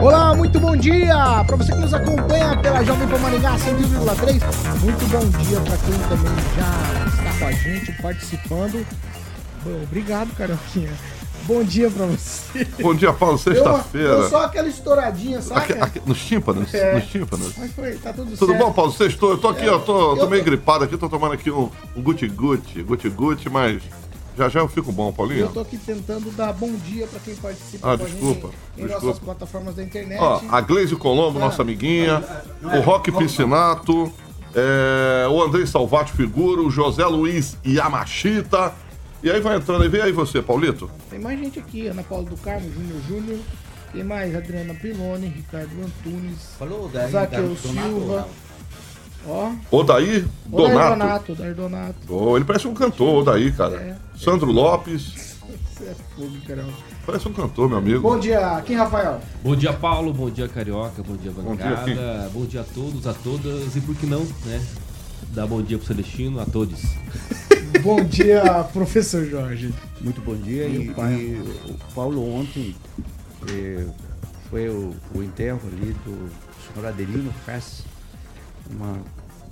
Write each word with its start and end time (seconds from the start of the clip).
Olá, 0.00 0.34
muito 0.34 0.60
bom 0.60 0.76
dia 0.76 1.14
para 1.46 1.56
você 1.56 1.72
que 1.72 1.78
nos 1.78 1.92
acompanha 1.94 2.56
pela 2.60 2.84
Jovem 2.84 3.08
Pan 3.08 3.18
Maringá 3.18 3.54
100,3. 3.56 4.80
Muito 4.80 5.06
bom 5.10 5.42
dia 5.42 5.60
para 5.60 5.76
quem 5.78 5.98
também 6.08 6.44
já 6.56 7.06
está 7.28 7.38
com 7.38 7.46
a 7.46 7.52
gente 7.52 7.92
participando. 8.02 8.86
Bom, 9.64 9.82
obrigado, 9.82 10.34
Caroquinha. 10.36 10.90
Bom 11.44 11.64
dia 11.64 11.90
pra 11.90 12.04
você. 12.06 12.64
Bom 12.80 12.94
dia, 12.94 13.12
Paulo. 13.12 13.38
Sexta-feira. 13.38 14.28
Só 14.28 14.44
aquela 14.44 14.68
estouradinha, 14.68 15.40
sabe? 15.40 15.74
Nos 16.04 16.18
tímpanos? 16.24 16.72
É. 16.74 16.94
Nos 16.94 17.04
tímpanos. 17.06 17.52
Mas 17.56 17.72
foi, 17.72 17.92
tá 17.94 18.12
tudo, 18.12 18.36
Tudo 18.36 18.52
certo. 18.52 18.64
bom, 18.64 18.72
Paulo? 18.72 18.92
Sextou? 18.92 19.30
Eu 19.30 19.38
tô 19.38 19.48
aqui, 19.48 19.64
É, 19.66 19.70
ó, 19.70 19.78
tô, 19.78 20.14
tô 20.16 20.22
eu 20.24 20.30
meio 20.30 20.42
tô- 20.44 20.50
gripado 20.50 20.84
aqui, 20.84 20.96
tô 20.96 21.08
tomando 21.08 21.32
aqui 21.32 21.50
um, 21.50 21.70
um 21.96 22.02
guti-guti, 22.02 22.82
guti-guti, 22.82 23.48
mas 23.48 23.82
já 24.38 24.48
já 24.48 24.60
eu 24.60 24.68
fico 24.68 24.90
bom, 24.92 25.12
Paulinho. 25.12 25.40
Eu 25.40 25.48
tô 25.52 25.60
aqui 25.60 25.76
tentando 25.76 26.30
dar 26.30 26.52
bom 26.52 26.72
dia 26.86 27.06
pra 27.06 27.18
quem 27.20 27.34
participa 27.34 27.92
Ah, 27.92 27.98
com 27.98 28.04
a 28.04 28.06
desculpa, 28.06 28.48
gente 28.48 28.56
em 28.78 28.82
desculpa. 28.86 29.06
nossas 29.06 29.18
plataformas 29.22 29.74
da 29.74 29.82
internet. 29.82 30.20
Ó, 30.20 30.40
a 30.48 30.60
Gleise 30.60 30.96
Colombo, 30.96 31.38
nossa 31.38 31.60
amiguinha, 31.62 32.22
o 32.62 32.80
Roque 32.80 33.10
Piscinato, 33.12 34.10
é, 34.54 35.26
o 35.28 35.42
Andrei 35.42 35.66
Salvati 35.66 36.12
Figuro, 36.12 36.66
o 36.66 36.70
José 36.70 37.04
Luiz 37.04 37.58
Yamashita. 37.66 38.72
E 39.22 39.28
aí 39.30 39.40
vai 39.40 39.56
entrando 39.56 39.82
aí, 39.82 39.88
vem 39.88 40.00
aí 40.00 40.12
você, 40.12 40.40
Paulito. 40.40 40.88
Tem 41.10 41.18
mais 41.18 41.38
gente 41.38 41.58
aqui, 41.58 41.88
Ana 41.88 42.04
Paula 42.04 42.24
do 42.30 42.36
Carmo, 42.36 42.70
Júnior 42.72 43.00
Júnior. 43.08 43.38
Tem 43.92 44.04
mais 44.04 44.34
Adriana 44.36 44.74
Piloni, 44.74 45.26
Ricardo 45.28 45.70
Antunes, 45.82 46.50
Falou 46.58 46.88
daí, 46.92 47.10
Zaqueu 47.10 47.56
Silva. 47.56 48.28
Ó, 49.26 49.50
Odair 49.70 50.24
Odair 50.50 50.68
Donato. 50.72 50.90
Donato, 50.98 51.32
Odair 51.32 51.54
Donato. 51.54 51.94
Oh, 52.08 52.36
ele 52.36 52.44
parece 52.44 52.68
um 52.68 52.74
cantor, 52.74 53.22
Odair, 53.22 53.54
cara. 53.56 53.74
É. 53.76 53.96
Sandro 54.18 54.50
Lopes, 54.50 55.36
Você 55.72 55.84
é 55.84 55.94
fogo, 56.16 56.36
caramba. 56.46 56.72
parece 57.06 57.28
um 57.28 57.32
cantor, 57.32 57.68
meu 57.68 57.78
amigo. 57.78 58.00
Bom 58.00 58.18
dia, 58.18 58.56
aqui, 58.56 58.74
Rafael. 58.74 59.20
Bom 59.44 59.54
dia, 59.54 59.72
Paulo. 59.72 60.12
Bom 60.12 60.28
dia, 60.28 60.48
Carioca. 60.48 61.02
Bom 61.04 61.16
dia, 61.16 61.30
dia, 61.30 61.42
bancada. 61.42 62.30
Bom 62.32 62.44
dia, 62.44 62.62
a 62.62 62.64
todos, 62.64 63.06
a 63.06 63.14
todas. 63.14 63.76
E 63.76 63.80
por 63.80 63.94
que 63.94 64.06
não, 64.06 64.24
né? 64.44 64.60
Dar 65.28 65.46
bom 65.46 65.62
dia 65.62 65.78
pro 65.78 65.86
Celestino, 65.86 66.40
a 66.40 66.46
todos. 66.46 66.80
Bom 67.82 68.02
dia, 68.02 68.64
professor 68.72 69.26
Jorge. 69.26 69.74
Muito 70.00 70.22
bom 70.22 70.34
dia. 70.34 70.66
E, 70.66 70.88
pai. 70.88 71.14
e 71.14 71.70
o 71.70 71.74
Paulo 71.94 72.34
ontem 72.34 72.74
eh, 73.50 73.84
foi 74.48 74.68
o, 74.70 74.94
o 75.14 75.22
enterro 75.22 75.60
ali 75.70 75.94
do 76.04 76.30
senhor 76.66 76.88
Adelino 76.88 77.30
Fess. 77.44 77.84
Uma, 78.70 78.98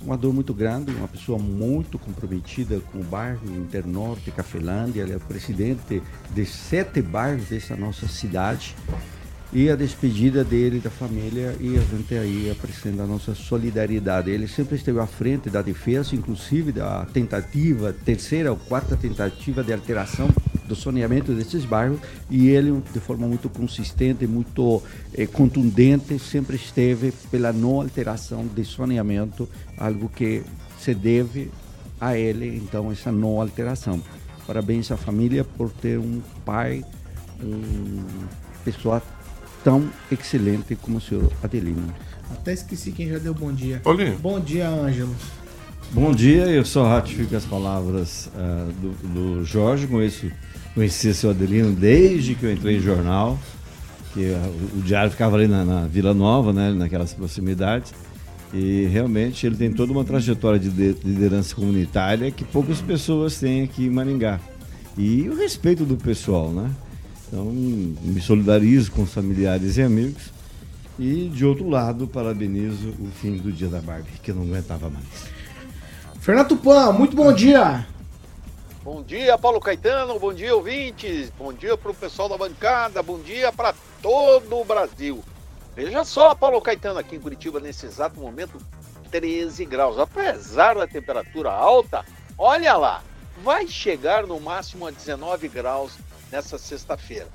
uma 0.03 0.17
dor 0.17 0.33
muito 0.33 0.53
grande, 0.53 0.91
uma 0.91 1.07
pessoa 1.07 1.39
muito 1.39 1.97
comprometida 1.97 2.79
com 2.91 2.99
o 2.99 3.03
bairro 3.03 3.45
Internorte, 3.55 4.31
Cafelândia. 4.31 5.01
Ele 5.01 5.13
é 5.13 5.17
o 5.17 5.19
presidente 5.19 6.01
de 6.33 6.45
sete 6.45 7.01
bairros 7.01 7.45
dessa 7.45 7.75
nossa 7.75 8.07
cidade. 8.07 8.75
E 9.53 9.69
a 9.69 9.77
despedida 9.77 10.43
dele, 10.43 10.79
da 10.79 10.89
família, 10.89 11.55
e 11.59 11.77
a 11.77 11.81
gente 11.81 12.13
aí 12.15 12.51
apresenta 12.51 13.03
a 13.03 13.07
nossa 13.07 13.33
solidariedade. 13.33 14.29
Ele 14.29 14.45
sempre 14.45 14.75
esteve 14.75 14.99
à 14.99 15.07
frente 15.07 15.49
da 15.49 15.61
defesa, 15.61 16.15
inclusive 16.15 16.73
da 16.73 17.05
tentativa, 17.05 17.93
terceira 17.93 18.51
ou 18.51 18.57
quarta 18.57 18.97
tentativa 18.97 19.63
de 19.63 19.71
alteração 19.71 20.27
do 20.67 20.75
saneamento 20.75 21.33
desses 21.33 21.65
bairros, 21.65 21.99
e 22.29 22.49
ele, 22.49 22.81
de 22.93 22.99
forma 22.99 23.27
muito 23.27 23.49
consistente, 23.49 24.27
muito 24.27 24.81
eh, 25.13 25.25
contundente, 25.25 26.19
sempre 26.19 26.55
esteve 26.55 27.13
pela 27.31 27.53
não 27.53 27.81
alteração 27.81 28.45
de 28.45 28.65
saneamento, 28.65 29.47
algo 29.77 30.09
que 30.09 30.43
se 30.79 30.93
deve 30.93 31.49
a 31.99 32.17
ele, 32.17 32.57
então, 32.57 32.91
essa 32.91 33.11
não 33.11 33.41
alteração. 33.41 34.01
Parabéns 34.45 34.91
à 34.91 34.97
família 34.97 35.43
por 35.43 35.69
ter 35.71 35.97
um 35.97 36.21
pai, 36.45 36.83
um 37.41 38.03
pessoa 38.63 39.01
tão 39.63 39.89
excelente 40.11 40.75
como 40.75 40.97
o 40.97 41.01
senhor 41.01 41.31
Adelino. 41.43 41.93
Até 42.31 42.53
esqueci 42.53 42.91
quem 42.91 43.09
já 43.09 43.17
deu 43.17 43.33
bom 43.33 43.51
dia. 43.51 43.79
Paulinho. 43.83 44.17
Bom 44.19 44.39
dia, 44.39 44.69
Ângelo. 44.69 45.15
Bom 45.91 46.13
dia, 46.13 46.47
eu 46.47 46.65
só 46.65 46.85
ratifico 46.85 47.35
as 47.35 47.45
palavras 47.45 48.29
ah, 48.35 48.67
do, 48.81 48.89
do 49.07 49.45
Jorge, 49.45 49.87
conheço, 49.87 50.29
conheci 50.77 51.11
seu 51.11 51.31
Adelino 51.31 51.71
desde 51.73 52.35
que 52.35 52.45
eu 52.45 52.53
entrei 52.53 52.77
em 52.77 52.79
jornal, 52.79 53.39
que 54.13 54.31
o, 54.77 54.81
diário 54.83 55.09
ficava 55.09 55.35
ali 55.35 55.47
na, 55.47 55.65
na 55.65 55.87
Vila 55.87 56.13
Nova, 56.13 56.53
né, 56.53 56.71
naquelas 56.71 57.11
proximidades, 57.13 57.91
e 58.53 58.85
realmente 58.85 59.43
ele 59.47 59.55
tem 59.55 59.71
toda 59.71 59.91
uma 59.91 60.03
trajetória 60.03 60.59
de 60.59 60.69
de- 60.69 60.95
liderança 61.03 61.55
comunitária 61.55 62.29
que 62.29 62.43
poucas 62.43 62.79
pessoas 62.79 63.39
têm 63.39 63.63
aqui 63.63 63.87
em 63.87 63.89
Maringá. 63.89 64.39
E 64.95 65.27
o 65.27 65.35
respeito 65.35 65.83
do 65.83 65.97
pessoal, 65.97 66.51
né? 66.51 66.69
Então, 67.27 67.45
me 67.45 68.21
solidarizo 68.21 68.91
com 68.91 69.01
os 69.01 69.11
familiares 69.11 69.77
e 69.77 69.81
amigos. 69.81 70.31
E, 70.99 71.29
de 71.33 71.43
outro 71.43 71.67
lado, 71.67 72.07
parabenizo 72.07 72.89
o 72.99 73.07
fim 73.19 73.35
do 73.37 73.51
Dia 73.51 73.67
da 73.67 73.81
Barbie, 73.81 74.09
que 74.21 74.29
eu 74.31 74.35
não 74.35 74.43
aguentava 74.43 74.89
mais. 74.89 75.05
Fernando 76.19 76.49
Tupan, 76.49 76.91
muito 76.93 77.15
bom 77.15 77.33
dia. 77.33 77.85
Bom 78.87 79.03
dia, 79.03 79.37
Paulo 79.37 79.59
Caetano. 79.59 80.17
Bom 80.17 80.33
dia, 80.33 80.55
ouvintes. 80.55 81.29
Bom 81.31 81.51
dia 81.51 81.77
para 81.77 81.91
o 81.91 81.93
pessoal 81.93 82.29
da 82.29 82.37
bancada. 82.37 83.03
Bom 83.03 83.19
dia 83.19 83.51
para 83.51 83.75
todo 84.01 84.61
o 84.61 84.63
Brasil. 84.63 85.21
Veja 85.75 86.05
só, 86.05 86.33
Paulo 86.33 86.61
Caetano, 86.61 86.97
aqui 86.97 87.17
em 87.17 87.19
Curitiba, 87.19 87.59
nesse 87.59 87.85
exato 87.85 88.17
momento, 88.17 88.57
13 89.11 89.65
graus. 89.65 89.99
Apesar 89.99 90.77
da 90.77 90.87
temperatura 90.87 91.51
alta, 91.51 92.05
olha 92.37 92.77
lá, 92.77 93.03
vai 93.43 93.67
chegar 93.67 94.25
no 94.25 94.39
máximo 94.39 94.87
a 94.87 94.91
19 94.91 95.49
graus 95.49 95.97
nessa 96.31 96.57
sexta-feira. 96.57 97.27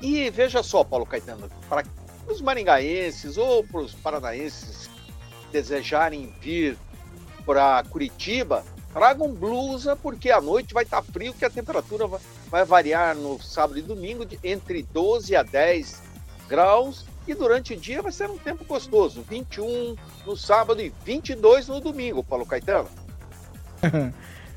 E 0.00 0.30
veja 0.30 0.62
só, 0.62 0.82
Paulo 0.82 1.04
Caetano, 1.04 1.50
para 1.68 1.84
os 2.26 2.40
maringaenses 2.40 3.36
ou 3.36 3.62
para 3.62 3.82
os 3.82 3.92
paranaenses 3.92 4.88
desejarem 5.52 6.34
vir 6.40 6.78
para 7.44 7.84
Curitiba, 7.90 8.64
tragam 8.94 9.34
blusa, 9.34 9.96
porque 9.96 10.30
à 10.30 10.40
noite 10.40 10.72
vai 10.72 10.84
estar 10.84 11.02
frio, 11.02 11.34
que 11.34 11.44
a 11.44 11.50
temperatura 11.50 12.06
vai, 12.48 12.64
variar 12.64 13.16
no 13.16 13.42
sábado 13.42 13.76
e 13.78 13.82
domingo 13.82 14.24
de 14.24 14.38
entre 14.44 14.84
12 14.84 15.34
a 15.34 15.42
10 15.42 16.00
graus, 16.48 17.04
e 17.26 17.34
durante 17.34 17.74
o 17.74 17.76
dia 17.76 18.00
vai 18.00 18.12
ser 18.12 18.30
um 18.30 18.38
tempo 18.38 18.64
gostoso, 18.64 19.24
21 19.28 19.96
no 20.24 20.36
sábado 20.36 20.80
e 20.80 20.92
22 21.04 21.66
no 21.66 21.80
domingo, 21.80 22.22
Paulo 22.22 22.46
Caetano. 22.46 22.88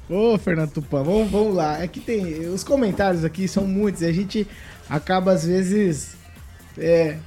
Ô, 0.09 0.37
Fernando 0.37 0.71
Tupan, 0.71 1.03
vamos, 1.03 1.31
vamos 1.31 1.55
lá. 1.55 1.81
É 1.81 1.87
que 1.87 1.99
tem. 1.99 2.47
Os 2.47 2.63
comentários 2.63 3.25
aqui 3.25 3.45
são 3.45 3.67
muitos 3.67 4.01
e 4.01 4.05
a 4.05 4.11
gente 4.13 4.47
acaba, 4.89 5.33
às 5.33 5.45
vezes. 5.45 6.15
É. 6.77 7.17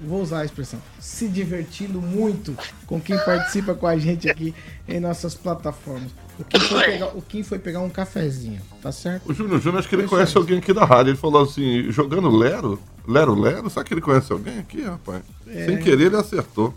Vou 0.00 0.22
usar 0.22 0.42
a 0.42 0.44
expressão. 0.44 0.80
Se 1.00 1.26
divertindo 1.26 2.00
muito 2.00 2.56
com 2.86 3.00
quem 3.00 3.18
participa 3.18 3.74
com 3.74 3.88
a 3.88 3.98
gente 3.98 4.30
aqui 4.30 4.54
em 4.86 5.00
nossas 5.00 5.34
plataformas. 5.34 6.12
O 6.38 6.44
Kim 6.44 6.60
foi 6.60 6.84
pegar, 6.84 7.06
o 7.06 7.22
Kim 7.22 7.42
foi 7.42 7.58
pegar 7.58 7.80
um 7.80 7.90
cafezinho, 7.90 8.60
tá 8.80 8.92
certo? 8.92 9.28
O 9.28 9.34
Júnior 9.34 9.60
Júnior, 9.60 9.80
acho 9.80 9.88
que 9.88 9.94
ele 9.96 10.06
conhece 10.06 10.36
alguém 10.36 10.58
aqui 10.58 10.72
da 10.72 10.84
rádio. 10.84 11.10
Ele 11.10 11.18
falou 11.18 11.42
assim, 11.42 11.90
jogando 11.90 12.30
Lero, 12.30 12.78
Lero 13.06 13.34
Lero, 13.34 13.68
será 13.68 13.84
que 13.84 13.92
ele 13.92 14.00
conhece 14.00 14.32
alguém 14.32 14.58
aqui, 14.58 14.82
rapaz? 14.82 15.22
É. 15.48 15.66
Sem 15.66 15.78
querer, 15.78 16.06
ele 16.06 16.16
acertou. 16.16 16.72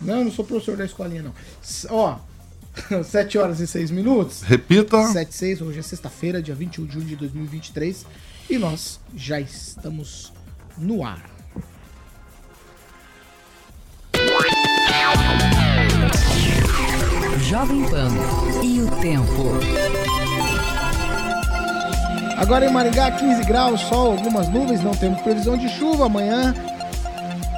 Não, 0.00 0.18
eu 0.18 0.24
não 0.24 0.32
sou 0.32 0.44
professor 0.44 0.76
da 0.76 0.84
escolinha, 0.84 1.22
não. 1.22 1.34
Ó, 1.90 2.18
7 3.02 3.38
horas 3.38 3.60
e 3.60 3.66
6 3.66 3.90
minutos. 3.90 4.42
Repita. 4.42 5.02
7 5.08 5.34
6, 5.34 5.60
hoje 5.62 5.78
é 5.80 5.82
sexta-feira, 5.82 6.40
dia 6.40 6.54
21 6.54 6.86
de 6.86 6.92
julho 6.94 7.06
de 7.06 7.16
2023. 7.16 8.06
E 8.48 8.58
nós 8.58 9.00
já 9.14 9.40
estamos 9.40 10.32
no 10.78 11.04
ar. 11.04 11.28
Jovem 17.50 17.82
Pan 17.88 18.08
e 18.62 18.80
o 18.80 18.86
tempo. 19.00 19.50
Agora 22.36 22.64
em 22.64 22.72
Maringá, 22.72 23.10
15 23.10 23.42
graus, 23.42 23.80
sol, 23.80 24.12
algumas 24.12 24.48
nuvens, 24.48 24.80
não 24.84 24.92
temos 24.92 25.20
previsão 25.22 25.58
de 25.58 25.68
chuva. 25.68 26.06
Amanhã, 26.06 26.54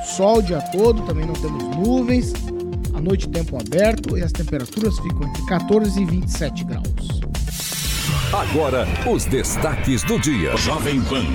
sol 0.06 0.38
o 0.38 0.42
dia 0.42 0.62
todo, 0.72 1.02
também 1.02 1.26
não 1.26 1.34
temos 1.34 1.76
nuvens. 1.76 2.32
À 2.94 3.02
noite, 3.02 3.28
tempo 3.28 3.58
aberto 3.60 4.16
e 4.16 4.22
as 4.22 4.32
temperaturas 4.32 4.98
ficam 4.98 5.28
entre 5.28 5.44
14 5.44 6.00
e 6.00 6.06
27 6.06 6.64
graus. 6.64 7.20
Agora, 8.32 8.88
os 9.06 9.26
destaques 9.26 10.02
do 10.04 10.18
dia. 10.18 10.56
Jovem 10.56 11.02
Pan. 11.02 11.26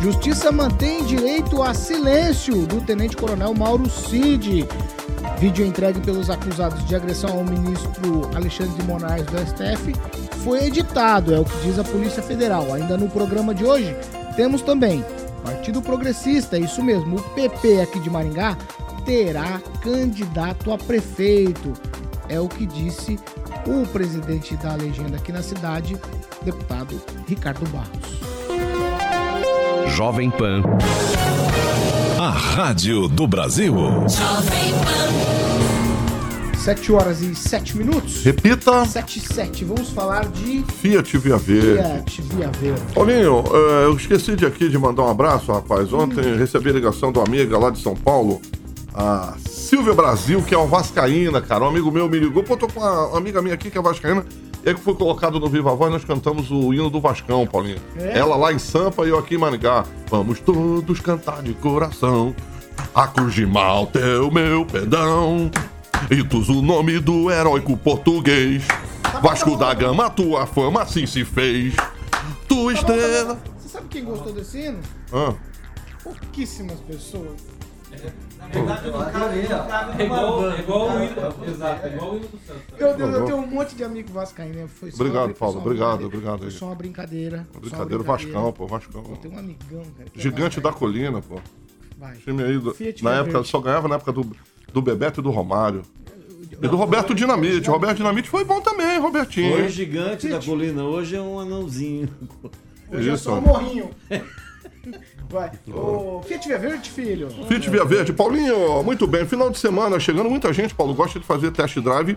Justiça 0.00 0.52
mantém 0.52 1.04
direito 1.04 1.60
a 1.60 1.74
silêncio 1.74 2.66
do 2.68 2.80
Tenente 2.80 3.16
Coronel 3.16 3.52
Mauro 3.52 3.90
Cid. 3.90 4.64
Vídeo 5.40 5.64
entregue 5.64 6.00
pelos 6.00 6.28
acusados 6.28 6.84
de 6.84 6.94
agressão 6.94 7.30
ao 7.30 7.42
ministro 7.42 8.28
Alexandre 8.36 8.74
de 8.74 8.82
Moraes 8.86 9.24
do 9.24 9.38
STF 9.38 9.94
foi 10.44 10.66
editado, 10.66 11.34
é 11.34 11.40
o 11.40 11.46
que 11.46 11.56
diz 11.62 11.78
a 11.78 11.84
Polícia 11.84 12.22
Federal. 12.22 12.70
Ainda 12.74 12.98
no 12.98 13.08
programa 13.08 13.54
de 13.54 13.64
hoje, 13.64 13.96
temos 14.36 14.60
também 14.60 15.02
Partido 15.42 15.80
Progressista, 15.80 16.58
é 16.58 16.60
isso 16.60 16.82
mesmo, 16.82 17.16
o 17.16 17.22
PP 17.30 17.80
aqui 17.80 18.00
de 18.00 18.10
Maringá 18.10 18.54
terá 19.06 19.62
candidato 19.82 20.72
a 20.72 20.76
prefeito. 20.76 21.72
É 22.28 22.38
o 22.38 22.46
que 22.46 22.66
disse 22.66 23.18
o 23.66 23.86
presidente 23.88 24.54
da 24.58 24.74
legenda 24.74 25.16
aqui 25.16 25.32
na 25.32 25.42
cidade, 25.42 25.96
deputado 26.42 27.00
Ricardo 27.26 27.66
Barros. 27.70 28.20
Jovem 29.96 30.30
Pan. 30.30 30.62
A 32.20 32.28
Rádio 32.28 33.08
do 33.08 33.26
Brasil. 33.26 33.74
Jovem 33.74 34.74
Pan. 34.84 36.58
7 36.58 36.92
horas 36.92 37.22
e 37.22 37.34
7 37.34 37.78
minutos. 37.78 38.22
Repita. 38.22 38.84
7 38.84 39.18
e 39.18 39.22
7. 39.22 39.64
Vamos 39.64 39.88
falar 39.88 40.28
de 40.28 40.62
Fiat 40.64 41.16
Via 41.16 41.38
Verde. 41.38 41.80
Fiat 41.80 42.20
Via 42.20 42.50
Verde. 42.50 42.82
Paulinho, 42.94 43.42
eh, 43.46 43.84
eu 43.86 43.96
esqueci 43.96 44.36
de 44.36 44.44
aqui 44.44 44.68
de 44.68 44.76
mandar 44.76 45.04
um 45.04 45.08
abraço, 45.08 45.50
rapaz. 45.50 45.90
Ontem 45.94 46.36
recebi 46.36 46.68
a 46.68 46.74
ligação 46.74 47.10
de 47.10 47.18
uma 47.18 47.26
amiga 47.26 47.56
lá 47.56 47.70
de 47.70 47.80
São 47.80 47.96
Paulo, 47.96 48.38
a 48.92 49.32
Silvia 49.48 49.94
Brasil, 49.94 50.42
que 50.42 50.54
é 50.54 50.58
uma 50.58 50.66
vascaína, 50.66 51.40
cara. 51.40 51.64
Um 51.64 51.68
amigo 51.68 51.90
meu 51.90 52.06
me 52.06 52.18
ligou, 52.18 52.42
pô, 52.42 52.54
tô 52.54 52.68
com 52.68 52.80
uma 52.80 53.16
amiga 53.16 53.40
minha 53.40 53.54
aqui 53.54 53.70
que 53.70 53.78
é 53.78 53.80
vascaína. 53.80 54.26
E 54.64 54.68
aí 54.68 54.74
que 54.74 54.80
foi 54.80 54.94
colocado 54.94 55.40
no 55.40 55.48
Viva 55.48 55.74
Voz, 55.74 55.90
nós 55.90 56.04
cantamos 56.04 56.50
o 56.50 56.72
hino 56.74 56.90
do 56.90 57.00
Vascão, 57.00 57.46
Paulinho. 57.46 57.80
É? 57.96 58.18
Ela 58.18 58.36
lá 58.36 58.52
em 58.52 58.58
Sampa 58.58 59.06
e 59.06 59.08
eu 59.08 59.18
aqui 59.18 59.34
em 59.36 59.38
Maringá. 59.38 59.84
Vamos 60.08 60.38
todos 60.40 61.00
cantar 61.00 61.42
de 61.42 61.54
coração. 61.54 62.34
A 62.94 63.06
cruz 63.06 63.34
de 63.34 63.46
Malta 63.46 63.98
é 63.98 64.18
o 64.18 64.30
meu 64.30 64.66
perdão. 64.66 65.50
E 66.10 66.22
tu 66.22 66.38
o 66.50 66.62
nome 66.62 66.98
do 66.98 67.30
heróico 67.30 67.76
português. 67.76 68.64
Vasco 69.22 69.56
da 69.56 69.72
Gama, 69.74 70.10
tua 70.10 70.46
fama 70.46 70.82
assim 70.82 71.06
se 71.06 71.24
fez. 71.24 71.74
Tua 72.48 72.72
estrela. 72.72 73.38
Você 73.58 73.68
sabe 73.68 73.86
quem 73.88 74.04
gostou 74.04 74.32
desse 74.32 74.58
hino? 74.58 74.78
Ah, 75.12 75.34
Pouquíssimas 76.02 76.80
pessoas. 76.80 77.40
É 77.92 78.10
igual, 80.04 80.50
é 80.52 80.58
igual 80.60 80.88
o 80.88 81.02
hino. 81.04 81.50
Exato, 81.50 81.86
é 81.86 81.94
igual 81.94 82.12
o 82.12 82.16
hino 82.16 82.26
do 82.28 82.38
Santos. 82.46 82.62
Meu 82.78 82.96
Deus, 82.96 83.14
eu 83.14 83.24
tenho 83.24 83.36
um 83.38 83.46
monte 83.46 83.74
de 83.74 83.84
amigo 83.84 84.12
vascaíno. 84.12 84.54
né? 84.54 84.68
Foi 84.68 84.90
só 84.90 85.02
Obrigado, 85.02 85.34
Paulo, 85.34 85.58
obrigado, 85.60 86.04
obrigado 86.06 86.40
Foi 86.40 86.50
só 86.50 86.66
uma 86.66 86.74
brincadeira. 86.74 87.46
brincadeira, 87.52 87.60
brincadeira. 87.98 88.02
Vascão, 88.04 88.52
pô, 88.52 88.66
Vascão. 88.66 89.04
Eu 89.08 89.16
tenho 89.16 89.34
um 89.34 89.38
amigão, 89.38 89.82
cara. 89.96 90.08
é 90.16 90.20
Gigante 90.20 90.60
da 90.60 90.72
colina, 90.72 91.20
pô. 91.22 91.40
Vai. 91.98 92.16
Time 92.16 92.42
aí, 92.42 92.58
do- 92.58 92.74
Fiat 92.74 93.04
na 93.04 93.14
época, 93.16 93.44
só 93.44 93.60
ganhava 93.60 93.86
na 93.88 93.96
época 93.96 94.12
do, 94.12 94.26
do 94.72 94.82
Bebeto 94.82 95.20
e 95.20 95.22
do 95.22 95.30
Romário. 95.30 95.82
E 96.62 96.68
do 96.68 96.76
Roberto 96.76 97.14
Dinamite. 97.14 97.68
Roberto 97.70 97.96
Dinamite 97.98 98.28
foi 98.28 98.44
bom 98.44 98.60
também, 98.60 98.98
Robertinho. 98.98 99.52
Foi 99.56 99.68
gigante 99.68 100.28
da 100.28 100.40
colina, 100.40 100.82
hoje 100.84 101.16
é 101.16 101.20
um 101.20 101.38
anãozinho. 101.38 102.08
Hoje 102.92 103.08
é 103.10 103.16
só 103.16 103.38
um 103.38 103.40
morrinho. 103.40 103.90
Vai. 105.30 105.52
Ô, 105.72 106.20
Fiat 106.26 106.48
Via 106.48 106.58
Verde, 106.58 106.90
filho. 106.90 107.28
Fiat 107.46 107.70
Via 107.70 107.84
Verde. 107.84 108.12
Paulinho, 108.12 108.82
muito 108.82 109.06
bem. 109.06 109.24
Final 109.24 109.48
de 109.48 109.58
semana, 109.58 110.00
chegando 110.00 110.28
muita 110.28 110.52
gente, 110.52 110.74
Paulo, 110.74 110.92
gosta 110.92 111.20
de 111.20 111.26
fazer 111.26 111.52
test 111.52 111.78
drive 111.78 112.16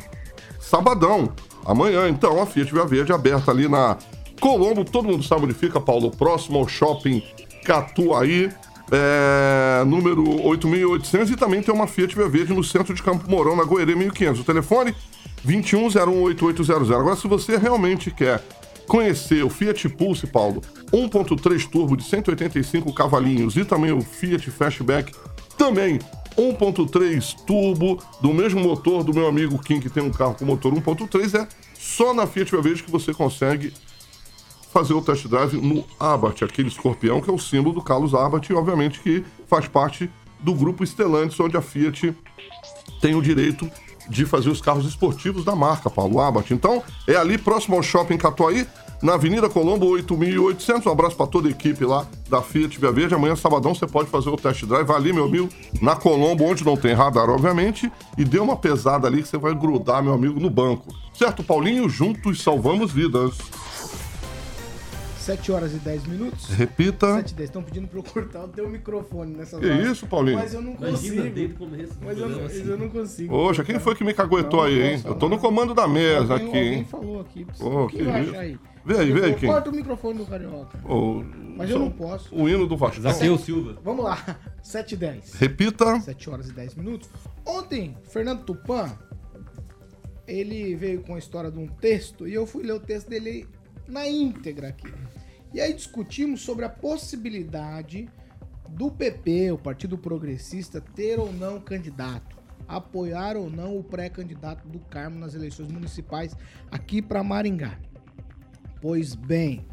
sabadão. 0.59 1.31
Amanhã, 1.65 2.09
então, 2.09 2.41
a 2.41 2.45
Fiat 2.45 2.73
Via 2.73 2.85
Verde 2.85 3.13
aberta 3.13 3.51
ali 3.51 3.67
na 3.67 3.97
Colombo. 4.39 4.83
Todo 4.83 5.07
mundo 5.07 5.23
sabe 5.23 5.43
onde 5.43 5.53
fica, 5.53 5.79
Paulo. 5.79 6.09
Próximo 6.09 6.57
ao 6.57 6.67
Shopping 6.67 7.21
Catuaí. 7.63 8.51
É, 8.91 9.83
número 9.85 10.45
8800 10.45 11.31
e 11.31 11.35
também 11.35 11.61
tem 11.61 11.73
uma 11.73 11.87
Fiat 11.87 12.15
Via 12.15 12.27
Verde 12.27 12.53
no 12.53 12.63
centro 12.63 12.93
de 12.93 13.01
Campo 13.01 13.29
Mourão, 13.29 13.55
na 13.55 13.63
Goerê 13.63 13.95
1500. 13.95 14.41
O 14.41 14.43
telefone 14.43 14.95
21018800. 15.45 16.91
Agora, 16.91 17.15
se 17.15 17.27
você 17.27 17.57
realmente 17.57 18.09
quer 18.11 18.43
conhecer 18.87 19.43
o 19.43 19.49
Fiat 19.49 19.89
Pulse, 19.89 20.27
Paulo, 20.27 20.61
1.3 20.91 21.69
turbo 21.69 21.95
de 21.97 22.03
185 22.03 22.93
cavalinhos 22.93 23.55
e 23.55 23.65
também 23.65 23.91
o 23.91 24.01
Fiat 24.01 24.49
Fastback, 24.51 25.13
também 25.57 25.99
1.3 26.37 27.35
turbo 27.45 28.01
do 28.21 28.33
mesmo 28.33 28.59
motor 28.59 29.03
do 29.03 29.13
meu 29.13 29.27
amigo 29.27 29.59
Kim, 29.59 29.79
que 29.79 29.89
tem 29.89 30.03
um 30.03 30.11
carro 30.11 30.35
com 30.35 30.45
motor 30.45 30.73
1.3, 30.73 31.39
é 31.39 31.47
só 31.73 32.13
na 32.13 32.25
Fiat 32.25 32.51
Verde 32.57 32.83
que 32.83 32.91
você 32.91 33.13
consegue 33.13 33.73
fazer 34.71 34.93
o 34.93 35.01
test 35.01 35.27
drive 35.27 35.53
no 35.57 35.85
Abarth, 35.99 36.41
aquele 36.41 36.67
escorpião 36.67 37.21
que 37.21 37.29
é 37.29 37.33
o 37.33 37.37
símbolo 37.37 37.75
do 37.75 37.81
Carlos 37.81 38.15
Abarth 38.15 38.49
e 38.49 38.53
obviamente 38.53 38.99
que 38.99 39.23
faz 39.47 39.67
parte 39.67 40.09
do 40.39 40.53
grupo 40.53 40.83
Stellantis, 40.85 41.39
onde 41.39 41.55
a 41.55 41.61
Fiat 41.61 42.15
tem 42.99 43.13
o 43.13 43.21
direito 43.21 43.69
de 44.09 44.25
fazer 44.25 44.49
os 44.49 44.61
carros 44.61 44.85
esportivos 44.85 45.45
da 45.45 45.55
marca, 45.55 45.89
Paulo 45.89 46.19
Abarth. 46.19 46.51
Então, 46.51 46.83
é 47.07 47.15
ali 47.15 47.37
próximo 47.37 47.75
ao 47.75 47.83
Shopping 47.83 48.17
Catuaí, 48.17 48.67
na 49.01 49.15
Avenida 49.15 49.49
Colombo 49.49 49.87
8800. 49.87 50.85
Um 50.85 50.91
abraço 50.91 51.15
para 51.15 51.27
toda 51.27 51.49
a 51.49 51.51
equipe 51.51 51.83
lá 51.83 52.07
da 52.29 52.41
Fiat 52.41 52.79
Via 52.79 52.91
Verde. 52.91 53.13
Amanhã, 53.13 53.35
sabadão, 53.35 53.75
você 53.75 53.85
pode 53.85 54.09
fazer 54.09 54.29
o 54.29 54.37
test 54.37 54.63
drive 54.65 54.89
ali, 54.91 55.11
meu 55.11 55.25
amigo, 55.25 55.49
na 55.81 55.95
Colombo, 55.95 56.45
onde 56.45 56.65
não 56.65 56.77
tem 56.77 56.93
radar, 56.93 57.29
obviamente, 57.29 57.91
e 58.17 58.23
dê 58.23 58.39
uma 58.39 58.55
pesada 58.55 59.05
ali 59.07 59.21
que 59.21 59.27
você 59.27 59.37
vai 59.37 59.53
grudar, 59.53 60.01
meu 60.01 60.13
amigo, 60.13 60.39
no 60.39 60.49
banco. 60.49 60.95
Certo, 61.13 61.43
Paulinho? 61.43 61.89
Juntos 61.89 62.41
salvamos 62.41 62.91
vidas. 62.91 63.37
7 65.23 65.51
horas 65.51 65.73
e 65.73 65.77
10 65.77 66.05
minutos. 66.05 66.49
Repita. 66.49 67.13
7 67.15 67.31
e 67.31 67.33
10. 67.35 67.49
Estão 67.49 67.63
pedindo 67.63 67.87
pra 67.87 67.99
eu 67.99 68.03
cortar 68.03 68.43
o 68.43 68.47
teu 68.49 68.69
microfone 68.69 69.35
nessas 69.35 69.59
Que 69.59 69.69
horas. 69.69 69.87
isso, 69.87 70.05
Paulinho? 70.07 70.37
Mas 70.37 70.53
eu 70.53 70.61
não 70.61 70.73
Imagina, 70.73 70.91
consigo. 70.91 71.21
desde 71.35 71.53
o 71.53 71.57
começo 71.57 71.93
Mas 72.01 72.17
eu 72.17 72.29
não, 72.29 72.45
assim. 72.45 72.69
eu 72.69 72.77
não 72.77 72.89
consigo. 72.89 73.29
Poxa, 73.29 73.63
quem 73.63 73.79
foi 73.79 73.95
que 73.95 74.03
me 74.03 74.13
caguetou 74.13 74.59
Não, 74.59 74.67
aí, 74.67 74.81
hein? 74.81 75.01
Eu 75.05 75.15
tô 75.15 75.29
no 75.29 75.39
comando 75.39 75.73
da 75.73 75.87
mesa 75.87 76.33
Alguém- 76.33 76.35
aqui, 76.49 76.57
Alguém 76.57 76.73
hein? 76.73 76.85
falou 76.85 77.21
aqui. 77.21 77.47
Ô, 77.59 77.87
Quem 77.87 77.99
que 77.99 78.03
vai 78.05 78.23
isso? 78.23 78.35
aí? 78.37 78.59
Vê 78.85 78.97
aí, 78.97 79.11
vê 79.13 79.25
aí, 79.25 79.35
Kim. 79.35 79.47
Corta 79.47 79.69
o 79.69 79.73
microfone 79.73 80.17
do 80.19 80.25
Carioca. 80.25 80.77
Ô, 80.85 81.23
Mas 81.55 81.69
eu 81.69 81.79
não 81.79 81.89
posso. 81.89 82.35
O 82.35 82.49
hino 82.49 82.67
do 82.67 82.75
Vasco. 82.75 83.01
Zaqueu 83.01 83.37
Silva. 83.37 83.77
Vamos 83.81 84.03
lá. 84.03 84.37
7 84.61 84.91
e 84.91 84.97
10. 84.97 85.33
Repita. 85.35 86.01
7 86.01 86.29
horas 86.29 86.49
e 86.49 86.51
10 86.53 86.75
minutos. 86.75 87.09
Ontem, 87.45 87.95
Fernando 88.09 88.43
Tupan, 88.43 88.91
ele 90.27 90.75
veio 90.75 91.01
com 91.01 91.15
a 91.15 91.19
história 91.19 91.49
de 91.49 91.57
um 91.57 91.67
texto 91.67 92.27
e 92.27 92.33
eu 92.33 92.45
fui 92.45 92.63
ler 92.63 92.73
o 92.73 92.79
texto 92.79 93.09
dele 93.09 93.47
na 93.87 94.07
íntegra 94.07 94.69
aqui. 94.69 94.91
E 95.53 95.61
aí 95.61 95.73
discutimos 95.73 96.41
sobre 96.41 96.65
a 96.65 96.69
possibilidade 96.69 98.09
do 98.69 98.89
PP, 98.89 99.51
o 99.51 99.57
Partido 99.57 99.97
Progressista, 99.97 100.81
ter 100.81 101.19
ou 101.19 101.31
não 101.31 101.61
candidato, 101.61 102.37
apoiar 102.67 103.37
ou 103.37 103.49
não 103.49 103.77
o 103.77 103.83
pré-candidato 103.83 104.67
do 104.67 104.79
Carmo 104.79 105.19
nas 105.19 105.35
eleições 105.35 105.71
municipais 105.71 106.35
aqui 106.71 107.01
para 107.01 107.23
Maringá. 107.23 107.79
Pois 108.81 109.13
bem, 109.15 109.65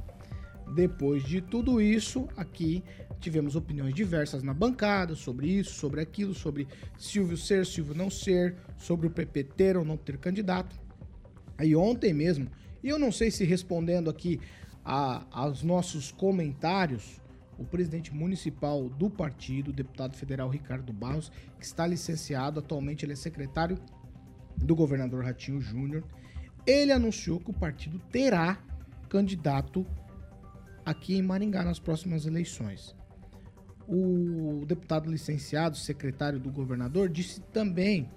depois 0.75 1.25
de 1.25 1.40
tudo 1.40 1.81
isso, 1.81 2.29
aqui 2.37 2.85
tivemos 3.19 3.57
opiniões 3.57 3.95
diversas 3.95 4.43
na 4.43 4.55
bancada 4.55 5.14
sobre 5.14 5.49
isso, 5.49 5.75
sobre 5.75 6.00
aquilo, 6.00 6.35
sobre 6.35 6.67
Silvio 6.99 7.37
ser, 7.37 7.67
Silvio 7.67 7.95
não 7.95 8.11
ser, 8.11 8.57
sobre 8.76 9.07
o 9.07 9.11
PP 9.11 9.45
ter 9.45 9.76
ou 9.76 9.85
não 9.85 9.97
ter 9.97 10.19
candidato. 10.19 10.79
Aí 11.59 11.76
ontem 11.76 12.14
mesmo, 12.14 12.49
e 12.82 12.88
eu 12.88 12.99
não 12.99 13.12
sei 13.12 13.30
se 13.30 13.44
respondendo 13.44 14.08
aqui 14.10 14.40
a- 14.84 15.25
aos 15.30 15.62
nossos 15.62 16.10
comentários, 16.10 17.20
o 17.58 17.64
presidente 17.64 18.14
municipal 18.14 18.88
do 18.88 19.10
partido, 19.10 19.72
deputado 19.72 20.16
federal 20.16 20.49
Ricardo 20.49 20.92
Barros, 20.92 21.30
que 21.58 21.64
está 21.64 21.87
licenciado, 21.87 22.58
atualmente 22.58 23.04
ele 23.04 23.12
é 23.12 23.16
secretário 23.16 23.78
do 24.56 24.75
governador 24.75 25.25
Ratinho 25.25 25.60
Júnior, 25.60 26.02
ele 26.66 26.92
anunciou 26.92 27.38
que 27.38 27.50
o 27.50 27.54
partido 27.54 27.99
terá 28.10 28.58
candidato 29.08 29.87
aqui 30.84 31.16
em 31.16 31.22
Maringá 31.22 31.62
nas 31.62 31.78
próximas 31.78 32.25
eleições. 32.25 32.94
O 33.87 34.64
deputado 34.66 35.10
licenciado, 35.10 35.76
secretário 35.76 36.38
do 36.38 36.50
governador, 36.50 37.08
disse 37.08 37.40
também 37.52 38.08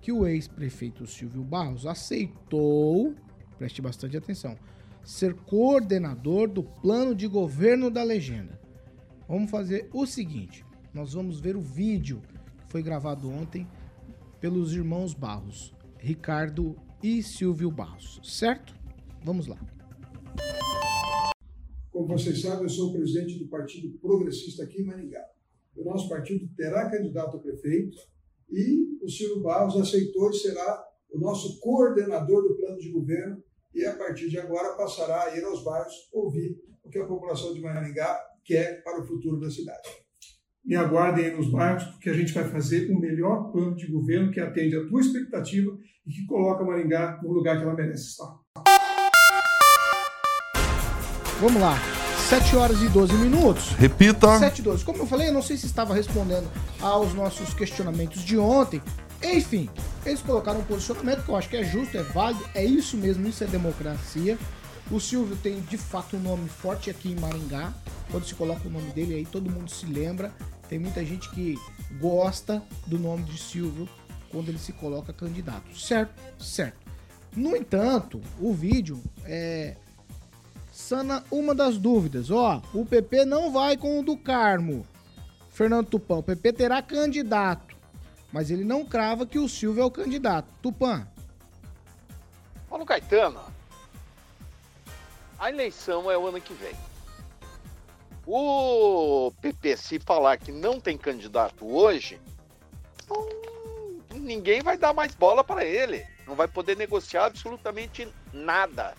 que 0.00 0.12
o 0.12 0.26
ex-prefeito 0.26 1.06
Silvio 1.06 1.42
Barros 1.42 1.86
aceitou, 1.86 3.14
preste 3.58 3.80
bastante 3.80 4.16
atenção, 4.16 4.56
ser 5.04 5.34
coordenador 5.34 6.48
do 6.48 6.62
plano 6.62 7.14
de 7.14 7.26
governo 7.26 7.90
da 7.90 8.02
legenda. 8.02 8.58
Vamos 9.28 9.50
fazer 9.50 9.88
o 9.92 10.06
seguinte: 10.06 10.64
nós 10.92 11.12
vamos 11.12 11.40
ver 11.40 11.56
o 11.56 11.60
vídeo 11.60 12.20
que 12.20 12.72
foi 12.72 12.82
gravado 12.82 13.28
ontem 13.30 13.66
pelos 14.40 14.74
irmãos 14.74 15.14
Barros, 15.14 15.74
Ricardo 15.98 16.76
e 17.02 17.22
Silvio 17.22 17.70
Barros, 17.70 18.20
certo? 18.22 18.74
Vamos 19.22 19.46
lá. 19.46 19.58
Como 21.90 22.08
vocês 22.08 22.40
sabem, 22.40 22.64
eu 22.64 22.68
sou 22.68 22.90
o 22.90 22.92
presidente 22.92 23.38
do 23.38 23.46
Partido 23.46 23.96
Progressista 23.98 24.64
aqui 24.64 24.82
em 24.82 24.84
Maringá. 24.84 25.24
O 25.76 25.84
nosso 25.84 26.08
partido 26.08 26.48
terá 26.56 26.90
candidato 26.90 27.36
a 27.36 27.40
prefeito 27.40 27.96
e 28.50 28.98
o 29.02 29.08
Silvio 29.08 29.42
Barros 29.42 29.76
aceitou 29.76 30.30
e 30.30 30.34
será 30.34 30.84
o 31.14 31.20
nosso 31.20 31.60
coordenador 31.60 32.42
do 32.42 32.56
plano 32.56 32.78
de 32.78 32.90
governo 32.90 33.42
e 33.72 33.84
a 33.86 33.94
partir 33.94 34.28
de 34.28 34.38
agora 34.38 34.76
passará 34.76 35.24
a 35.24 35.36
ir 35.36 35.44
aos 35.44 35.62
bairros 35.62 36.08
ouvir 36.12 36.58
o 36.82 36.90
que 36.90 36.98
a 36.98 37.06
população 37.06 37.54
de 37.54 37.60
Maringá 37.60 38.20
quer 38.44 38.82
para 38.82 39.00
o 39.00 39.06
futuro 39.06 39.40
da 39.40 39.50
cidade. 39.50 39.88
Me 40.64 40.74
aguardem 40.76 41.26
aí 41.26 41.36
nos 41.36 41.50
bairros, 41.50 41.84
porque 41.84 42.10
a 42.10 42.14
gente 42.14 42.32
vai 42.32 42.48
fazer 42.48 42.90
o 42.90 42.98
melhor 42.98 43.52
plano 43.52 43.76
de 43.76 43.86
governo 43.86 44.32
que 44.32 44.40
atende 44.40 44.76
a 44.76 44.86
tua 44.86 45.00
expectativa 45.00 45.76
e 46.06 46.10
que 46.10 46.26
coloca 46.26 46.64
Maringá 46.64 47.20
no 47.22 47.32
lugar 47.32 47.58
que 47.58 47.64
ela 47.64 47.74
merece 47.74 48.08
estar. 48.08 48.38
Vamos 51.40 51.60
lá. 51.60 51.74
7 52.28 52.56
horas 52.56 52.82
e 52.82 52.88
12 52.88 53.12
minutos. 53.14 53.70
Repita. 53.72 54.38
7 54.38 54.58
e 54.58 54.62
12. 54.62 54.84
Como 54.84 54.98
eu 54.98 55.06
falei, 55.06 55.28
eu 55.28 55.32
não 55.32 55.42
sei 55.42 55.58
se 55.58 55.66
estava 55.66 55.94
respondendo 55.94 56.48
aos 56.80 57.12
nossos 57.12 57.52
questionamentos 57.52 58.22
de 58.22 58.38
ontem. 58.38 58.80
Enfim, 59.24 59.70
eles 60.04 60.20
colocaram 60.20 60.60
um 60.60 60.64
posicionamento 60.64 61.24
que 61.24 61.28
eu 61.30 61.36
acho 61.36 61.48
que 61.48 61.56
é 61.56 61.64
justo, 61.64 61.96
é 61.96 62.02
válido, 62.02 62.44
é 62.54 62.64
isso 62.64 62.96
mesmo, 62.96 63.26
isso 63.26 63.42
é 63.42 63.46
democracia. 63.46 64.38
O 64.90 65.00
Silvio 65.00 65.36
tem 65.36 65.60
de 65.62 65.78
fato 65.78 66.16
um 66.16 66.20
nome 66.20 66.48
forte 66.48 66.90
aqui 66.90 67.10
em 67.12 67.16
Maringá. 67.16 67.72
Quando 68.10 68.26
se 68.26 68.34
coloca 68.34 68.68
o 68.68 68.70
nome 68.70 68.90
dele 68.92 69.14
aí, 69.14 69.24
todo 69.24 69.50
mundo 69.50 69.70
se 69.70 69.86
lembra. 69.86 70.30
Tem 70.68 70.78
muita 70.78 71.04
gente 71.04 71.30
que 71.30 71.56
gosta 71.98 72.62
do 72.86 72.98
nome 72.98 73.24
de 73.24 73.38
Silvio 73.38 73.88
quando 74.30 74.50
ele 74.50 74.58
se 74.58 74.72
coloca 74.72 75.12
candidato. 75.12 75.74
Certo? 75.78 76.20
Certo. 76.38 76.84
No 77.34 77.56
entanto, 77.56 78.20
o 78.38 78.52
vídeo 78.52 79.02
é 79.24 79.76
sana 80.70 81.24
uma 81.30 81.54
das 81.54 81.78
dúvidas. 81.78 82.30
Ó, 82.30 82.60
o 82.74 82.84
PP 82.84 83.24
não 83.24 83.52
vai 83.52 83.76
com 83.76 84.00
o 84.00 84.02
do 84.02 84.16
Carmo. 84.16 84.86
Fernando 85.48 85.86
Tupan, 85.86 86.16
o 86.16 86.22
PP 86.22 86.52
terá 86.52 86.82
candidato, 86.82 87.73
mas 88.34 88.50
ele 88.50 88.64
não 88.64 88.84
crava 88.84 89.24
que 89.24 89.38
o 89.38 89.48
Silvio 89.48 89.84
é 89.84 89.86
o 89.86 89.90
candidato. 89.92 90.48
Tupan, 90.60 91.06
Paulo 92.68 92.84
Caetano, 92.84 93.40
a 95.38 95.48
eleição 95.48 96.10
é 96.10 96.18
o 96.18 96.26
ano 96.26 96.40
que 96.40 96.52
vem. 96.52 96.74
O 98.26 99.32
PP, 99.40 99.76
se 99.76 100.00
falar 100.00 100.36
que 100.38 100.50
não 100.50 100.80
tem 100.80 100.98
candidato 100.98 101.64
hoje, 101.64 102.20
ninguém 104.12 104.62
vai 104.62 104.76
dar 104.76 104.92
mais 104.92 105.14
bola 105.14 105.44
para 105.44 105.64
ele. 105.64 106.04
Não 106.26 106.34
vai 106.34 106.48
poder 106.48 106.76
negociar 106.76 107.26
absolutamente 107.26 108.12
nada. 108.32 108.96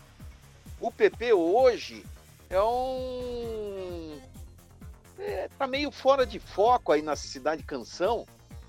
O 0.79 0.89
PP 0.89 1.33
hoje 1.33 2.05
é 2.49 2.61
um. 2.61 4.17
É, 5.19 5.49
tá 5.57 5.67
meio 5.67 5.91
fora 5.91 6.25
de 6.25 6.39
foco 6.39 6.93
aí 6.93 7.01
na 7.01 7.17
cidade 7.17 7.63
Canção 7.63 8.25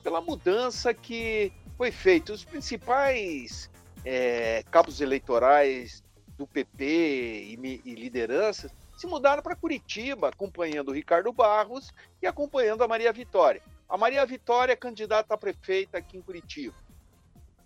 pela 0.06 0.20
mudança 0.20 0.94
que 0.94 1.52
foi 1.76 1.90
feita. 1.90 2.32
Os 2.32 2.44
principais 2.44 3.68
é, 4.04 4.62
cabos 4.70 5.00
eleitorais 5.00 6.00
do 6.38 6.46
PP 6.46 6.84
e, 6.84 7.82
e 7.84 7.94
lideranças 7.96 8.72
se 8.96 9.04
mudaram 9.04 9.42
para 9.42 9.56
Curitiba, 9.56 10.28
acompanhando 10.28 10.90
o 10.90 10.92
Ricardo 10.92 11.32
Barros 11.32 11.92
e 12.22 12.26
acompanhando 12.28 12.84
a 12.84 12.88
Maria 12.88 13.12
Vitória. 13.12 13.60
A 13.88 13.98
Maria 13.98 14.24
Vitória 14.24 14.74
é 14.74 14.76
candidata 14.76 15.34
a 15.34 15.36
prefeita 15.36 15.98
aqui 15.98 16.16
em 16.16 16.22
Curitiba. 16.22 16.76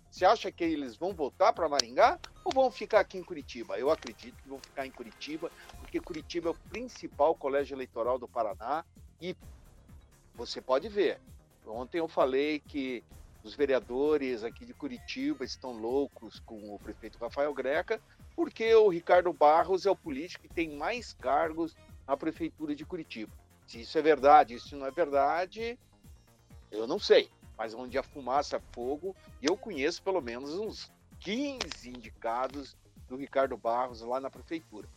Você 0.09 0.25
acha 0.25 0.51
que 0.51 0.63
eles 0.63 0.95
vão 0.95 1.13
voltar 1.13 1.53
para 1.53 1.69
Maringá 1.69 2.19
ou 2.43 2.51
vão 2.51 2.71
ficar 2.71 3.01
aqui 3.01 3.19
em 3.19 3.23
Curitiba? 3.23 3.77
Eu 3.77 3.91
acredito 3.91 4.35
que 4.41 4.49
vão 4.49 4.57
ficar 4.57 4.87
em 4.87 4.91
Curitiba, 4.91 5.51
porque 5.79 5.99
Curitiba 5.99 6.49
é 6.49 6.51
o 6.53 6.69
principal 6.71 7.35
colégio 7.35 7.75
eleitoral 7.75 8.17
do 8.17 8.27
Paraná 8.27 8.83
e 9.21 9.35
você 10.33 10.59
pode 10.59 10.89
ver. 10.89 11.21
Ontem 11.65 11.99
eu 11.99 12.07
falei 12.07 12.59
que 12.59 13.03
os 13.43 13.55
vereadores 13.55 14.43
aqui 14.43 14.65
de 14.65 14.73
Curitiba 14.73 15.43
estão 15.43 15.71
loucos 15.71 16.39
com 16.39 16.73
o 16.73 16.79
prefeito 16.79 17.17
Rafael 17.17 17.53
Greca, 17.53 18.01
porque 18.35 18.73
o 18.75 18.89
Ricardo 18.89 19.33
Barros 19.33 19.85
é 19.85 19.91
o 19.91 19.95
político 19.95 20.47
que 20.47 20.53
tem 20.53 20.75
mais 20.75 21.13
cargos 21.13 21.75
na 22.07 22.15
prefeitura 22.15 22.75
de 22.75 22.85
Curitiba. 22.85 23.31
Se 23.65 23.81
isso 23.81 23.97
é 23.97 24.01
verdade, 24.01 24.55
isso 24.55 24.75
não 24.75 24.85
é 24.85 24.91
verdade, 24.91 25.77
eu 26.71 26.85
não 26.85 26.99
sei. 26.99 27.29
Mas 27.57 27.73
onde 27.73 27.97
a 27.97 28.03
fumaça 28.03 28.57
é 28.57 28.61
fogo, 28.73 29.15
eu 29.41 29.55
conheço 29.55 30.01
pelo 30.01 30.21
menos 30.21 30.53
uns 30.57 30.91
15 31.19 31.89
indicados 31.89 32.75
do 33.07 33.15
Ricardo 33.15 33.55
Barros 33.57 34.01
lá 34.01 34.19
na 34.19 34.29
prefeitura. 34.29 34.87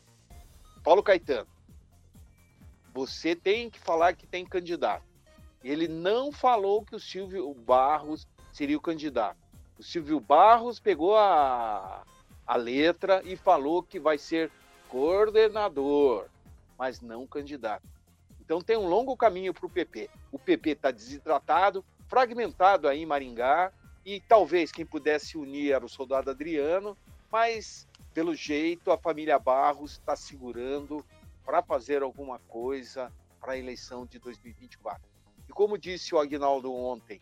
Paulo 0.82 1.02
Caetano, 1.02 1.48
você 2.92 3.34
tem 3.34 3.68
que 3.68 3.78
falar 3.78 4.14
que 4.14 4.26
tem 4.26 4.44
candidato. 4.44 5.13
Ele 5.64 5.88
não 5.88 6.30
falou 6.30 6.84
que 6.84 6.94
o 6.94 7.00
Silvio 7.00 7.52
Barros 7.54 8.28
seria 8.52 8.76
o 8.76 8.80
candidato. 8.80 9.38
O 9.78 9.82
Silvio 9.82 10.20
Barros 10.20 10.78
pegou 10.78 11.16
a, 11.16 12.04
a 12.46 12.56
letra 12.56 13.22
e 13.24 13.34
falou 13.34 13.82
que 13.82 13.98
vai 13.98 14.18
ser 14.18 14.52
coordenador, 14.90 16.26
mas 16.78 17.00
não 17.00 17.26
candidato. 17.26 17.88
Então 18.38 18.60
tem 18.60 18.76
um 18.76 18.86
longo 18.86 19.16
caminho 19.16 19.54
para 19.54 19.64
o 19.64 19.70
PP. 19.70 20.10
O 20.30 20.38
PP 20.38 20.70
está 20.72 20.90
desidratado, 20.90 21.82
fragmentado 22.08 22.86
aí 22.86 23.00
em 23.00 23.06
Maringá, 23.06 23.72
e 24.04 24.20
talvez 24.20 24.70
quem 24.70 24.84
pudesse 24.84 25.38
unir 25.38 25.72
era 25.72 25.84
o 25.84 25.88
soldado 25.88 26.30
Adriano, 26.30 26.94
mas 27.32 27.88
pelo 28.12 28.34
jeito 28.34 28.92
a 28.92 28.98
família 28.98 29.38
Barros 29.38 29.92
está 29.92 30.14
segurando 30.14 31.02
para 31.42 31.62
fazer 31.62 32.02
alguma 32.02 32.38
coisa 32.40 33.10
para 33.40 33.54
a 33.54 33.58
eleição 33.58 34.04
de 34.04 34.18
2024. 34.18 35.13
Como 35.54 35.78
disse 35.78 36.14
o 36.14 36.18
Agnaldo 36.18 36.74
ontem, 36.74 37.20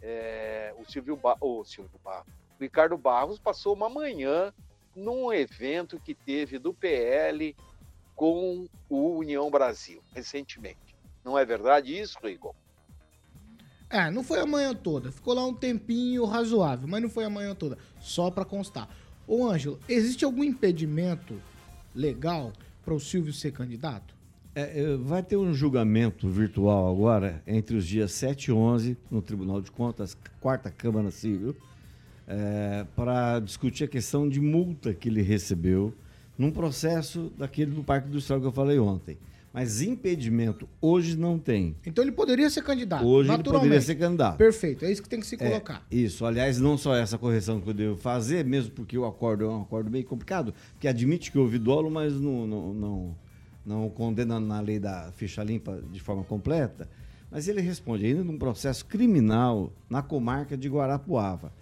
é, 0.00 0.72
o 0.78 0.90
Silvio, 0.90 1.16
ba 1.16 1.36
o 1.40 1.64
Silvio 1.64 2.00
Barros, 2.02 2.32
o 2.58 2.62
Ricardo 2.62 2.96
Barros 2.96 3.38
passou 3.38 3.74
uma 3.74 3.90
manhã 3.90 4.52
num 4.94 5.32
evento 5.32 5.98
que 5.98 6.14
teve 6.14 6.58
do 6.58 6.72
PL 6.72 7.56
com 8.14 8.68
o 8.88 9.18
União 9.18 9.50
Brasil, 9.50 10.00
recentemente. 10.14 10.94
Não 11.24 11.36
é 11.36 11.44
verdade 11.44 11.98
isso, 11.98 12.18
Igor? 12.24 12.54
É, 13.90 14.10
não 14.10 14.22
foi 14.22 14.40
a 14.40 14.46
manhã 14.46 14.74
toda. 14.74 15.10
Ficou 15.10 15.34
lá 15.34 15.44
um 15.44 15.54
tempinho 15.54 16.24
razoável, 16.24 16.88
mas 16.88 17.02
não 17.02 17.10
foi 17.10 17.24
a 17.24 17.30
manhã 17.30 17.54
toda. 17.54 17.76
Só 18.00 18.30
pra 18.30 18.44
constar. 18.44 18.88
Ô, 19.26 19.46
Ângelo, 19.46 19.78
existe 19.88 20.24
algum 20.24 20.44
impedimento 20.44 21.40
legal 21.94 22.52
para 22.84 22.94
o 22.94 23.00
Silvio 23.00 23.32
ser 23.32 23.52
candidato? 23.52 24.14
É, 24.54 24.82
é, 24.82 24.96
vai 24.96 25.22
ter 25.22 25.36
um 25.36 25.54
julgamento 25.54 26.28
virtual 26.28 26.90
agora, 26.90 27.42
entre 27.46 27.76
os 27.76 27.86
dias 27.86 28.12
7 28.12 28.46
e 28.48 28.52
11, 28.52 28.96
no 29.10 29.22
Tribunal 29.22 29.62
de 29.62 29.70
Contas, 29.70 30.16
quarta 30.40 30.70
Câmara 30.70 31.10
Civil, 31.10 31.56
para 32.94 33.40
discutir 33.40 33.84
a 33.84 33.88
questão 33.88 34.28
de 34.28 34.40
multa 34.40 34.94
que 34.94 35.08
ele 35.08 35.22
recebeu 35.22 35.92
num 36.36 36.50
processo 36.50 37.32
daquele 37.36 37.70
do 37.70 37.82
Parque 37.82 38.08
Industrial 38.08 38.40
que 38.40 38.46
eu 38.46 38.52
falei 38.52 38.78
ontem. 38.78 39.18
Mas 39.52 39.82
impedimento 39.82 40.66
hoje 40.80 41.14
não 41.14 41.38
tem. 41.38 41.76
Então 41.84 42.02
ele 42.02 42.12
poderia 42.12 42.48
ser 42.48 42.62
candidato. 42.62 43.04
Hoje 43.06 43.30
ele 43.30 43.42
poderia 43.42 43.80
ser 43.82 43.96
candidato. 43.96 44.38
Perfeito, 44.38 44.82
é 44.86 44.90
isso 44.90 45.02
que 45.02 45.08
tem 45.10 45.20
que 45.20 45.26
se 45.26 45.34
É, 45.34 45.46
colocar. 45.50 45.86
isso, 45.90 46.24
aliás, 46.24 46.58
não 46.58 46.78
só 46.78 46.96
essa 46.96 47.18
correção 47.18 47.60
que 47.60 47.68
eu 47.68 47.74
devo 47.74 47.96
fazer, 47.98 48.46
mesmo 48.46 48.70
porque 48.70 48.96
o 48.96 49.04
acordo 49.04 49.44
é 49.44 49.48
um 49.48 49.60
acordo 49.60 49.90
bem 49.90 50.02
complicado, 50.02 50.54
que 50.80 50.88
admite 50.88 51.30
que 51.30 51.38
houve 51.38 51.58
dolo, 51.58 51.90
mas 51.90 52.14
não, 52.14 52.46
não, 52.46 52.72
não, 52.72 53.16
não 53.64 53.88
condena 53.88 54.38
na 54.40 54.60
lei 54.60 54.78
da 54.78 55.10
ficha 55.16 55.42
limpa 55.42 55.80
de 55.92 56.00
forma 56.00 56.24
completa. 56.24 56.88
Mas 57.30 57.48
ele 57.48 57.60
responde 57.60 58.04
ainda 58.04 58.22
num 58.22 58.36
processo 58.38 58.84
criminal 58.84 59.72
na 59.88 60.02
comarca 60.02 60.56
de 60.56 60.68
Guarapuava. 60.68 61.52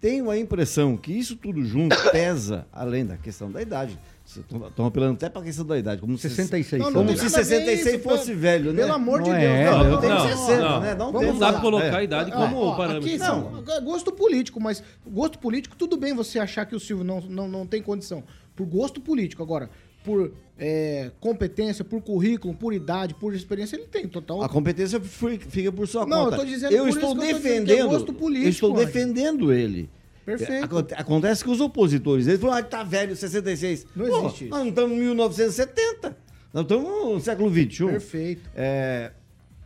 Tenho 0.00 0.30
a 0.30 0.38
impressão 0.38 0.96
que 0.96 1.12
isso 1.12 1.34
tudo 1.36 1.64
junto 1.64 1.96
pesa, 2.12 2.66
além 2.72 3.04
da 3.04 3.16
questão 3.16 3.50
da 3.50 3.60
idade. 3.60 3.98
Estão 4.24 4.86
apelando 4.86 5.14
até 5.14 5.28
para 5.28 5.40
a 5.42 5.44
questão 5.44 5.64
da 5.66 5.76
idade. 5.76 6.00
Como 6.00 6.16
se- 6.16 6.28
66 6.30 6.80
Não, 6.82 6.90
não 6.90 7.04
Como 7.04 7.16
se 7.16 7.24
nada 7.24 7.36
a 7.36 7.38
ver 7.40 7.44
66 7.46 7.94
isso, 7.96 8.02
fosse 8.04 8.26
pelo- 8.26 8.38
velho, 8.38 8.72
né? 8.72 8.82
Pelo 8.82 8.92
amor 8.94 9.22
de 9.22 9.30
Não 9.30 9.36
Deus. 9.38 9.50
é, 9.52 9.70
não, 9.70 9.90
não 9.90 10.00
tem 10.00 10.10
ser 10.20 10.36
60, 10.36 10.60
não. 10.62 10.80
né? 10.80 10.94
Não 10.94 11.12
Não 11.12 11.38
dá 11.38 11.46
lá. 11.46 11.52
pra 11.52 11.60
colocar 11.62 11.84
É. 11.86 11.96
a 11.96 12.02
idade 12.04 12.30
como 12.30 12.56
ó, 12.58 12.76
parâmetro. 12.76 13.08
aqui, 13.08 13.18
não, 13.18 13.64
é 13.72 13.80
gosto 13.80 14.12
político, 14.12 14.60
mas 14.60 14.82
gosto 15.06 15.38
político, 15.38 15.74
tudo 15.76 15.96
bem 15.96 16.14
você 16.14 16.38
achar 16.38 16.64
que 16.66 16.76
o 16.76 16.80
Silvio 16.80 17.04
não, 17.04 17.20
não, 17.22 17.48
não 17.48 17.66
tem 17.66 17.82
condição. 17.82 18.22
Por 18.54 18.66
gosto 18.66 19.00
político. 19.00 19.42
Agora, 19.42 19.68
por 20.04 20.30
é, 20.58 21.10
competência, 21.20 21.84
por 21.84 22.02
currículo, 22.02 22.52
por 22.54 22.72
idade, 22.74 23.14
por 23.14 23.32
experiência, 23.34 23.76
ele 23.76 23.86
tem 23.86 24.08
total. 24.08 24.42
A 24.42 24.48
competência 24.48 25.00
fi- 25.00 25.38
fica 25.38 25.70
por 25.70 25.86
sua 25.86 26.04
Não, 26.04 26.24
conta. 26.24 26.36
eu 26.38 26.44
dizendo 26.46 26.72
eu 26.74 26.88
estou 26.88 27.14
que 27.14 27.20
eu 27.20 27.26
dizendo 27.26 27.38
que 27.40 27.46
é 27.48 27.52
defendendo. 27.52 27.88
gosto 27.88 28.12
político, 28.12 28.46
eu 28.46 28.50
estou 28.50 28.74
defendendo 28.74 29.52
ele. 29.52 29.88
Perfeito. 30.26 30.64
Aconte- 30.64 30.94
Acontece 30.94 31.42
que 31.44 31.50
os 31.50 31.60
opositores, 31.60 32.26
eles 32.26 32.40
falam, 32.40 32.56
ah, 32.58 32.62
tá 32.62 32.82
velho, 32.82 33.16
66. 33.16 33.86
Não 33.96 34.06
Pô, 34.06 34.18
existe 34.26 34.44
isso. 34.44 34.50
Nós 34.50 34.60
não 34.60 34.68
estamos 34.68 34.96
em 34.98 35.00
1970. 35.00 36.16
Nós 36.52 36.62
estamos 36.64 36.84
no 37.14 37.20
século 37.20 37.50
XXI. 37.50 37.86
Perfeito. 37.86 38.50
É, 38.54 39.12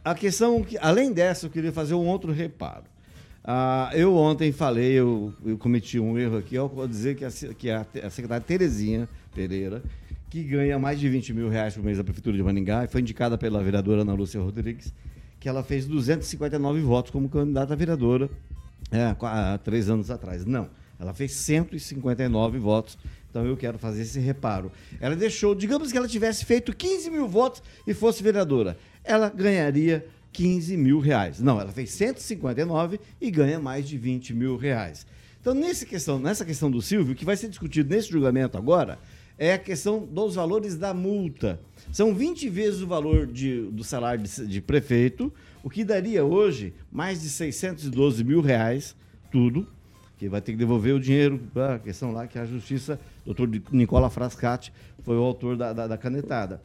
a 0.05 0.15
questão 0.15 0.63
que, 0.63 0.77
além 0.79 1.13
dessa, 1.13 1.47
eu 1.47 1.51
queria 1.51 1.73
fazer 1.73 1.95
um 1.95 2.07
outro 2.07 2.31
reparo. 2.33 2.85
Ah, 3.45 3.91
eu 3.95 4.15
ontem 4.15 4.53
falei, 4.53 4.93
eu, 4.93 5.33
eu 5.45 5.59
cometi 5.59 5.99
um 5.99 6.17
erro 6.17 6.37
aqui 6.37 6.57
ao 6.57 6.71
dizer 6.87 7.17
que 7.17 7.25
a, 7.25 7.31
que 7.31 7.69
a, 7.71 7.85
a 8.05 8.11
secretária 8.11 8.45
Terezinha 8.47 9.09
Pereira, 9.35 9.83
que 10.33 10.43
ganha 10.43 10.79
mais 10.79 10.99
de 10.99 11.11
20 11.11 11.35
mil 11.35 11.51
reais 11.51 11.75
por 11.75 11.85
mês 11.85 11.99
da 11.99 12.05
Prefeitura 12.05 12.35
de 12.35 12.43
Maningá, 12.43 12.85
e 12.85 12.87
foi 12.87 13.03
indicada 13.03 13.37
pela 13.37 13.63
vereadora 13.63 14.01
Ana 14.01 14.15
Lúcia 14.15 14.41
Rodrigues, 14.41 14.91
que 15.39 15.47
ela 15.47 15.63
fez 15.63 15.85
259 15.85 16.81
votos 16.81 17.11
como 17.11 17.29
candidata 17.29 17.75
a 17.75 17.77
vereadora 17.77 18.31
é, 18.91 19.15
há 19.21 19.59
três 19.63 19.91
anos 19.91 20.11
atrás. 20.11 20.47
Não, 20.47 20.71
ela 20.99 21.13
fez 21.13 21.33
159 21.33 22.59
votos 22.59 22.97
Então 23.29 23.45
eu 23.45 23.59
quero 23.59 23.79
fazer 23.79 24.01
esse 24.01 24.19
reparo. 24.21 24.73
Ela 25.03 25.15
deixou, 25.15 25.55
digamos 25.55 25.93
que 25.93 25.99
ela 25.99 26.09
tivesse 26.09 26.47
feito 26.47 26.75
15 26.75 27.11
mil 27.11 27.29
votos 27.29 27.63
e 27.87 27.93
fosse 27.93 28.23
vereadora, 28.23 28.79
ela 29.05 29.29
ganharia 29.29 30.07
15 30.33 30.79
mil 30.79 30.99
reais. 30.99 31.41
Não, 31.41 31.61
ela 31.61 31.73
fez 31.73 31.91
159 31.91 32.99
e 33.21 33.31
ganha 33.31 33.61
mais 33.61 33.87
de 33.87 33.99
20 33.99 34.33
mil 34.33 34.57
reais. 34.57 35.07
Então, 35.43 35.53
nesse 35.53 35.85
questão, 35.85 36.19
nessa 36.19 36.45
questão 36.45 36.71
do 36.71 36.81
Silvio, 36.81 37.17
que 37.17 37.25
vai 37.25 37.37
ser 37.37 37.49
discutido 37.49 37.93
nesse 37.93 38.09
julgamento 38.09 38.57
agora, 38.57 38.99
é 39.45 39.55
a 39.55 39.59
questão 39.59 40.07
dos 40.07 40.37
valores 40.37 40.77
da 40.79 40.95
multa. 40.95 41.59
São 41.91 42.15
20 42.15 42.49
vezes 42.49 42.81
o 42.81 42.87
valor 42.87 43.27
de- 43.27 43.63
do 43.73 43.83
salário 43.83 44.23
de, 44.23 44.47
de 44.47 44.61
prefeito, 44.61 45.33
o 45.65 45.69
que 45.69 45.83
daria 45.85 46.25
hoje 46.25 46.73
mais 46.93 47.21
de 47.23 47.29
612 47.29 48.23
mil 48.23 48.41
reais, 48.41 48.95
tudo, 49.33 49.67
que 50.17 50.29
vai 50.29 50.41
ter 50.41 50.53
que 50.53 50.59
devolver 50.59 50.95
o 50.95 51.01
dinheiro 51.01 51.41
para 51.53 51.75
a 51.75 51.79
questão 51.81 52.13
lá 52.13 52.29
que 52.29 52.39
a 52.39 52.45
justiça, 52.47 53.01
doutor 53.27 53.49
Nicola 53.73 54.09
Frascati, 54.09 54.73
foi 55.03 55.17
o 55.17 55.23
autor 55.23 55.57
da, 55.57 55.73
da- 55.73 55.89
da 55.89 55.99
canetada. 55.99 56.63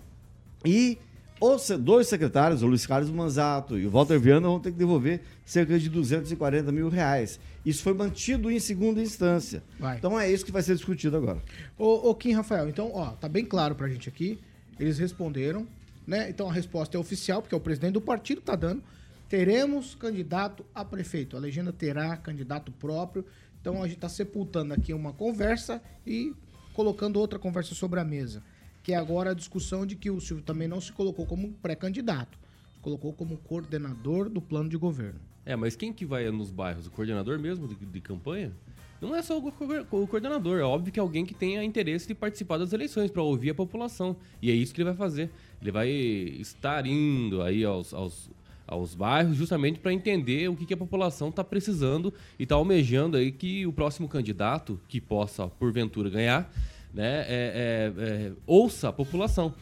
E 0.63 0.99
os 1.39 1.69
dois 1.79 2.07
secretários, 2.07 2.63
o 2.63 2.67
Luiz 2.67 2.85
Carlos 2.85 3.09
Manzato 3.09 3.77
e 3.77 3.85
o 3.85 3.89
Walter 3.89 4.19
Viana, 4.19 4.47
vão 4.47 4.59
ter 4.59 4.71
que 4.71 4.77
devolver 4.77 5.21
cerca 5.45 5.77
de 5.77 5.89
240 5.89 6.71
mil 6.71 6.89
reais. 6.89 7.39
Isso 7.65 7.83
foi 7.83 7.93
mantido 7.93 8.49
em 8.49 8.59
segunda 8.59 9.01
instância. 9.01 9.63
Vai. 9.79 9.97
Então 9.97 10.19
é 10.19 10.31
isso 10.31 10.45
que 10.45 10.51
vai 10.51 10.61
ser 10.61 10.75
discutido 10.75 11.17
agora. 11.17 11.41
Ô, 11.77 12.09
ô 12.09 12.15
Kim 12.15 12.33
Rafael, 12.33 12.67
então, 12.67 12.91
ó, 12.93 13.11
tá 13.11 13.27
bem 13.27 13.45
claro 13.45 13.75
pra 13.75 13.87
gente 13.87 14.09
aqui. 14.09 14.39
Eles 14.79 14.97
responderam, 14.97 15.67
né? 16.05 16.29
Então 16.29 16.49
a 16.49 16.53
resposta 16.53 16.97
é 16.97 16.99
oficial, 16.99 17.41
porque 17.41 17.53
é 17.53 17.57
o 17.57 17.61
presidente 17.61 17.93
do 17.93 18.01
partido 18.01 18.41
tá 18.41 18.55
dando. 18.55 18.81
Teremos 19.29 19.95
candidato 19.95 20.65
a 20.73 20.85
prefeito. 20.85 21.35
A 21.35 21.39
legenda 21.39 21.73
terá 21.73 22.15
candidato 22.15 22.71
próprio. 22.71 23.25
Então 23.59 23.83
a 23.83 23.87
gente 23.87 23.99
tá 23.99 24.09
sepultando 24.09 24.73
aqui 24.73 24.93
uma 24.93 25.11
conversa 25.11 25.81
e 26.05 26.33
colocando 26.73 27.19
outra 27.19 27.37
conversa 27.37 27.75
sobre 27.75 27.99
a 27.99 28.03
mesa. 28.03 28.41
Que 28.87 28.93
é 28.93 28.95
agora 28.95 29.31
a 29.31 29.33
discussão 29.33 29.85
de 29.85 29.97
que 29.97 30.09
o 30.09 30.21
Silvio 30.21 30.41
também 30.45 30.65
não 30.65 30.79
se 30.79 30.93
colocou 30.93 31.25
como 31.25 31.51
pré-candidato. 31.61 32.39
Se 32.73 32.79
colocou 32.79 33.11
como 33.11 33.35
coordenador 33.35 34.29
do 34.29 34.41
plano 34.41 34.69
de 34.69 34.77
governo. 34.77 35.19
É, 35.45 35.57
mas 35.57 35.75
quem 35.75 35.91
que 35.91 36.05
vai 36.05 36.31
nos 36.31 36.51
bairros? 36.51 36.87
O 36.87 36.91
coordenador 36.91 37.37
mesmo 37.37 37.67
de, 37.67 37.75
de 37.75 37.99
campanha? 37.99 38.53
Não 39.01 39.13
é 39.13 39.21
só 39.21 39.37
o, 39.37 39.45
o 39.45 40.07
coordenador, 40.07 40.59
é 40.59 40.63
óbvio 40.63 40.93
que 40.93 40.97
é 40.97 41.01
alguém 41.01 41.25
que 41.25 41.33
tenha 41.33 41.61
interesse 41.65 42.07
de 42.07 42.15
participar 42.15 42.59
das 42.59 42.71
eleições 42.71 43.11
para 43.11 43.21
ouvir 43.21 43.49
a 43.49 43.53
população. 43.53 44.15
E 44.41 44.49
é 44.49 44.53
isso 44.53 44.73
que 44.73 44.79
ele 44.79 44.89
vai 44.89 44.97
fazer. 44.97 45.31
Ele 45.61 45.69
vai 45.69 45.89
estar 45.89 46.85
indo 46.87 47.41
aí 47.41 47.65
aos, 47.65 47.93
aos, 47.93 48.29
aos 48.65 48.95
bairros 48.95 49.35
justamente 49.35 49.79
para 49.79 49.91
entender 49.91 50.49
o 50.49 50.55
que, 50.55 50.65
que 50.65 50.73
a 50.73 50.77
população 50.77 51.27
está 51.27 51.43
precisando 51.43 52.13
e 52.39 52.43
está 52.43 52.55
almejando 52.55 53.17
aí 53.17 53.33
que 53.33 53.67
o 53.67 53.73
próximo 53.73 54.07
candidato 54.07 54.79
que 54.87 55.01
possa, 55.01 55.45
porventura, 55.45 56.09
ganhar, 56.09 56.49
né, 56.93 57.25
é- 57.27 57.93
é- 57.97 58.03
é, 58.03 58.31
ouça 58.45 58.89
a 58.89 58.93
população. 58.93 59.53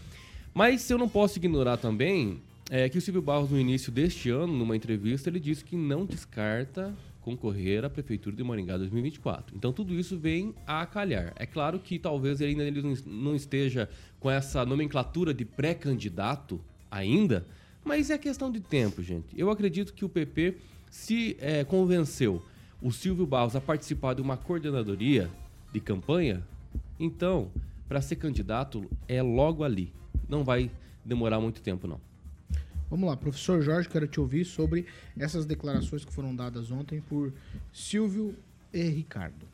Mas 0.53 0.89
eu 0.89 0.97
não 0.97 1.09
posso 1.09 1.37
ignorar 1.37 1.77
também 1.77 2.41
é, 2.69 2.89
que 2.89 2.97
o 2.97 3.01
Silvio 3.01 3.21
Barros, 3.21 3.51
no 3.51 3.59
início 3.59 3.91
deste 3.91 4.29
ano, 4.29 4.51
numa 4.51 4.75
entrevista, 4.75 5.29
ele 5.29 5.39
disse 5.39 5.63
que 5.63 5.75
não 5.75 6.05
descarta 6.05 6.95
concorrer 7.21 7.83
à 7.83 7.89
Prefeitura 7.89 8.35
de 8.35 8.43
Maringá 8.43 8.77
2024. 8.77 9.55
Então 9.55 9.73
tudo 9.73 9.93
isso 9.93 10.17
vem 10.17 10.53
a 10.65 10.85
calhar. 10.85 11.33
É 11.35 11.45
claro 11.45 11.79
que 11.79 11.97
talvez 11.99 12.39
ele 12.39 12.61
ainda 12.61 12.89
não 13.05 13.35
esteja 13.35 13.89
com 14.19 14.29
essa 14.31 14.65
nomenclatura 14.65 15.33
de 15.33 15.43
pré-candidato 15.43 16.61
ainda, 16.89 17.45
mas 17.83 18.09
é 18.09 18.17
questão 18.17 18.51
de 18.51 18.59
tempo, 18.59 19.01
gente. 19.03 19.27
Eu 19.37 19.49
acredito 19.49 19.93
que 19.93 20.05
o 20.05 20.09
PP 20.09 20.55
se 20.89 21.35
é, 21.39 21.63
convenceu 21.63 22.41
o 22.81 22.91
Silvio 22.91 23.25
Barros 23.25 23.55
a 23.55 23.61
participar 23.61 24.13
de 24.13 24.21
uma 24.21 24.37
coordenadoria 24.37 25.29
de 25.73 25.79
campanha, 25.79 26.43
então, 26.99 27.51
para 27.87 28.01
ser 28.01 28.15
candidato 28.15 28.89
é 29.07 29.21
logo 29.21 29.63
ali. 29.63 29.93
Não 30.27 30.43
vai 30.43 30.71
demorar 31.03 31.39
muito 31.39 31.61
tempo, 31.61 31.87
não. 31.87 31.99
Vamos 32.89 33.09
lá, 33.09 33.17
professor 33.17 33.61
Jorge, 33.61 33.89
quero 33.89 34.07
te 34.07 34.19
ouvir 34.19 34.45
sobre 34.45 34.85
essas 35.17 35.45
declarações 35.45 36.05
que 36.05 36.13
foram 36.13 36.35
dadas 36.35 36.71
ontem 36.71 37.01
por 37.01 37.33
Silvio 37.73 38.35
e 38.71 38.83
Ricardo. 38.83 39.47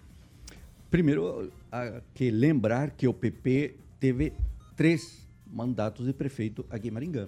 Primeiro, 0.90 1.52
há 1.72 2.02
que 2.14 2.30
lembrar 2.30 2.92
que 2.92 3.08
o 3.08 3.14
PP 3.14 3.76
teve 4.00 4.34
três 4.76 5.26
mandatos 5.48 6.06
de 6.06 6.14
prefeito 6.14 6.66
aqui 6.70 6.90
em 6.90 6.92
Maringá. 6.92 7.28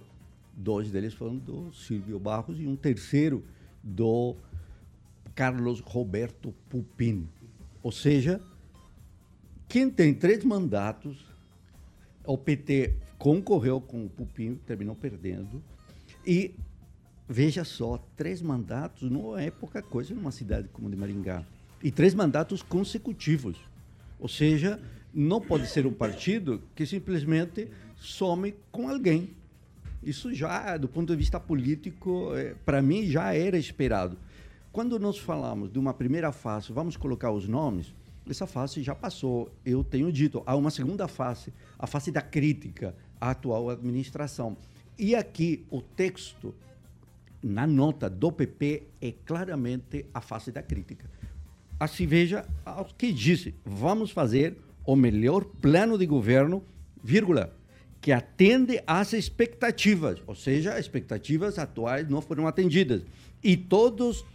Dois 0.56 0.92
deles 0.92 1.14
foram 1.14 1.38
do 1.38 1.72
Silvio 1.74 2.20
Barros 2.20 2.60
e 2.60 2.68
um 2.68 2.76
terceiro 2.76 3.44
do 3.82 4.36
Carlos 5.34 5.80
Roberto 5.80 6.54
Pupin. 6.70 7.28
Ou 7.82 7.92
seja, 7.92 8.42
quem 9.74 9.90
tem 9.90 10.14
três 10.14 10.44
mandatos, 10.44 11.18
o 12.24 12.38
PT 12.38 12.94
concorreu 13.18 13.82
com 13.82 14.06
o 14.06 14.08
Pupin, 14.08 14.54
terminou 14.68 14.96
perdendo. 14.96 15.64
E 16.24 16.54
veja 17.28 17.64
só, 17.64 17.98
três 18.16 18.40
mandatos 18.40 19.10
não 19.10 19.36
é 19.36 19.50
pouca 19.50 19.82
coisa 19.82 20.14
numa 20.14 20.30
cidade 20.30 20.68
como 20.72 20.92
de 20.92 20.96
Maringá. 20.96 21.44
E 21.82 21.90
três 21.90 22.14
mandatos 22.14 22.62
consecutivos. 22.62 23.58
Ou 24.20 24.28
seja, 24.28 24.80
não 25.12 25.42
pode 25.42 25.66
ser 25.66 25.88
um 25.88 25.94
partido 25.94 26.62
que 26.76 26.86
simplesmente 26.86 27.68
some 27.96 28.54
com 28.72 28.88
alguém. 28.88 29.32
Isso 30.04 30.32
já, 30.36 30.78
do 30.78 30.88
ponto 30.88 31.12
de 31.12 31.18
vista 31.18 31.40
político, 31.40 32.28
para 32.64 32.80
mim 32.80 33.08
já 33.08 33.34
era 33.34 33.58
esperado. 33.58 34.20
Quando 34.72 35.00
nós 35.00 35.18
falamos 35.18 35.72
de 35.74 35.80
uma 35.80 35.96
primeira 35.96 36.32
fase, 36.32 36.72
vamos 36.72 36.96
colocar 36.96 37.32
os 37.32 37.48
nomes, 37.48 37.92
essa 38.30 38.48
fase 38.48 38.82
já 38.82 38.96
passou. 38.96 39.52
Eu 39.66 39.84
tenho 39.84 40.12
dito, 40.12 40.42
há 40.46 40.56
uma 40.56 40.72
segunda 40.72 41.08
fase, 41.08 41.54
a 41.78 41.88
fase 41.88 42.12
da 42.12 42.22
crítica 42.22 42.96
à 43.20 43.32
atual 43.32 43.70
administração. 43.70 44.58
E 44.98 45.16
aqui 45.16 45.66
o 45.70 45.82
texto, 45.82 46.54
na 47.42 47.68
nota 47.68 48.10
do 48.10 48.32
PP, 48.32 48.84
é 49.02 49.12
claramente 49.26 50.06
a 50.14 50.22
fase 50.22 50.52
da 50.52 50.62
crítica. 50.62 51.10
Assim, 51.80 52.06
veja 52.06 52.48
o 52.66 52.86
que 52.86 53.12
disse: 53.12 53.56
vamos 53.66 54.12
fazer 54.12 54.58
o 54.86 54.96
melhor 54.96 55.44
plano 55.44 55.98
de 55.98 56.06
governo, 56.06 56.64
vírgula, 57.04 57.56
que 58.00 58.12
atende 58.12 58.82
às 58.86 59.14
expectativas, 59.14 60.22
ou 60.28 60.36
seja, 60.36 60.74
as 60.74 60.82
expectativas 60.82 61.58
atuais 61.58 62.08
não 62.10 62.22
foram 62.22 62.46
atendidas. 62.48 63.02
E 63.42 63.56
todos 63.56 64.26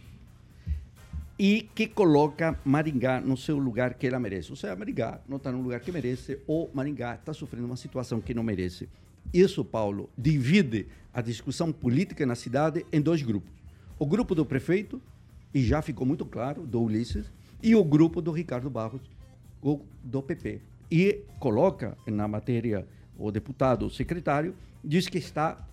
e 1.39 1.69
que 1.73 1.87
coloca 1.87 2.59
Maringá 2.65 3.21
no 3.21 3.37
seu 3.37 3.57
lugar 3.57 3.93
que 3.93 4.05
ela 4.05 4.19
merece. 4.19 4.49
Ou 4.51 4.57
seja, 4.57 4.75
Maringá 4.75 5.21
não 5.25 5.37
está 5.37 5.49
no 5.49 5.61
lugar 5.61 5.79
que 5.79 5.89
merece, 5.89 6.37
ou 6.45 6.69
Maringá 6.73 7.15
está 7.15 7.33
sofrendo 7.33 7.65
uma 7.65 7.77
situação 7.77 8.19
que 8.19 8.33
não 8.33 8.43
merece. 8.43 8.89
Isso, 9.33 9.63
Paulo, 9.63 10.09
divide 10.17 10.87
a 11.13 11.21
discussão 11.21 11.71
política 11.71 12.25
na 12.25 12.35
cidade 12.35 12.85
em 12.91 12.99
dois 12.99 13.21
grupos. 13.21 13.53
O 13.97 14.05
grupo 14.05 14.35
do 14.35 14.45
prefeito, 14.45 15.01
e 15.53 15.63
já 15.63 15.81
ficou 15.81 16.05
muito 16.05 16.25
claro, 16.25 16.67
do 16.67 16.81
Ulisses, 16.81 17.31
e 17.63 17.73
o 17.73 17.85
grupo 17.85 18.21
do 18.21 18.31
Ricardo 18.31 18.69
Barros, 18.69 19.01
do 20.03 20.21
PP. 20.21 20.61
E 20.91 21.23
coloca 21.39 21.97
na 22.05 22.27
matéria 22.27 22.85
o 23.17 23.31
deputado, 23.31 23.85
o 23.85 23.89
secretário, 23.89 24.55
diz 24.83 25.07
que 25.07 25.17
está 25.17 25.65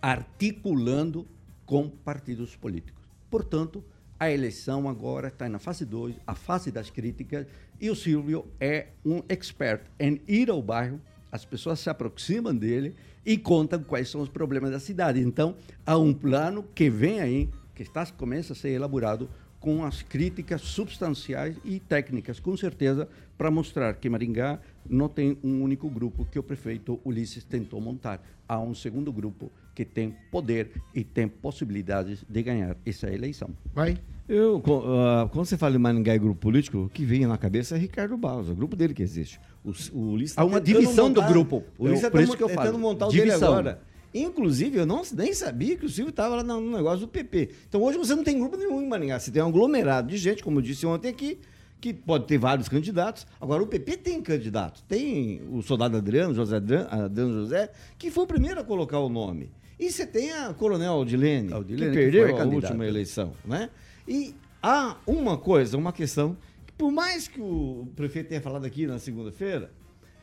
articulando 0.00 1.26
com 1.66 1.88
partidos 1.88 2.56
políticos. 2.56 3.02
Portanto, 3.30 3.84
a 4.22 4.30
eleição 4.30 4.88
agora 4.88 5.26
está 5.26 5.48
na 5.48 5.58
fase 5.58 5.84
2, 5.84 6.14
a 6.24 6.32
fase 6.36 6.70
das 6.70 6.88
críticas, 6.88 7.44
e 7.80 7.90
o 7.90 7.96
Silvio 7.96 8.46
é 8.60 8.86
um 9.04 9.20
expert 9.28 9.82
em 9.98 10.20
ir 10.28 10.48
ao 10.48 10.62
bairro, 10.62 11.00
as 11.32 11.44
pessoas 11.44 11.80
se 11.80 11.90
aproximam 11.90 12.54
dele 12.54 12.94
e 13.26 13.36
contam 13.36 13.82
quais 13.82 14.08
são 14.08 14.20
os 14.20 14.28
problemas 14.28 14.70
da 14.70 14.78
cidade. 14.78 15.18
Então, 15.20 15.56
há 15.84 15.98
um 15.98 16.14
plano 16.14 16.64
que 16.72 16.88
vem 16.88 17.18
aí, 17.18 17.50
que 17.74 17.82
está, 17.82 18.06
começa 18.06 18.52
a 18.52 18.56
ser 18.56 18.68
elaborado 18.68 19.28
com 19.58 19.84
as 19.84 20.02
críticas 20.02 20.60
substanciais 20.60 21.56
e 21.64 21.80
técnicas, 21.80 22.38
com 22.38 22.56
certeza, 22.56 23.08
para 23.36 23.50
mostrar 23.50 23.94
que 23.94 24.08
Maringá 24.08 24.60
não 24.88 25.08
tem 25.08 25.36
um 25.42 25.64
único 25.64 25.90
grupo 25.90 26.24
que 26.24 26.38
o 26.38 26.44
prefeito 26.44 27.00
Ulisses 27.04 27.42
tentou 27.42 27.80
montar. 27.80 28.24
Há 28.48 28.60
um 28.60 28.72
segundo 28.72 29.12
grupo 29.12 29.50
que 29.74 29.84
tem 29.84 30.14
poder 30.30 30.70
e 30.94 31.02
tem 31.02 31.26
possibilidades 31.28 32.24
de 32.28 32.42
ganhar 32.42 32.76
essa 32.84 33.10
eleição. 33.10 33.50
Vai. 33.74 33.98
Eu, 34.28 34.62
ah, 34.86 35.28
quando 35.30 35.46
você 35.46 35.58
fala 35.58 35.74
em 35.74 35.78
Maringá 35.78 36.14
e 36.14 36.18
grupo 36.18 36.40
político, 36.40 36.78
o 36.78 36.88
que 36.88 37.04
vem 37.04 37.26
na 37.26 37.36
cabeça 37.36 37.76
é 37.76 37.78
Ricardo 37.78 38.16
Barros, 38.16 38.48
o 38.48 38.54
grupo 38.54 38.76
dele 38.76 38.94
que 38.94 39.02
existe. 39.02 39.40
O, 39.64 39.72
o 39.92 40.12
Ulisses 40.12 40.38
Há 40.38 40.44
uma 40.44 40.60
tentando 40.60 40.80
divisão 40.80 41.12
do 41.12 41.22
grupo. 41.22 41.64
O 41.78 41.84
Ulisses 41.84 42.04
está 42.04 42.10
por 42.10 42.22
isso 42.22 42.36
que 42.36 42.42
eu 42.42 42.48
tentando 42.48 42.66
falo. 42.66 42.78
montar 42.78 43.06
o 43.08 43.10
dele 43.10 43.24
Divisão. 43.24 43.52
agora. 43.52 43.82
Inclusive, 44.14 44.78
eu 44.78 44.86
não, 44.86 45.02
nem 45.14 45.32
sabia 45.32 45.76
que 45.76 45.86
o 45.86 45.88
Silvio 45.88 46.10
estava 46.10 46.36
lá 46.36 46.42
no, 46.42 46.70
negócio 46.70 47.00
do 47.00 47.08
PP. 47.08 47.50
Então 47.68 47.82
hoje 47.82 47.96
você 47.96 48.14
não 48.14 48.22
tem 48.22 48.38
grupo 48.38 48.56
nenhum 48.56 48.82
em 48.82 48.88
Maringá. 48.88 49.18
Você 49.18 49.30
tem 49.30 49.42
um 49.42 49.48
aglomerado 49.48 50.08
de 50.08 50.18
gente, 50.18 50.42
como 50.42 50.58
eu 50.58 50.62
disse 50.62 50.86
ontem 50.86 51.08
aqui, 51.08 51.38
que 51.80 51.92
pode 51.92 52.26
ter 52.26 52.38
vários 52.38 52.68
candidatos. 52.68 53.26
Agora, 53.40 53.62
o 53.62 53.66
PP 53.66 53.96
tem 53.96 54.22
candidatos. 54.22 54.82
Tem 54.82 55.42
o 55.50 55.62
soldado 55.62 55.96
Adriano, 55.96 56.32
José 56.32 56.56
Adriano, 56.56 56.88
Adriano 56.88 57.32
José, 57.32 57.70
que 57.98 58.10
foi 58.10 58.24
o 58.24 58.26
primeiro 58.26 58.60
a 58.60 58.64
colocar 58.64 59.00
o 59.00 59.08
nome. 59.08 59.50
E 59.82 59.90
você 59.90 60.06
tem 60.06 60.30
a 60.32 60.54
Coronel 60.54 60.92
Aldilene, 60.92 61.52
Aldilene, 61.52 61.90
que 61.90 61.96
que 61.96 62.02
perdeu 62.04 62.22
foi 62.24 62.32
a 62.32 62.36
candidata. 62.36 62.66
última 62.68 62.86
eleição. 62.86 63.32
Né? 63.44 63.68
E 64.06 64.34
há 64.62 64.96
uma 65.06 65.36
coisa, 65.36 65.76
uma 65.76 65.92
questão 65.92 66.36
por 66.78 66.90
mais 66.90 67.28
que 67.28 67.40
o 67.40 67.86
prefeito 67.94 68.28
tenha 68.28 68.40
falado 68.40 68.64
aqui 68.64 68.86
na 68.86 68.98
segunda-feira, 68.98 69.70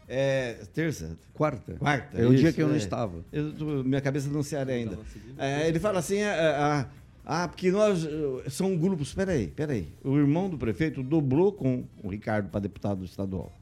é, 0.08 0.54
terça, 0.74 1.18
Quarta. 1.34 1.74
quarta. 1.76 2.18
É 2.20 2.26
o 2.26 2.30
dia 2.36 2.48
isso, 2.50 2.54
que 2.56 2.62
eu 2.62 2.68
não 2.68 2.74
é. 2.76 2.78
estava. 2.78 3.24
Eu 3.32 3.54
tô- 3.54 3.84
minha 3.84 4.02
cabeça 4.02 4.28
não 4.30 4.42
se 4.44 4.56
área 4.56 4.74
ainda. 4.74 4.98
É, 5.38 5.68
ele 5.68 5.80
fala 5.80 6.00
assim, 6.00 6.22
ah, 6.22 6.88
ah, 7.26 7.44
ah, 7.44 7.48
porque 7.48 7.72
nós 7.72 8.04
eh, 8.06 8.50
são 8.50 8.76
grupos. 8.76 9.14
Peraí, 9.14 9.48
peraí. 9.48 9.88
O 10.04 10.18
irmão 10.18 10.50
do 10.50 10.58
prefeito 10.58 11.04
dobrou 11.04 11.54
com 11.54 11.84
o 12.04 12.10
Ricardo 12.10 12.50
para 12.50 12.60
deputado 12.62 13.06
estadual. 13.06 13.54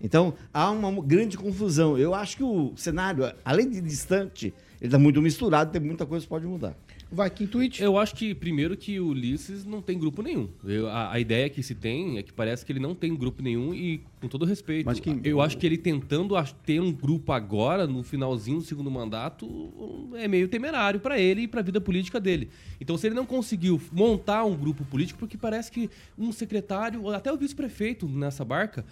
Então, 0.00 0.34
há 0.52 0.70
uma 0.70 0.90
grande 1.04 1.36
confusão. 1.36 1.96
Eu 1.98 2.14
acho 2.14 2.36
que 2.38 2.42
o 2.42 2.72
cenário, 2.76 3.30
além 3.44 3.68
de 3.70 3.80
distante, 3.80 4.52
ele 4.80 4.88
está 4.88 4.98
muito 4.98 5.20
misturado, 5.22 5.70
tem 5.72 5.80
muita 5.80 6.04
coisa 6.06 6.24
que 6.24 6.28
pode 6.28 6.46
mudar. 6.46 6.76
Vai, 7.10 7.30
Kim 7.30 7.46
Twitch. 7.46 7.80
Eu 7.80 7.96
acho 7.96 8.14
que, 8.14 8.34
primeiro, 8.34 8.76
que 8.76 8.98
o 8.98 9.06
Ulisses 9.08 9.64
não 9.64 9.80
tem 9.80 9.96
grupo 9.98 10.20
nenhum. 10.20 10.48
Eu- 10.64 10.88
a, 10.88 11.12
a 11.12 11.20
ideia 11.20 11.48
que 11.48 11.62
se 11.62 11.74
tem 11.74 12.18
é 12.18 12.22
que 12.22 12.32
parece 12.32 12.66
que 12.66 12.72
ele 12.72 12.80
não 12.80 12.94
tem 12.94 13.14
grupo 13.14 13.40
nenhum 13.42 13.72
e, 13.72 14.00
com 14.20 14.26
todo 14.26 14.44
respeito, 14.44 14.86
Mas 14.86 14.98
que- 14.98 15.20
eu 15.22 15.40
acho 15.40 15.56
que 15.56 15.64
ele 15.64 15.78
tentando 15.78 16.34
ter 16.66 16.80
um 16.80 16.90
grupo 16.90 17.30
agora, 17.32 17.86
no 17.86 18.02
finalzinho 18.02 18.58
do 18.58 18.64
segundo 18.64 18.90
mandato, 18.90 20.08
é 20.14 20.26
meio 20.26 20.48
temerário 20.48 20.98
para 20.98 21.18
ele 21.18 21.42
e 21.42 21.48
para 21.48 21.60
a 21.60 21.62
vida 21.62 21.80
política 21.80 22.18
dele. 22.20 22.48
Então, 22.80 22.96
se 22.96 23.06
ele 23.06 23.14
não 23.14 23.26
conseguiu 23.26 23.80
montar 23.92 24.44
um 24.44 24.56
grupo 24.56 24.84
político, 24.84 25.18
porque 25.20 25.36
parece 25.36 25.70
que 25.70 25.88
um 26.18 26.32
secretário, 26.32 27.02
ou 27.04 27.10
até 27.12 27.32
o 27.32 27.36
vice-prefeito 27.36 28.08
nessa 28.08 28.44
barca, 28.44 28.84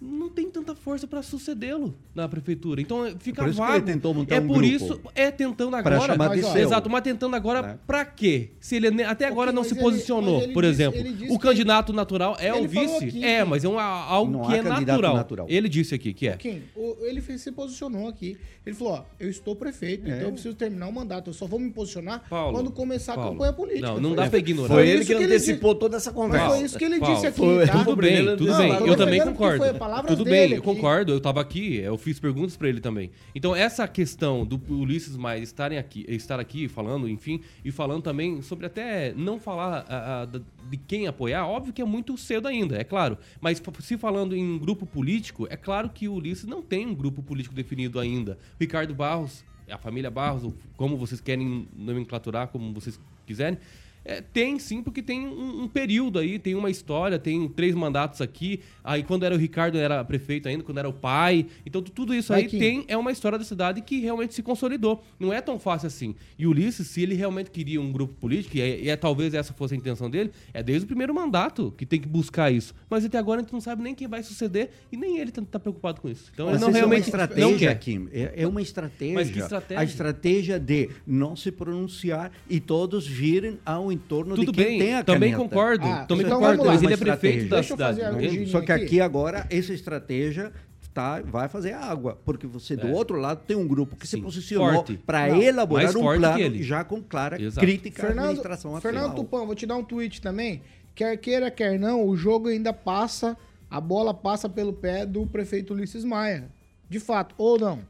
não 0.00 0.28
tem 0.28 0.48
tanta 0.48 0.74
força 0.76 1.06
para 1.06 1.22
sucedê-lo 1.22 1.94
na 2.14 2.28
prefeitura. 2.28 2.80
Então 2.80 3.04
fica 3.18 3.42
por 3.42 3.48
isso 3.50 3.60
que 3.60 3.66
vago. 3.66 3.76
ele 3.78 3.84
tentou 3.92 4.14
montar 4.14 4.36
é 4.36 4.40
um 4.40 4.46
por 4.46 4.58
grupo. 4.58 4.66
isso 4.74 5.00
é 5.14 5.30
tentando 5.30 5.70
Pra 5.70 5.78
agora. 5.80 6.00
chamar 6.12 6.34
de 6.36 6.42
seu. 6.42 6.56
Exato, 6.56 6.88
mas 6.88 7.02
tentando 7.02 7.34
agora 7.34 7.62
Né? 7.62 7.78
pra 7.86 8.04
quê? 8.04 8.50
Se 8.60 8.76
ele 8.76 9.02
até 9.02 9.26
agora 9.26 9.50
não 9.50 9.64
se 9.64 9.74
ele- 9.74 9.80
posicionou, 9.80 10.48
por 10.50 10.62
disse- 10.64 10.82
exemplo. 10.84 11.00
O 11.34 11.38
candidato 11.38 11.92
natural 11.92 12.36
é 12.38 12.54
o 12.54 12.66
vice. 12.68 13.04
aqui 13.04 13.24
é, 13.24 13.42
mas 13.44 13.64
é 13.64 13.68
um, 13.68 13.78
algo 13.78 14.30
Não 14.32 14.42
que 14.46 14.54
há 14.54 14.56
é 14.58 14.62
natural. 14.62 15.14
natural. 15.16 15.46
Ele 15.48 15.68
disse 15.68 15.94
aqui 15.94 16.12
que 16.14 16.28
é. 16.28 16.36
Kim, 16.36 16.62
o- 16.76 16.96
ele 17.02 17.20
fez- 17.20 17.40
se 17.40 17.50
posicionou 17.50 18.06
aqui. 18.08 18.36
Ele 18.64 18.76
falou: 18.76 18.94
ó, 18.94 19.02
eu 19.18 19.30
estou 19.30 19.56
prefeito, 19.56 20.06
então 20.06 20.20
eu 20.20 20.32
preciso 20.32 20.54
terminar 20.54 20.88
o 20.88 20.92
mandato. 20.92 21.30
Eu 21.30 21.34
só 21.34 21.46
vou 21.46 21.58
me 21.58 21.70
posicionar 21.70 22.22
Paulo, 22.28 22.52
quando 22.52 22.70
começar 22.70 23.12
a 23.12 23.16
Paulo. 23.16 23.32
campanha 23.32 23.52
política. 23.52 23.86
Não, 23.88 23.98
não 24.00 24.14
dá 24.14 24.28
pra 24.28 24.38
ignorar. 24.38 24.74
Foi 24.74 24.86
ele 24.86 25.00
isso 25.02 25.06
que 25.16 25.24
antecipou 25.24 25.74
toda 25.74 25.96
essa 25.96 26.12
conversa. 26.12 26.50
foi 26.50 26.62
isso 26.64 26.78
que 26.78 26.84
ele 26.84 27.00
disse 27.00 27.26
aqui, 27.26 27.40
tá? 27.66 27.84
Tudo 27.84 27.96
bem, 27.96 28.36
tudo 28.36 28.54
bem. 28.56 28.72
eu 28.86 28.96
também 28.96 29.20
concordo. 29.22 29.64
Palavras 29.88 30.16
Tudo 30.16 30.24
dele 30.24 30.36
bem, 30.36 30.50
eu 30.52 30.58
aqui. 30.58 30.66
concordo. 30.66 31.12
Eu 31.12 31.20
tava 31.20 31.40
aqui, 31.40 31.76
eu 31.76 31.96
fiz 31.96 32.20
perguntas 32.20 32.56
pra 32.56 32.68
ele 32.68 32.80
também. 32.80 33.10
Então, 33.34 33.54
essa 33.56 33.88
questão 33.88 34.44
do 34.44 34.60
Ulisses 34.68 35.16
Maia 35.16 35.40
estarem 35.40 35.78
aqui, 35.78 36.04
estar 36.08 36.38
aqui 36.38 36.68
falando, 36.68 37.08
enfim, 37.08 37.40
e 37.64 37.70
falando 37.72 38.02
também 38.02 38.42
sobre 38.42 38.66
até 38.66 39.12
não 39.14 39.40
falar 39.40 39.86
ah, 39.88 40.22
ah, 40.22 40.24
da- 40.26 40.40
de 40.70 40.76
quem 40.76 41.06
apoiar, 41.06 41.46
óbvio 41.46 41.72
que 41.72 41.80
é 41.80 41.84
muito 41.84 42.16
cedo 42.18 42.46
ainda, 42.46 42.76
é 42.76 42.84
claro. 42.84 43.16
Mas 43.40 43.62
se 43.80 43.96
falando 43.96 44.36
em 44.36 44.58
grupo 44.58 44.84
político, 44.84 45.46
é 45.50 45.56
claro 45.56 45.88
que 45.88 46.06
o 46.08 46.14
Ulisses 46.14 46.44
não 46.44 46.60
tem 46.62 46.86
um 46.86 46.94
grupo 46.94 47.22
político 47.22 47.54
definido 47.54 47.98
ainda. 47.98 48.38
Ricardo 48.60 48.94
Barros, 48.94 49.42
a 49.70 49.78
família 49.78 50.10
Barros, 50.10 50.52
como 50.76 50.96
vocês 50.96 51.20
querem 51.20 51.66
nomenclaturar, 51.76 52.48
como 52.48 52.72
vocês 52.72 53.00
quiserem. 53.26 53.58
É, 54.08 54.22
tem 54.22 54.58
sim, 54.58 54.82
porque 54.82 55.02
tem 55.02 55.26
um, 55.26 55.64
um 55.64 55.68
período 55.68 56.18
aí, 56.18 56.38
tem 56.38 56.54
uma 56.54 56.70
história, 56.70 57.18
tem 57.18 57.46
três 57.46 57.74
mandatos 57.74 58.22
aqui. 58.22 58.60
Aí 58.82 59.02
quando 59.02 59.24
era 59.24 59.34
o 59.34 59.38
Ricardo 59.38 59.76
era 59.76 60.02
prefeito 60.02 60.48
ainda, 60.48 60.64
quando 60.64 60.78
era 60.78 60.88
o 60.88 60.92
pai. 60.94 61.44
Então 61.66 61.82
tu- 61.82 61.92
tudo 61.92 62.14
isso 62.14 62.32
aí 62.32 62.46
Kim. 62.46 62.58
tem 62.58 62.84
é 62.88 62.96
uma 62.96 63.12
história 63.12 63.36
da 63.38 63.44
cidade 63.44 63.82
que 63.82 64.00
realmente 64.00 64.32
se 64.32 64.42
consolidou. 64.42 65.04
Não 65.20 65.30
é 65.30 65.42
tão 65.42 65.58
fácil 65.58 65.88
assim. 65.88 66.14
E 66.38 66.46
o 66.46 66.50
Ulisses, 66.50 66.86
se 66.86 67.02
ele 67.02 67.14
realmente 67.14 67.50
queria 67.50 67.78
um 67.82 67.92
grupo 67.92 68.14
político, 68.14 68.56
e, 68.56 68.62
é, 68.62 68.80
e 68.80 68.88
é- 68.88 68.96
talvez 68.96 69.34
essa 69.34 69.52
fosse 69.52 69.74
a 69.74 69.76
intenção 69.76 70.08
dele, 70.08 70.30
é 70.54 70.62
desde 70.62 70.84
o 70.84 70.86
primeiro 70.86 71.14
mandato 71.14 71.74
que 71.76 71.84
tem 71.84 72.00
que 72.00 72.08
buscar 72.08 72.50
isso. 72.50 72.74
Mas 72.88 73.04
até 73.04 73.18
agora 73.18 73.40
a 73.40 73.44
gente 73.44 73.52
não 73.52 73.60
sabe 73.60 73.82
nem 73.82 73.94
quem 73.94 74.08
vai 74.08 74.22
suceder 74.22 74.70
e 74.90 74.96
nem 74.96 75.18
ele 75.18 75.30
tá, 75.30 75.42
tá 75.42 75.58
preocupado 75.60 76.00
com 76.00 76.08
isso. 76.08 76.30
Então 76.32 76.46
Mas 76.46 76.56
ele 76.56 76.64
não 76.64 76.72
realmente 76.72 76.94
é 76.94 77.02
uma 77.02 77.06
estratégia, 77.06 77.46
não 77.50 77.58
quer. 77.58 77.78
Kim. 77.78 78.08
É, 78.10 78.32
é 78.42 78.46
uma 78.46 78.62
estratégia. 78.62 79.14
Mas 79.14 79.30
que 79.30 79.38
estratégia? 79.38 79.80
A 79.80 79.84
estratégia 79.84 80.58
de 80.58 80.88
não 81.06 81.36
se 81.36 81.52
pronunciar 81.52 82.32
e 82.48 82.58
todos 82.58 83.06
virem 83.06 83.58
ao 83.66 83.92
entorno 83.98 84.34
Tudo 84.34 84.50
de 84.50 84.52
quem 84.52 84.64
bem, 84.66 84.78
tem 84.78 84.94
a 84.94 85.04
também 85.04 85.32
caneta. 85.32 85.48
concordo, 85.48 85.86
Ah, 85.86 86.04
também 86.06 86.26
então 86.26 86.38
concordo, 86.40 86.64
mas 86.64 86.82
ele 86.82 86.94
é 86.94 86.96
prefeito 86.96 87.48
da 87.48 87.56
Deixa 87.56 87.72
eu 87.74 87.76
fazer 87.76 88.02
cidade. 88.04 88.46
Só 88.48 88.60
que 88.60 88.72
aqui. 88.72 88.84
aqui 88.84 89.00
agora 89.00 89.46
essa 89.50 89.72
estratégia 89.72 90.52
tá, 90.94 91.20
vai 91.22 91.48
fazer 91.48 91.74
água, 91.74 92.18
porque 92.24 92.46
você 92.46 92.74
do 92.74 92.88
É. 92.88 92.92
outro 92.92 93.16
lado 93.20 93.42
tem 93.46 93.56
um 93.56 93.68
grupo 93.68 93.94
que 93.94 94.06
se 94.06 94.16
Sim, 94.16 94.22
posicionou 94.22 94.72
forte. 94.74 94.96
para 94.96 95.28
elaborar 95.28 95.96
um 95.96 96.00
plano 96.00 96.62
já 96.62 96.82
com 96.82 97.00
clara 97.02 97.40
Exato. 97.40 97.64
crítica 97.64 98.02
à 98.02 98.06
Fernando, 98.06 98.24
administração 98.24 98.80
Fernando 98.80 99.04
atual. 99.10 99.16
Tupã, 99.24 99.44
vou 99.46 99.54
te 99.54 99.64
dar 99.66 99.76
um 99.76 99.84
tweet 99.84 100.20
também. 100.20 100.62
Quer 100.94 101.16
queira, 101.18 101.50
quer 101.50 101.78
não, 101.78 102.04
o 102.04 102.16
jogo 102.16 102.48
ainda 102.48 102.72
passa, 102.72 103.36
a 103.70 103.80
bola 103.80 104.12
passa 104.12 104.48
pelo 104.48 104.72
pé 104.72 105.06
do 105.06 105.24
prefeito 105.26 105.72
Ulisses 105.72 106.02
Maia. 106.04 106.50
De 106.88 106.98
fato, 106.98 107.34
ou 107.38 107.56
não? 107.58 107.80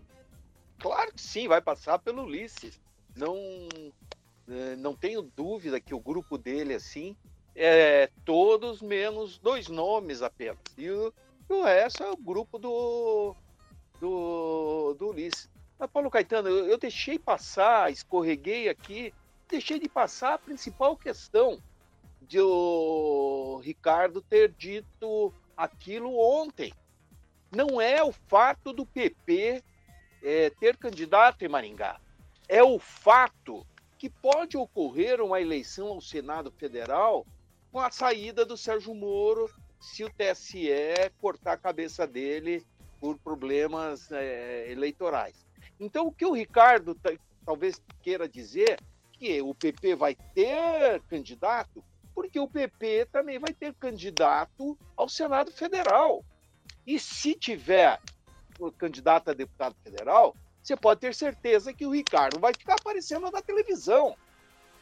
Claro 0.79 1.11
que 1.15 1.23
sim, 1.23 1.49
vai 1.49 1.61
passar 1.63 1.99
pelo 2.01 2.25
Ulisses. 2.25 2.79
Não, 3.17 3.35
não 4.79 4.95
tenho 4.95 5.23
dúvida 5.23 5.81
que 5.81 5.95
o 5.95 6.01
grupo 6.01 6.39
dele, 6.39 6.75
assim, 6.75 7.17
é 7.55 8.11
todos 8.25 8.81
menos 8.81 9.39
dois 9.39 9.69
nomes 9.69 10.23
apenas. 10.23 10.59
E 10.77 10.89
o, 10.91 11.13
o 11.49 11.63
resto 11.63 12.03
é 12.03 12.11
o 12.11 12.17
grupo 12.17 12.59
do, 12.59 13.35
do, 14.01 14.95
do 14.95 15.09
Ulisses. 15.11 15.51
Mas, 15.79 15.91
Paulo 15.91 16.11
Caetano, 16.11 16.49
eu, 16.49 16.67
eu 16.67 16.79
deixei 16.79 17.19
passar, 17.19 17.93
escorreguei 17.93 18.69
aqui, 18.69 19.13
deixei 19.49 19.79
de 19.79 19.89
passar 19.89 20.35
a 20.35 20.39
principal 20.39 20.97
questão 20.97 21.61
de 22.23 22.41
o 22.41 23.61
Ricardo 23.63 24.21
ter 24.23 24.53
dito 24.53 25.33
aquilo 25.57 26.19
ontem. 26.19 26.73
Não 27.55 27.81
é 27.81 28.03
o 28.03 28.13
fato 28.13 28.73
do 28.73 28.85
PP 28.85 29.63
é, 30.23 30.51
ter 30.51 30.77
candidato 30.77 31.45
em 31.45 31.49
Maringá. 31.49 32.01
É 32.49 32.63
o 32.63 32.79
fato 32.79 33.67
que 33.99 34.09
pode 34.09 34.57
ocorrer 34.57 35.21
uma 35.21 35.41
eleição 35.41 35.89
ao 35.89 36.01
Senado 36.01 36.51
Federal 36.53 37.27
com 37.73 37.81
a 37.81 37.91
saída 37.91 38.45
do 38.45 38.57
Sérgio 38.57 38.95
Moro 38.95 39.51
se 39.81 40.05
o 40.05 40.11
TSE 40.11 40.71
cortar 41.21 41.53
a 41.53 41.57
cabeça 41.59 42.07
dele 42.07 42.65
por 43.01 43.19
problemas 43.19 44.11
é, 44.11 44.71
eleitorais. 44.71 45.47
Então, 45.79 46.07
o 46.07 46.13
que 46.13 46.25
o 46.25 46.33
Ricardo 46.33 46.95
ta- 46.95 47.13
talvez 47.45 47.81
queira 48.03 48.29
dizer 48.29 48.81
que 49.13 49.41
o 49.43 49.55
PP 49.55 49.95
vai 49.95 50.15
ter 50.35 51.01
candidato, 51.09 51.85
porque 52.15 52.39
o 52.41 52.49
PP 52.49 53.07
também 53.13 53.39
vai 53.39 53.53
ter 53.53 53.75
candidato 53.75 54.79
ao 54.97 55.09
Senado 55.09 55.53
Federal. 55.53 56.25
E 56.87 56.99
se 56.99 57.35
tiver 57.35 58.01
candidato 58.77 59.31
a 59.31 59.35
deputado 59.35 59.77
federal, 59.85 60.35
você 60.69 60.77
pode 60.77 61.01
ter 61.01 61.15
certeza 61.15 61.73
que 61.73 61.87
o 61.87 61.91
Ricardo 61.91 62.39
vai 62.39 62.53
ficar 62.53 62.75
aparecendo 62.75 63.31
na 63.31 63.41
televisão, 63.41 64.15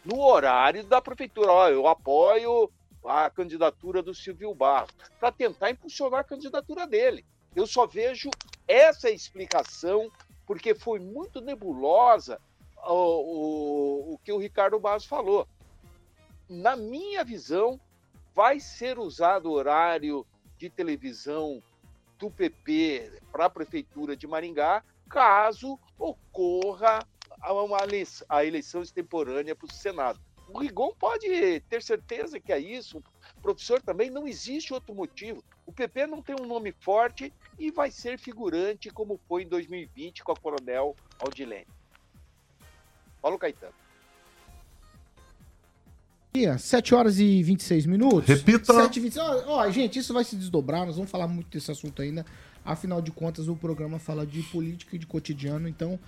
no 0.05 0.20
horário 0.20 0.83
da 0.85 1.01
prefeitura. 1.01 1.53
Ó, 1.53 1.68
eu 1.68 1.87
apoio 1.87 2.68
a 3.05 3.31
candidatura 3.31 4.03
do 4.03 4.12
Silvio 4.12 4.53
Barros, 4.53 4.90
para 5.20 5.31
tentar 5.31 5.70
impulsionar 5.70 6.20
a 6.20 6.25
candidatura 6.25 6.88
dele. 6.88 7.25
Eu 7.55 7.68
só 7.68 7.87
vejo 7.87 8.31
essa 8.66 9.09
explicação, 9.09 10.11
porque 10.44 10.75
foi 10.75 10.99
muito 10.99 11.40
nebulosa 11.40 12.40
o, 12.85 12.92
o, 12.92 14.14
o 14.14 14.18
que 14.18 14.33
o 14.33 14.38
Ricardo 14.38 14.81
Barros 14.81 15.07
falou. 15.07 15.46
Na 16.49 16.75
minha 16.75 17.25
visão, 17.25 17.81
vai 18.35 18.59
ser 18.59 18.99
usado 18.99 19.46
o 19.46 19.53
horário 19.53 20.27
de 20.59 20.68
televisão 20.68 21.62
do 22.18 22.29
PP 22.29 23.20
para 23.31 23.44
a 23.44 23.51
Prefeitura 23.51 24.16
de 24.16 24.27
Maringá, 24.27 24.83
caso 25.09 25.79
ocorra 25.99 27.07
a, 27.40 27.53
uma 27.53 27.83
eleição, 27.83 28.27
a 28.29 28.45
eleição 28.45 28.83
extemporânea 28.83 29.55
para 29.55 29.66
o 29.66 29.73
Senado. 29.73 30.21
O 30.49 30.59
Rigon 30.59 30.95
pode 30.99 31.61
ter 31.69 31.83
certeza 31.83 32.38
que 32.38 32.53
é 32.53 32.59
isso. 32.59 33.03
O 33.37 33.40
professor 33.40 33.83
também 33.83 34.11
não 34.11 34.29
existe 34.29 34.73
outro 34.73 34.95
motivo. 34.95 35.42
O 35.66 35.73
PP 35.73 36.07
não 36.07 36.23
tem 36.23 36.37
um 36.40 36.47
nome 36.47 36.73
forte 36.81 37.33
e 37.59 37.71
vai 37.71 37.90
ser 37.90 38.19
figurante 38.19 38.90
como 38.90 39.21
foi 39.29 39.42
em 39.42 39.49
2020 39.49 40.23
com 40.23 40.33
a 40.33 40.37
Coronel 40.37 40.95
Aldilene. 41.19 41.66
Paulo 43.21 43.38
Caetano. 43.38 43.75
7 46.59 46.95
horas 46.95 47.19
e 47.19 47.42
26 47.42 47.87
minutos. 47.87 48.29
Repita. 48.29 48.75
7 48.75 48.97
e 48.97 49.01
26. 49.01 49.27
Ó, 49.27 49.57
ó, 49.57 49.71
gente, 49.71 49.99
isso 49.99 50.12
vai 50.12 50.23
se 50.23 50.37
desdobrar, 50.37 50.85
nós 50.85 50.97
vamos 50.97 51.11
falar 51.11 51.27
muito 51.27 51.49
desse 51.49 51.71
assunto 51.71 52.03
ainda. 52.03 52.27
Afinal 52.67 53.01
de 53.01 53.13
contas, 53.13 53.47
o 53.47 53.55
programa 53.55 54.01
fala 54.01 54.27
de 54.27 54.43
política 54.43 54.97
e 54.97 54.99
de 54.99 55.07
cotidiano, 55.07 55.69
então 55.69 56.01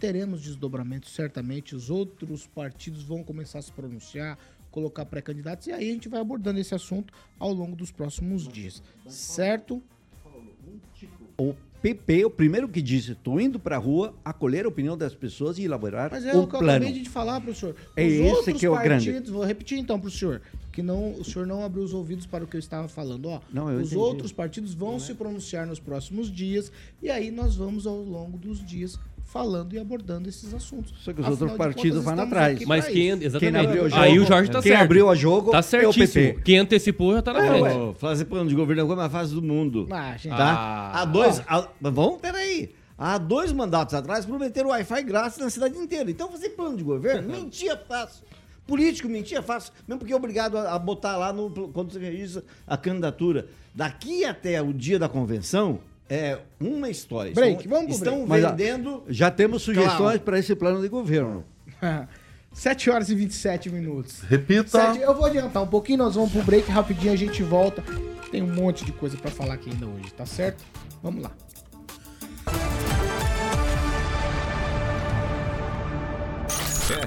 teremos 0.00 0.40
desdobramentos 0.40 1.14
certamente. 1.14 1.76
Os 1.76 1.90
outros 1.90 2.46
partidos 2.46 3.02
vão 3.02 3.22
começar 3.22 3.58
a 3.58 3.62
se 3.62 3.70
pronunciar, 3.70 4.38
colocar 4.70 5.04
pré-candidatos, 5.04 5.66
e 5.66 5.72
aí 5.72 5.90
a 5.90 5.92
gente 5.92 6.08
vai 6.08 6.18
abordando 6.18 6.58
esse 6.58 6.74
assunto 6.74 7.12
ao 7.38 7.52
longo 7.52 7.76
dos 7.76 7.90
próximos 7.90 8.48
dias. 8.48 8.82
Certo? 9.06 9.82
O 11.36 11.54
PP, 11.82 12.24
o 12.24 12.30
primeiro 12.30 12.68
que 12.68 12.82
disse, 12.82 13.12
estou 13.12 13.40
indo 13.40 13.58
para 13.60 13.76
a 13.76 13.78
rua 13.78 14.14
acolher 14.24 14.64
a 14.64 14.68
opinião 14.68 14.96
das 14.96 15.14
pessoas 15.14 15.58
e 15.58 15.64
elaborar 15.64 16.10
Mas 16.10 16.24
é 16.24 16.34
um 16.34 16.42
o 16.42 16.46
que 16.48 16.54
eu 16.56 16.58
plano. 16.60 16.84
acabei 16.84 16.92
de 17.02 17.08
falar, 17.08 17.40
professor. 17.40 17.70
Os 17.70 17.76
É 17.96 18.04
esse 18.06 18.22
outros 18.34 18.58
que 18.60 18.66
é 18.66 18.70
o 18.70 18.74
grande. 18.78 19.06
partidos, 19.06 19.30
vou 19.30 19.44
repetir 19.44 19.78
então, 19.78 20.00
professor, 20.00 20.40
que 20.72 20.82
não, 20.82 21.12
o 21.12 21.24
senhor 21.24 21.46
não 21.46 21.64
abriu 21.64 21.82
os 21.84 21.94
ouvidos 21.94 22.26
para 22.26 22.42
o 22.42 22.46
que 22.46 22.56
eu 22.56 22.60
estava 22.60 22.88
falando. 22.88 23.26
Ó, 23.26 23.40
Não, 23.52 23.70
eu 23.70 23.76
os 23.78 23.86
entendi. 23.88 23.96
outros 23.96 24.32
partidos 24.32 24.74
vão 24.74 24.98
se 24.98 25.14
pronunciar 25.14 25.66
nos 25.66 25.78
próximos 25.78 26.30
dias 26.30 26.72
e 27.02 27.08
aí 27.10 27.30
nós 27.30 27.54
vamos 27.56 27.86
ao 27.86 28.02
longo 28.02 28.36
dos 28.36 28.64
dias 28.66 28.98
falando 29.26 29.74
e 29.74 29.78
abordando 29.78 30.28
esses 30.28 30.54
assuntos. 30.54 30.94
Só 31.04 31.12
que 31.12 31.20
os 31.20 31.26
Afinal 31.26 31.42
outros 31.42 31.52
partidos 31.58 32.02
vão 32.02 32.18
atrás. 32.18 32.64
Mas 32.64 32.86
quem, 32.86 33.10
exatamente. 33.10 33.66
abriu 33.66 33.84
o 33.84 33.88
jogo- 33.90 34.02
Aí 34.02 34.18
o 34.18 34.24
Jorge 34.24 34.50
tá 34.50 34.62
quem 34.62 34.72
certo. 34.72 34.84
abriu 34.84 35.08
o 35.08 35.14
jogo 35.14 35.50
Tá 35.50 35.58
é 35.58 35.60
o 35.60 35.62
certíssimo. 35.62 36.24
PP. 36.28 36.40
Quem 36.42 36.58
antecipou 36.58 37.12
já 37.12 37.20
tá 37.22 37.32
na 37.32 37.46
frente. 37.46 37.76
Ô, 37.76 37.92
fazer 37.94 38.24
plano 38.26 38.48
de 38.48 38.54
governo 38.54 38.80
é 38.80 38.84
a 38.84 38.86
coisa 38.86 39.00
mais 39.02 39.12
fácil 39.12 39.34
do 39.40 39.42
mundo. 39.42 39.86
Ah, 39.90 40.16
gente. 40.16 40.34
Tá? 40.36 40.54
Ah. 40.54 41.02
Há 41.02 41.04
dois. 41.04 41.42
há- 41.46 41.68
vamos, 41.80 42.20
peraí. 42.20 42.72
Há 42.96 43.18
dois 43.18 43.52
mandatos 43.52 43.94
atrás 43.94 44.24
prometeram 44.24 44.70
Wi-Fi 44.70 45.02
grátis 45.02 45.36
na 45.38 45.50
cidade 45.50 45.76
inteira. 45.76 46.10
Então 46.10 46.30
fazer 46.30 46.50
plano 46.50 46.76
de 46.76 46.82
governo, 46.84 47.28
mentia 47.34 47.76
fácil. 47.76 48.24
Político 48.66 49.08
mentia 49.08 49.42
fácil, 49.42 49.72
mesmo 49.86 49.98
porque 50.00 50.12
é 50.12 50.16
obrigado 50.16 50.56
a, 50.56 50.72
a 50.74 50.78
botar 50.78 51.16
lá 51.16 51.32
no, 51.32 51.50
quando 51.68 51.92
você 51.92 51.98
registra 52.00 52.42
a 52.66 52.76
candidatura. 52.76 53.46
Daqui 53.74 54.24
até 54.24 54.60
o 54.62 54.72
dia 54.72 54.98
da 54.98 55.08
convenção 55.08 55.78
é 56.08 56.38
uma 56.60 56.88
história. 56.90 57.32
Break, 57.32 57.62
Estão- 57.64 57.78
vamos 57.78 57.96
Estão 57.96 58.26
break. 58.26 58.28
Mas, 58.28 58.42
vendendo. 58.44 59.02
Já 59.08 59.30
temos 59.30 59.62
sugestões 59.62 59.96
Claro. 59.96 60.20
para 60.20 60.38
esse 60.38 60.54
plano 60.54 60.80
de 60.80 60.88
governo. 60.88 61.44
7 62.52 62.88
horas 62.90 63.10
e 63.10 63.14
27 63.14 63.68
minutos. 63.70 64.20
Repita. 64.22 64.68
Sete- 64.70 65.00
eu 65.00 65.14
vou 65.14 65.26
adiantar 65.26 65.62
um 65.62 65.66
pouquinho, 65.66 65.98
nós 65.98 66.14
vamos 66.14 66.32
pro 66.32 66.42
break 66.42 66.70
rapidinho, 66.70 67.12
a 67.12 67.16
gente 67.16 67.42
volta. 67.42 67.84
Tem 68.30 68.42
um 68.42 68.52
monte 68.54 68.84
de 68.84 68.92
coisa 68.92 69.16
pra 69.18 69.30
falar 69.30 69.54
aqui 69.54 69.68
ainda 69.70 69.86
hoje, 69.86 70.12
tá 70.14 70.24
certo? 70.24 70.64
Vamos 71.02 71.22
lá. 71.22 71.30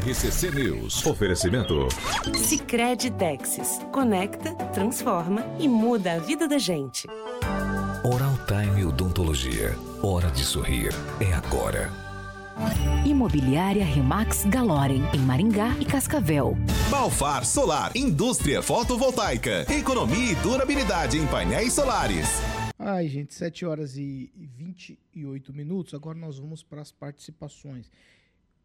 RCC 0.06 0.52
News. 0.52 1.06
Oferecimento. 1.06 1.88
Sicredi 2.36 3.12
Texas. 3.12 3.80
Conecta, 3.92 4.54
transforma 4.74 5.46
e 5.60 5.68
muda 5.68 6.14
a 6.14 6.20
vida 6.20 6.48
da 6.48 6.58
gente. 6.58 7.08
Oral 8.04 8.38
Time 8.48 8.86
Odontologia. 8.86 9.76
Hora 10.02 10.30
de 10.32 10.44
sorrir. 10.44 10.92
É 11.20 11.34
agora. 11.34 11.90
Imobiliária 13.06 13.86
Remax 13.86 14.46
Galorem, 14.46 15.02
em 15.14 15.20
Maringá 15.20 15.76
e 15.80 15.86
Cascavel. 15.86 16.58
Balfar 16.90 17.46
Solar, 17.46 17.92
indústria 17.96 18.62
fotovoltaica, 18.62 19.66
economia 19.74 20.32
e 20.34 20.36
durabilidade 20.36 21.18
em 21.18 21.26
painéis 21.28 21.74
solares. 21.74 22.28
Ai, 22.78 23.08
gente, 23.08 23.34
7 23.34 23.66
horas 23.66 23.96
e 23.98 24.32
e 24.36 24.46
28 24.46 25.54
minutos. 25.54 25.94
Agora 25.94 26.18
nós 26.18 26.38
vamos 26.38 26.62
para 26.64 26.82
as 26.82 26.92
participações. 26.92 27.90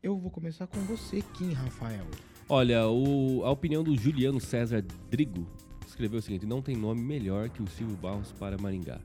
Eu 0.02 0.18
vou 0.18 0.30
começar 0.30 0.66
com 0.66 0.78
você, 0.80 1.22
Kim 1.34 1.52
Rafael. 1.52 2.06
Olha, 2.48 2.86
o- 2.88 3.42
a 3.44 3.50
opinião 3.50 3.82
do 3.82 3.96
Juliano 3.96 4.40
César 4.40 4.84
Drigo 5.10 5.46
escreveu 5.86 6.18
o 6.18 6.22
seguinte: 6.22 6.44
não 6.46 6.60
tem 6.60 6.76
nome 6.76 7.00
melhor 7.00 7.48
que 7.48 7.62
o 7.62 7.66
Silvio 7.68 7.96
Barros 7.96 8.32
para 8.32 8.58
Maringá. 8.58 8.98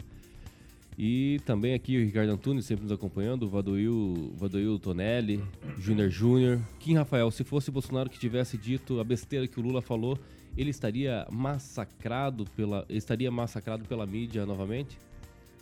E 1.02 1.40
também 1.46 1.74
aqui 1.74 1.98
o 1.98 2.04
Ricardo 2.04 2.30
Antunes 2.30 2.66
sempre 2.66 2.84
nos 2.84 2.92
acompanhando, 2.92 3.44
o 3.44 3.48
Vadoil, 3.48 4.34
Vadoil 4.36 4.78
Tonelli, 4.78 5.42
Júnior 5.78 6.10
Júnior. 6.10 6.60
Kim 6.78 6.94
Rafael, 6.94 7.32
se 7.32 7.42
fosse 7.46 7.72
Bolsonaro 7.72 8.10
que 8.10 8.20
tivesse 8.20 8.58
dito 8.58 9.00
a 9.00 9.04
besteira 9.06 9.48
que 9.48 9.58
o 9.62 9.64
Lula 9.64 9.82
falou, 9.82 10.20
ele 10.58 10.70
estaria 10.70 11.26
massacrado 11.32 12.44
pela, 12.54 12.86
estaria 12.90 13.32
massacrado 13.32 13.86
pela 13.86 14.06
mídia 14.06 14.46
novamente? 14.46 14.98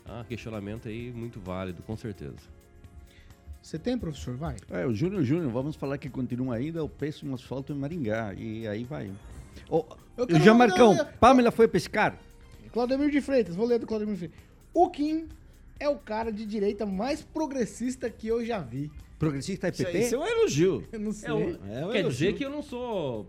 Ah, 0.03 0.25
questionamento 0.27 0.87
aí 0.87 1.11
muito 1.11 1.39
válido, 1.39 1.83
com 1.83 1.95
certeza. 1.95 2.37
Você 3.61 3.77
tem, 3.77 3.95
professor? 3.95 4.35
Vai. 4.35 4.55
É, 4.71 4.87
o 4.87 4.93
Júnior 4.95 5.23
Júnior, 5.23 5.51
vamos 5.51 5.75
falar 5.75 5.99
que 5.99 6.09
continua 6.09 6.55
ainda 6.55 6.83
o 6.83 6.89
péssimo 6.89 7.35
asfalto 7.35 7.71
em 7.71 7.75
Maringá. 7.75 8.33
E 8.33 8.67
aí 8.67 8.83
vai. 8.85 9.11
Ô, 9.69 9.85
Eu 10.17 10.39
Jean 10.39 10.55
Marcão, 10.55 10.97
Pamela 11.19 11.51
foi 11.51 11.67
pescar? 11.67 12.17
Claudemir 12.73 13.11
de 13.11 13.21
Freitas, 13.21 13.55
vou 13.55 13.67
ler 13.67 13.77
do 13.77 13.85
Claudemir 13.85 14.15
de 14.15 14.19
Freitas. 14.19 14.46
O 14.79 14.91
Kim 14.91 15.27
é 15.79 15.89
o 15.89 15.97
cara 15.97 16.31
de 16.31 16.45
direita 16.45 16.85
mais 16.85 17.23
progressista 17.23 18.11
que 18.11 18.27
eu 18.27 18.45
já 18.45 18.59
vi. 18.59 18.91
Progressista 19.17 19.69
é 19.69 19.71
Isso, 19.71 19.83
PP? 19.83 19.99
isso 19.99 20.13
é 20.15 20.19
um 20.19 20.27
elogio. 20.27 20.87
Eu 20.93 20.99
não 20.99 21.11
sei. 21.11 21.29
É, 21.31 21.33
o- 21.33 21.39
É 21.39 21.85
um 21.87 21.91
quer 21.91 21.99
elogio. 22.01 22.09
dizer 22.11 22.33
que 22.35 22.45
eu 22.45 22.49
não 22.51 22.61
sou. 22.61 23.25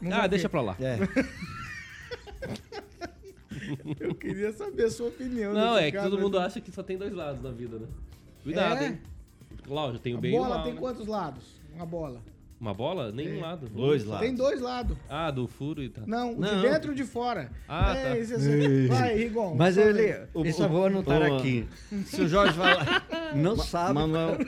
Não 0.00 0.16
ah, 0.16 0.26
deixa 0.26 0.48
pra 0.48 0.60
lá. 0.60 0.76
É. 0.80 0.98
Eu 4.00 4.12
queria 4.16 4.52
saber 4.52 4.86
a 4.86 4.90
sua 4.90 5.06
opinião. 5.08 5.52
Não, 5.52 5.78
é 5.78 5.86
que 5.86 5.96
cara. 5.96 6.10
todo 6.10 6.20
mundo 6.20 6.36
acha 6.40 6.60
que 6.60 6.72
só 6.72 6.82
tem 6.82 6.98
dois 6.98 7.12
lados 7.12 7.40
na 7.42 7.50
vida, 7.52 7.78
né? 7.78 7.86
Cuidado, 8.42 8.82
É? 8.82 8.86
hein? 8.88 9.00
Lógico, 9.68 10.02
tem 10.02 10.14
o 10.14 10.18
A 10.18 10.20
bem 10.20 10.32
e 10.32 10.34
o 10.34 10.38
bola 10.38 10.54
mal. 10.56 10.64
tem 10.64 10.74
né? 10.74 10.80
quantos 10.80 11.06
lados? 11.06 11.44
Uma 11.74 11.86
bola. 11.86 12.20
Uma 12.60 12.74
bola? 12.74 13.12
Nenhum 13.12 13.40
lado. 13.40 13.68
Dois 13.68 14.04
lados. 14.04 14.26
Tem 14.26 14.34
dois 14.34 14.60
lados. 14.60 14.96
Ah, 15.08 15.30
do 15.30 15.46
furo 15.46 15.80
e 15.82 15.88
tal. 15.88 16.04
Não, 16.08 16.32
o 16.34 16.40
Não. 16.40 16.56
de 16.60 16.68
dentro 16.68 16.90
e 16.90 16.92
o 16.92 16.96
de 16.96 17.04
fora. 17.04 17.50
Ah, 17.68 17.94
é, 17.96 18.02
tá. 18.02 18.18
esse, 18.18 18.34
esse, 18.34 18.86
vai, 18.88 19.16
Rigon. 19.16 19.54
Mas 19.54 19.76
ele. 19.76 20.26
Isso 20.44 20.62
eu 20.64 20.68
vou 20.68 20.86
anotar 20.86 21.22
o- 21.22 21.36
aqui. 21.36 21.68
Se 22.06 22.20
o 22.22 22.28
Jorge 22.28 22.54
falar. 22.54 23.06
Não 23.36 23.56
sabe. 23.56 23.94
Manuel, 23.94 24.38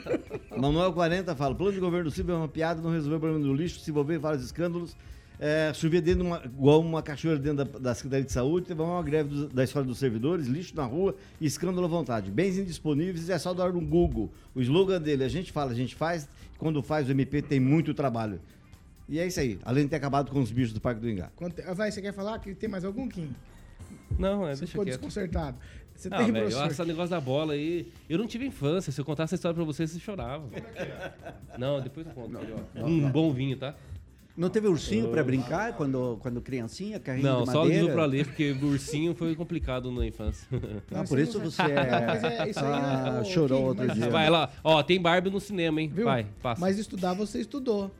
Manuel 0.57 0.91
40 0.93 1.35
fala: 1.35 1.55
plano 1.55 1.71
de 1.73 1.79
governo 1.79 2.09
do 2.09 2.11
Silvio 2.13 2.33
é 2.33 2.37
uma 2.37 2.47
piada, 2.47 2.81
não 2.81 2.91
resolveu 2.91 3.17
o 3.17 3.21
problema 3.21 3.45
do 3.45 3.53
lixo, 3.53 3.79
se 3.79 3.89
envolveu 3.91 4.17
em 4.17 4.19
vários 4.19 4.43
escândalos. 4.43 4.95
É, 5.43 5.71
chovia 5.73 5.99
dentro 5.99 6.21
de 6.21 6.27
uma, 6.27 6.39
igual 6.45 6.81
uma 6.81 7.01
cachoeira 7.01 7.39
dentro 7.39 7.65
da, 7.65 7.79
da 7.79 7.95
Secretaria 7.95 8.23
de 8.25 8.31
Saúde, 8.31 8.67
teve 8.67 8.79
uma 8.79 9.01
greve 9.01 9.29
do- 9.29 9.47
da 9.49 9.63
escola 9.63 9.83
dos 9.83 9.97
servidores, 9.97 10.45
lixo 10.45 10.75
na 10.75 10.83
rua 10.85 11.15
e 11.39 11.47
escândalo 11.47 11.85
à 11.85 11.89
vontade. 11.89 12.29
Bens 12.29 12.59
indisponíveis 12.59 13.27
é 13.27 13.39
só 13.39 13.51
dar 13.51 13.71
um 13.75 13.83
Google. 13.83 14.31
O 14.53 14.61
slogan 14.61 15.01
dele, 15.01 15.23
a 15.23 15.27
gente 15.27 15.51
fala, 15.51 15.71
a 15.71 15.73
gente 15.73 15.95
faz, 15.95 16.29
quando 16.61 16.83
faz 16.83 17.07
o 17.07 17.11
MP 17.11 17.41
tem 17.41 17.59
muito 17.59 17.91
trabalho. 17.91 18.39
E 19.09 19.19
é 19.19 19.25
isso 19.25 19.39
aí, 19.39 19.57
além 19.65 19.85
de 19.85 19.89
ter 19.89 19.95
acabado 19.95 20.29
com 20.31 20.39
os 20.39 20.51
bichos 20.51 20.71
do 20.73 20.79
Parque 20.79 21.01
do 21.01 21.09
Ingá. 21.09 21.31
Quanto- 21.35 21.59
Vai, 21.73 21.91
você 21.91 22.01
quer 22.03 22.13
falar 22.13 22.37
que 22.37 22.53
tem 22.53 22.69
mais 22.69 22.85
algum, 22.85 23.09
Kim? 23.09 23.33
Não, 24.19 24.47
é, 24.47 24.53
Você 24.53 24.59
deixa 24.61 24.67
ficou 24.67 24.85
quieto. 24.85 24.97
desconcertado. 24.97 25.57
Você 25.95 26.07
Não, 26.07 26.17
tem, 26.19 26.31
velho, 26.31 26.45
professor? 26.51 26.71
esse 26.71 26.85
negócio 26.85 27.09
da 27.09 27.19
bola 27.19 27.53
aí. 27.53 27.91
Eu 28.07 28.19
não 28.19 28.27
tive 28.27 28.45
infância. 28.45 28.91
Se 28.91 29.01
eu 29.01 29.05
contasse 29.05 29.29
essa 29.33 29.35
história 29.35 29.55
pra 29.55 29.63
vocês, 29.63 29.89
vocês 29.89 30.01
choravam. 30.03 30.49
Não, 31.57 31.81
depois 31.81 32.05
eu 32.05 32.13
conto. 32.13 32.29
melhor. 32.29 32.59
um 32.75 33.09
bom 33.11 33.33
vinho, 33.33 33.57
tá? 33.57 33.75
Não 34.41 34.49
teve 34.49 34.67
ursinho 34.67 35.09
pra 35.09 35.23
brincar 35.23 35.73
quando, 35.73 36.17
quando 36.19 36.41
criancinha, 36.41 36.99
carrinho 36.99 37.27
Não, 37.27 37.43
de 37.43 37.51
só 37.51 37.59
madeira? 37.59 37.79
livro 37.81 37.93
pra 37.93 38.05
ler, 38.05 38.25
porque 38.25 38.51
o 38.53 38.65
ursinho 38.65 39.13
foi 39.13 39.35
complicado 39.35 39.91
na 39.91 40.03
infância. 40.03 40.47
Ah, 40.91 41.03
por 41.07 41.19
isso 41.19 41.39
você 41.39 41.61
é... 41.61 42.01
Mas 42.07 42.23
é- 42.23 42.49
isso 42.49 42.59
aí 42.59 42.71
é- 42.71 42.75
ah, 42.75 43.19
ô, 43.21 43.23
chorou 43.25 43.65
outro 43.67 43.87
dia. 43.93 44.09
Vai 44.09 44.31
lá. 44.31 44.49
Ó, 44.63 44.81
tem 44.81 44.99
Barbie 44.99 45.29
no 45.29 45.39
cinema, 45.39 45.79
hein? 45.79 45.91
Viu? 45.93 46.05
Vai, 46.05 46.25
passa. 46.41 46.59
Mas 46.59 46.79
estudar 46.79 47.13
você 47.13 47.39
estudou. 47.39 47.91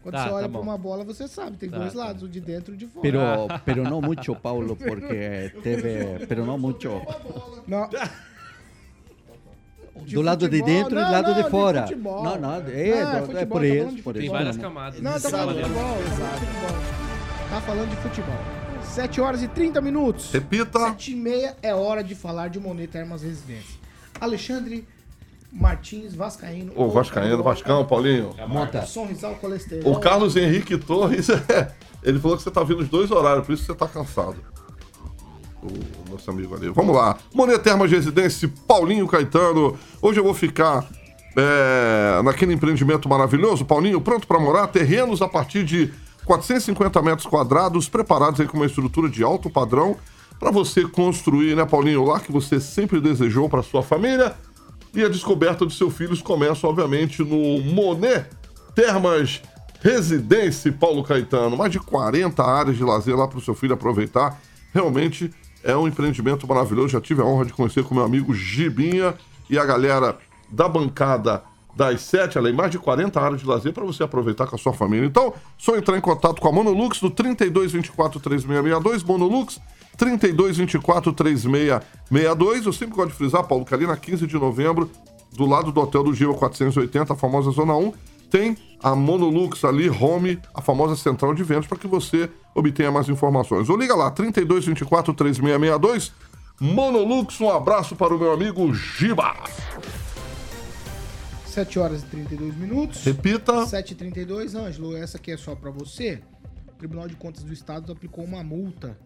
Quando 0.00 0.14
Tá, 0.14 0.22
você 0.28 0.30
olha 0.30 0.42
tá 0.44 0.48
pra 0.48 0.58
bom. 0.60 0.64
uma 0.64 0.78
bola, 0.78 1.02
você 1.02 1.26
sabe, 1.26 1.56
tem 1.56 1.68
Tá, 1.68 1.78
dois 1.78 1.92
tá. 1.92 1.98
lados, 1.98 2.22
o 2.22 2.28
de 2.28 2.40
dentro 2.40 2.72
e 2.72 2.76
o 2.76 2.78
de 2.78 2.86
fora. 2.86 3.02
Pero, 3.02 3.20
pero 3.66 3.82
no 3.82 4.00
mucho, 4.00 4.36
Paulo, 4.36 4.76
porque 4.76 5.52
teve... 5.64 6.24
Pero 6.28 6.46
no 6.46 6.56
mucho. 6.56 6.90
Não. 7.66 7.90
De 10.04 10.14
Do 10.14 10.22
lado 10.22 10.48
de 10.48 10.56
futebol? 10.58 10.74
dentro 10.74 10.92
e 10.92 10.94
do 10.96 11.00
Não, 11.04 11.12
lado 11.12 11.28
não, 11.28 11.34
de 11.34 11.42
de 11.42 11.50
fora. 11.50 11.82
futebol. 11.82 12.22
Não, 12.24 12.38
não, 12.38 12.54
é, 12.54 12.56
Não, 12.56 12.62
do- 12.62 12.70
é 12.70 12.88
é 12.88 13.20
futebol, 13.22 13.46
por 13.46 13.60
tá 13.60 13.66
isso, 13.66 13.96
de 13.96 14.02
por 14.02 14.14
Tem 14.14 14.22
isso. 14.24 14.32
várias 14.32 14.56
não. 14.56 14.62
camadas. 14.62 15.00
Não, 15.00 15.12
tá 15.12 15.30
falando 15.30 15.56
de 15.56 15.62
futebol, 15.62 15.98
tá 15.98 16.00
falando 16.00 16.38
de 16.40 16.46
futebol. 16.46 17.48
Tá 17.50 17.60
falando 17.60 17.90
de 17.90 17.96
futebol. 17.96 18.36
7 18.82 19.20
horas 19.20 19.42
e 19.42 19.48
30 19.48 19.80
minutos. 19.80 20.32
Repita. 20.32 20.78
7 20.80 21.12
e 21.12 21.14
meia 21.14 21.56
é 21.62 21.74
hora 21.74 22.02
de 22.02 22.14
falar 22.14 22.48
de 22.48 22.58
Moneta 22.58 22.98
Armas 22.98 23.22
Residência. 23.22 23.78
Alexandre 24.20 24.86
Martins 25.52 26.14
Vascaíno. 26.14 26.72
Ô, 26.76 26.88
Vascaíno, 26.88 27.42
Vascão, 27.42 27.84
Paulinho. 27.86 28.34
Monta. 28.46 28.84
Sonrisal 28.86 29.34
Colesterol. 29.36 29.92
O 29.92 30.00
Carlos 30.00 30.36
Henrique 30.36 30.76
Torres, 30.76 31.28
é, 31.48 31.72
ele 32.02 32.18
falou 32.18 32.36
que 32.36 32.42
você 32.42 32.50
tá 32.50 32.62
vindo 32.64 32.80
os 32.80 32.88
dois 32.88 33.10
horários, 33.10 33.46
por 33.46 33.52
isso 33.52 33.64
você 33.64 33.74
tá 33.74 33.86
cansado. 33.88 34.36
O 35.62 36.12
nosso 36.12 36.30
amigo 36.30 36.54
ali. 36.54 36.68
Vamos 36.70 36.94
lá. 36.94 37.16
Monetermas 37.34 37.90
Residência, 37.90 38.50
Paulinho 38.66 39.06
Caetano. 39.08 39.76
Hoje 40.00 40.20
eu 40.20 40.24
vou 40.24 40.34
ficar 40.34 40.88
é, 41.36 42.22
naquele 42.22 42.52
empreendimento 42.52 43.08
maravilhoso, 43.08 43.64
Paulinho, 43.64 44.00
pronto 44.00 44.26
para 44.26 44.38
morar. 44.38 44.66
Terrenos 44.68 45.20
a 45.22 45.28
partir 45.28 45.64
de 45.64 45.92
450 46.24 47.02
metros 47.02 47.26
quadrados, 47.26 47.88
preparados 47.88 48.40
aí 48.40 48.46
com 48.46 48.56
uma 48.56 48.66
estrutura 48.66 49.08
de 49.08 49.22
alto 49.22 49.48
padrão 49.48 49.96
para 50.38 50.50
você 50.50 50.86
construir, 50.86 51.56
né, 51.56 51.64
Paulinho, 51.64 52.02
o 52.02 52.04
lar 52.04 52.20
que 52.20 52.30
você 52.30 52.60
sempre 52.60 53.00
desejou 53.00 53.48
para 53.48 53.62
sua 53.62 53.82
família. 53.82 54.36
E 54.94 55.04
a 55.04 55.08
descoberta 55.08 55.64
dos 55.64 55.76
seus 55.76 55.94
filhos 55.94 56.22
começa, 56.22 56.66
obviamente, 56.66 57.22
no 57.22 57.60
Monet 57.62 58.26
Termas 58.74 59.42
Residência 59.80 60.72
Paulo 60.72 61.04
Caetano. 61.04 61.56
Mais 61.56 61.70
de 61.70 61.78
40 61.78 62.42
áreas 62.42 62.76
de 62.76 62.82
lazer 62.82 63.16
lá 63.16 63.28
para 63.28 63.38
o 63.38 63.42
seu 63.42 63.54
filho 63.54 63.74
aproveitar. 63.74 64.40
Realmente 64.72 65.30
é 65.62 65.76
um 65.76 65.86
empreendimento 65.86 66.46
maravilhoso. 66.46 66.88
Já 66.88 67.00
tive 67.00 67.22
a 67.22 67.24
honra 67.24 67.46
de 67.46 67.52
conhecer 67.52 67.84
com 67.84 67.94
meu 67.94 68.04
amigo 68.04 68.34
Gibinha 68.34 69.14
e 69.48 69.58
a 69.58 69.64
galera 69.64 70.16
da 70.50 70.68
bancada 70.68 71.42
das 71.76 72.00
7, 72.02 72.36
além 72.36 72.52
mais 72.52 72.72
de 72.72 72.78
40 72.78 73.20
áreas 73.20 73.40
de 73.40 73.46
lazer 73.46 73.72
para 73.72 73.84
você 73.84 74.02
aproveitar 74.02 74.46
com 74.46 74.56
a 74.56 74.58
sua 74.58 74.72
família. 74.72 75.06
Então, 75.06 75.32
só 75.56 75.76
entrar 75.76 75.96
em 75.96 76.00
contato 76.00 76.40
com 76.40 76.48
a 76.48 76.52
Monolux 76.52 77.00
no 77.00 77.10
3224 77.10 78.18
3662, 78.18 79.04
Monolux 79.04 79.60
3224 79.96 81.12
3662. 81.12 82.66
Eu 82.66 82.72
sempre 82.72 82.96
gosto 82.96 83.10
de 83.10 83.16
frisar, 83.16 83.44
Paulo, 83.44 83.64
que 83.64 83.72
ali 83.72 83.86
na 83.86 83.96
15 83.96 84.26
de 84.26 84.34
novembro, 84.36 84.90
do 85.32 85.46
lado 85.46 85.70
do 85.70 85.80
Hotel 85.80 86.02
do 86.02 86.12
Giva 86.12 86.34
480, 86.34 87.12
a 87.12 87.16
famosa 87.16 87.52
Zona 87.52 87.76
1, 87.76 87.92
tem 88.30 88.56
a 88.82 88.94
Monolux 88.94 89.64
ali, 89.64 89.90
home, 89.90 90.40
a 90.54 90.62
famosa 90.62 90.96
central 90.96 91.34
de 91.34 91.42
vendas, 91.42 91.66
para 91.66 91.78
que 91.78 91.86
você 91.86 92.30
obtenha 92.54 92.90
mais 92.90 93.08
informações. 93.08 93.68
Ou 93.68 93.76
liga 93.76 93.94
lá, 93.94 94.10
3224 94.10 95.12
3662. 95.14 96.12
Monolux, 96.60 97.40
um 97.40 97.50
abraço 97.50 97.94
para 97.94 98.12
o 98.14 98.18
meu 98.18 98.32
amigo 98.32 98.74
Giba. 98.74 99.34
7 101.46 101.78
horas 101.78 102.02
e 102.02 102.06
32 102.06 102.56
minutos. 102.56 103.04
Repita. 103.04 103.64
7h32, 103.64 104.54
Ângelo, 104.54 104.96
essa 104.96 105.18
aqui 105.18 105.32
é 105.32 105.36
só 105.36 105.54
pra 105.56 105.70
você. 105.70 106.22
O 106.68 106.72
Tribunal 106.72 107.08
de 107.08 107.16
Contas 107.16 107.42
do 107.42 107.52
Estado 107.52 107.90
aplicou 107.90 108.24
uma 108.24 108.44
multa 108.44 108.96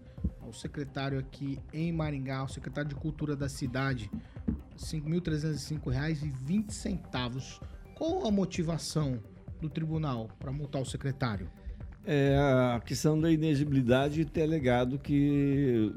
ao 0.42 0.52
secretário 0.52 1.18
aqui 1.18 1.58
em 1.72 1.90
Maringá, 1.92 2.38
ao 2.38 2.48
secretário 2.48 2.90
de 2.90 2.94
Cultura 2.94 3.35
da 3.35 3.48
cidade, 3.48 4.11
R$ 4.46 4.54
5.305,20. 4.76 7.71
Qual 8.03 8.27
a 8.27 8.33
motivação 8.33 9.21
do 9.61 9.71
tribunal 9.71 10.29
para 10.41 10.51
multar 10.51 10.83
o 10.83 10.85
secretário? 10.85 11.49
É 12.05 12.37
a 12.37 12.81
questão 12.85 13.21
da 13.21 13.31
inegibilidade 13.31 14.25
ter 14.25 14.43
alegado 14.43 14.99
que 14.99 15.95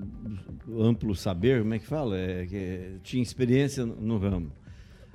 amplo 0.80 1.16
saber, 1.16 1.64
como 1.64 1.74
é 1.74 1.80
que 1.80 1.88
fala? 1.88 2.16
É, 2.16 2.46
que 2.46 3.00
tinha 3.02 3.24
experiência 3.24 3.88
no, 3.88 3.96
no 3.96 4.18
ramo. 4.20 4.52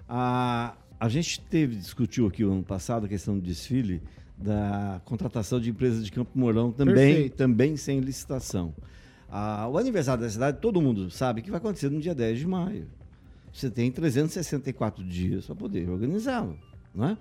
A, 0.08 0.76
a 0.98 1.08
gente 1.08 1.40
teve, 1.42 1.76
discutiu 1.76 2.26
aqui 2.26 2.44
o 2.44 2.50
ano 2.50 2.64
passado 2.64 3.06
a 3.06 3.08
questão 3.08 3.38
do 3.38 3.40
desfile 3.40 4.02
da 4.36 5.00
contratação 5.04 5.60
de 5.60 5.70
empresas 5.70 6.04
de 6.04 6.10
Campo 6.10 6.36
Mourão 6.36 6.72
também, 6.72 6.94
Perfeito. 6.96 7.36
também 7.36 7.76
sem 7.76 8.00
licitação. 8.00 8.74
Ah, 9.28 9.68
o 9.68 9.78
aniversário 9.78 10.24
da 10.24 10.28
cidade, 10.28 10.58
todo 10.60 10.82
mundo 10.82 11.08
sabe 11.08 11.40
que 11.40 11.52
vai 11.52 11.58
acontecer 11.58 11.88
no 11.88 12.00
dia 12.00 12.16
10 12.16 12.40
de 12.40 12.48
maio. 12.48 12.88
Você 13.52 13.70
tem 13.70 13.92
364 13.92 15.04
dias 15.04 15.46
para 15.46 15.54
poder 15.54 15.88
organizá-lo, 15.88 16.58
não 16.94 17.08
é? 17.08 17.18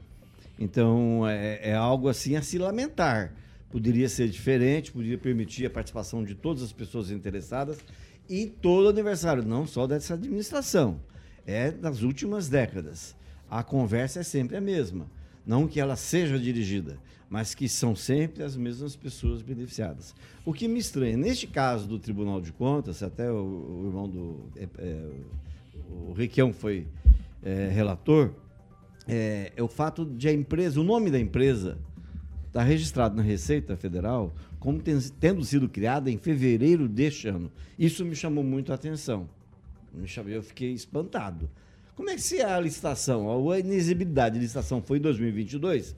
Então, 0.60 1.28
é, 1.28 1.70
é 1.70 1.74
algo 1.74 2.10
assim 2.10 2.36
a 2.36 2.42
se 2.42 2.58
lamentar. 2.58 3.34
Poderia 3.72 4.10
ser 4.10 4.28
diferente, 4.30 4.92
poderia 4.92 5.18
permitir 5.18 5.66
a 5.66 5.70
participação 5.70 6.24
de 6.24 6.36
todas 6.36 6.64
as 6.64 6.74
pessoas 6.74 7.12
interessadas 7.12 7.78
e 8.28 8.46
todo 8.46 8.90
aniversário, 8.90 9.44
não 9.44 9.66
só 9.66 9.88
dessa 9.88 10.16
administração. 10.16 11.00
É 11.46 11.72
das 11.72 12.02
últimas 12.02 12.50
décadas. 12.50 13.16
A 13.50 13.64
conversa 13.64 14.20
é 14.20 14.24
sempre 14.24 14.58
a 14.58 14.62
mesma. 14.62 15.10
Não 15.46 15.68
que 15.68 15.80
ela 15.80 15.96
seja 15.96 16.38
dirigida, 16.38 17.00
mas 17.30 17.56
que 17.56 17.70
são 17.70 17.96
sempre 17.96 18.44
as 18.44 18.56
mesmas 18.56 18.96
pessoas 18.96 19.42
beneficiadas. 19.42 20.14
O 20.46 20.54
que 20.54 20.68
me 20.68 20.80
estranha, 20.80 21.18
neste 21.18 21.48
caso 21.48 21.88
do 21.88 21.98
Tribunal 21.98 22.42
de 22.42 22.52
Contas, 22.52 23.02
até 23.02 23.32
o, 23.32 23.36
o 23.36 23.84
irmão 23.88 24.08
do. 24.08 24.50
é, 24.56 24.68
é, 24.78 25.10
o 25.90 26.14
Requião 26.14 26.54
foi 26.54 26.86
é, 27.42 27.70
relator, 27.70 28.32
é, 29.10 29.52
é 29.56 29.64
o 29.64 29.68
fato 29.68 30.06
de 30.06 30.28
a 30.28 30.34
empresa, 30.34 30.80
o 30.80 30.84
nome 30.84 31.10
da 31.10 31.20
empresa, 31.20 31.78
está 32.48 32.64
registrado 32.64 33.16
na 33.16 33.22
Receita 33.22 33.76
Federal 33.76 34.34
como 34.60 34.80
ten- 34.80 35.00
tendo 35.20 35.44
sido 35.44 35.68
criada 35.70 36.10
em 36.12 36.18
fevereiro 36.18 36.88
deste 36.88 37.28
ano. 37.28 37.52
Isso 37.78 38.04
me 38.06 38.16
chamou 38.16 38.44
muito 38.44 38.72
a 38.72 38.76
atenção. 38.76 39.28
Eu 40.28 40.44
fiquei 40.44 40.72
espantado. 40.74 41.50
Como 41.96 42.10
é 42.10 42.16
que 42.16 42.22
se 42.22 42.38
é 42.40 42.46
a 42.46 42.60
licitação, 42.60 43.52
a 43.52 43.60
inexigibilidade 43.60 44.36
de 44.36 44.42
licitação 44.42 44.82
foi 44.82 44.98
em 45.00 45.02
2022? 45.02 45.96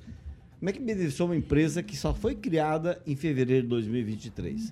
Como 0.59 0.69
é 0.69 0.73
que 0.73 0.79
beneficiou 0.79 1.27
uma 1.27 1.35
empresa 1.35 1.81
que 1.81 1.97
só 1.97 2.13
foi 2.13 2.35
criada 2.35 3.01
em 3.05 3.15
fevereiro 3.15 3.63
de 3.63 3.69
2023? 3.69 4.71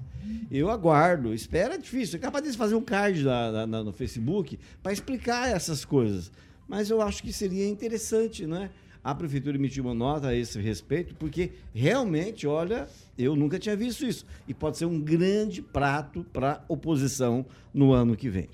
Eu 0.52 0.70
aguardo, 0.70 1.34
espera 1.34 1.76
é 1.76 1.78
difícil. 1.78 2.18
É 2.18 2.20
capaz 2.20 2.44
de 2.46 2.56
fazer 2.58 2.76
um 2.76 2.82
card 2.82 3.24
na- 3.24 3.66
na- 3.68 3.84
no 3.84 3.92
Facebook 3.92 4.60
para 4.84 4.94
explicar 4.94 5.50
essas 5.50 5.84
coisas. 5.84 6.32
Mas 6.70 6.92
eu 6.92 7.02
acho 7.02 7.24
que 7.24 7.34
seria 7.34 7.68
interessante, 7.68 8.46
né? 8.46 8.70
A 9.04 9.16
prefeitura 9.16 9.58
emitir 9.58 9.84
uma 9.84 9.94
nota 9.94 10.28
a 10.28 10.36
esse 10.36 10.62
respeito, 10.62 11.16
porque 11.16 11.54
realmente, 11.74 12.46
olha, 12.46 12.88
eu 13.18 13.36
nunca 13.36 13.58
tinha 13.58 13.76
visto 13.76 14.06
isso. 14.06 14.24
E 14.48 14.54
pode 14.54 14.78
ser 14.78 14.86
um 14.86 15.02
grande 15.02 15.64
prato 15.64 16.24
para 16.32 16.52
a 16.52 16.62
oposição 16.68 17.44
no 17.74 17.92
ano 17.92 18.16
que 18.16 18.30
vem. 18.30 18.48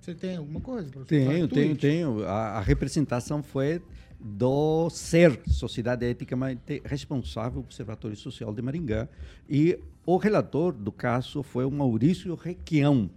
Você 0.00 0.14
tem 0.14 0.36
alguma 0.36 0.60
coisa? 0.60 0.90
professor? 0.90 1.32
Tenho, 1.32 1.48
tenho, 1.48 1.76
tenho. 1.76 2.24
A, 2.24 2.58
a 2.58 2.60
representação 2.60 3.42
foi 3.42 3.80
do 4.20 4.90
SER, 4.90 5.40
Sociedade 5.46 6.04
Eticamente 6.04 6.82
Responsável 6.84 7.60
Observatório 7.60 8.16
Social 8.16 8.52
de 8.52 8.60
Maringá, 8.60 9.08
e 9.48 9.78
o 10.04 10.16
relator 10.16 10.72
do 10.72 10.92
caso 10.92 11.42
foi 11.42 11.64
o 11.64 11.70
Maurício 11.70 12.34
Requião. 12.34 13.10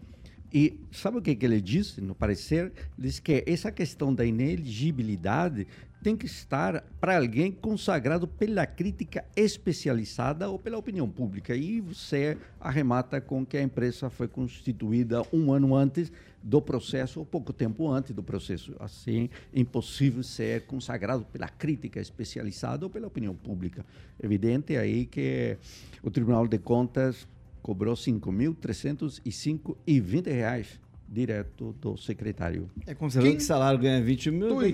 E 0.53 0.79
sabe 0.91 1.17
o 1.17 1.21
que, 1.21 1.35
que 1.35 1.45
ele 1.45 1.61
disse 1.61 2.01
no 2.01 2.15
parecer? 2.15 2.71
Ele 2.97 3.07
disse 3.07 3.21
que 3.21 3.43
essa 3.45 3.71
questão 3.71 4.13
da 4.13 4.25
ineligibilidade 4.25 5.67
tem 6.01 6.15
que 6.15 6.25
estar 6.25 6.81
para 6.99 7.17
alguém 7.17 7.51
consagrado 7.51 8.27
pela 8.27 8.65
crítica 8.65 9.25
especializada 9.35 10.49
ou 10.49 10.57
pela 10.57 10.77
opinião 10.77 11.09
pública. 11.09 11.55
E 11.55 11.81
você 11.81 12.37
arremata 12.59 13.19
com 13.19 13.45
que 13.45 13.57
a 13.57 13.61
empresa 13.61 14.09
foi 14.09 14.27
constituída 14.27 15.21
um 15.33 15.51
ano 15.51 15.75
antes 15.75 16.11
do 16.41 16.61
processo, 16.61 17.19
ou 17.19 17.25
pouco 17.25 17.51
tempo 17.51 17.89
antes 17.89 18.13
do 18.15 18.23
processo. 18.23 18.73
Assim, 18.79 19.29
impossível 19.53 20.23
ser 20.23 20.61
consagrado 20.65 21.25
pela 21.25 21.49
crítica 21.49 21.99
especializada 21.99 22.85
ou 22.85 22.89
pela 22.89 23.07
opinião 23.07 23.35
pública. 23.35 23.85
Evidente 24.23 24.77
aí 24.77 25.05
que 25.05 25.57
o 26.01 26.09
Tribunal 26.09 26.47
de 26.47 26.57
Contas 26.57 27.27
cobrou 27.61 27.95
5.305,20 27.95 30.27
reais 30.27 30.79
direto 31.11 31.75
do 31.81 31.97
secretário. 31.97 32.69
É 32.85 32.93
considerando 32.93 33.37
que 33.37 33.43
salário 33.43 33.79
ganha 33.79 34.01
20 34.01 34.31
mil, 34.31 34.49
não 34.49 34.61
é. 34.61 34.71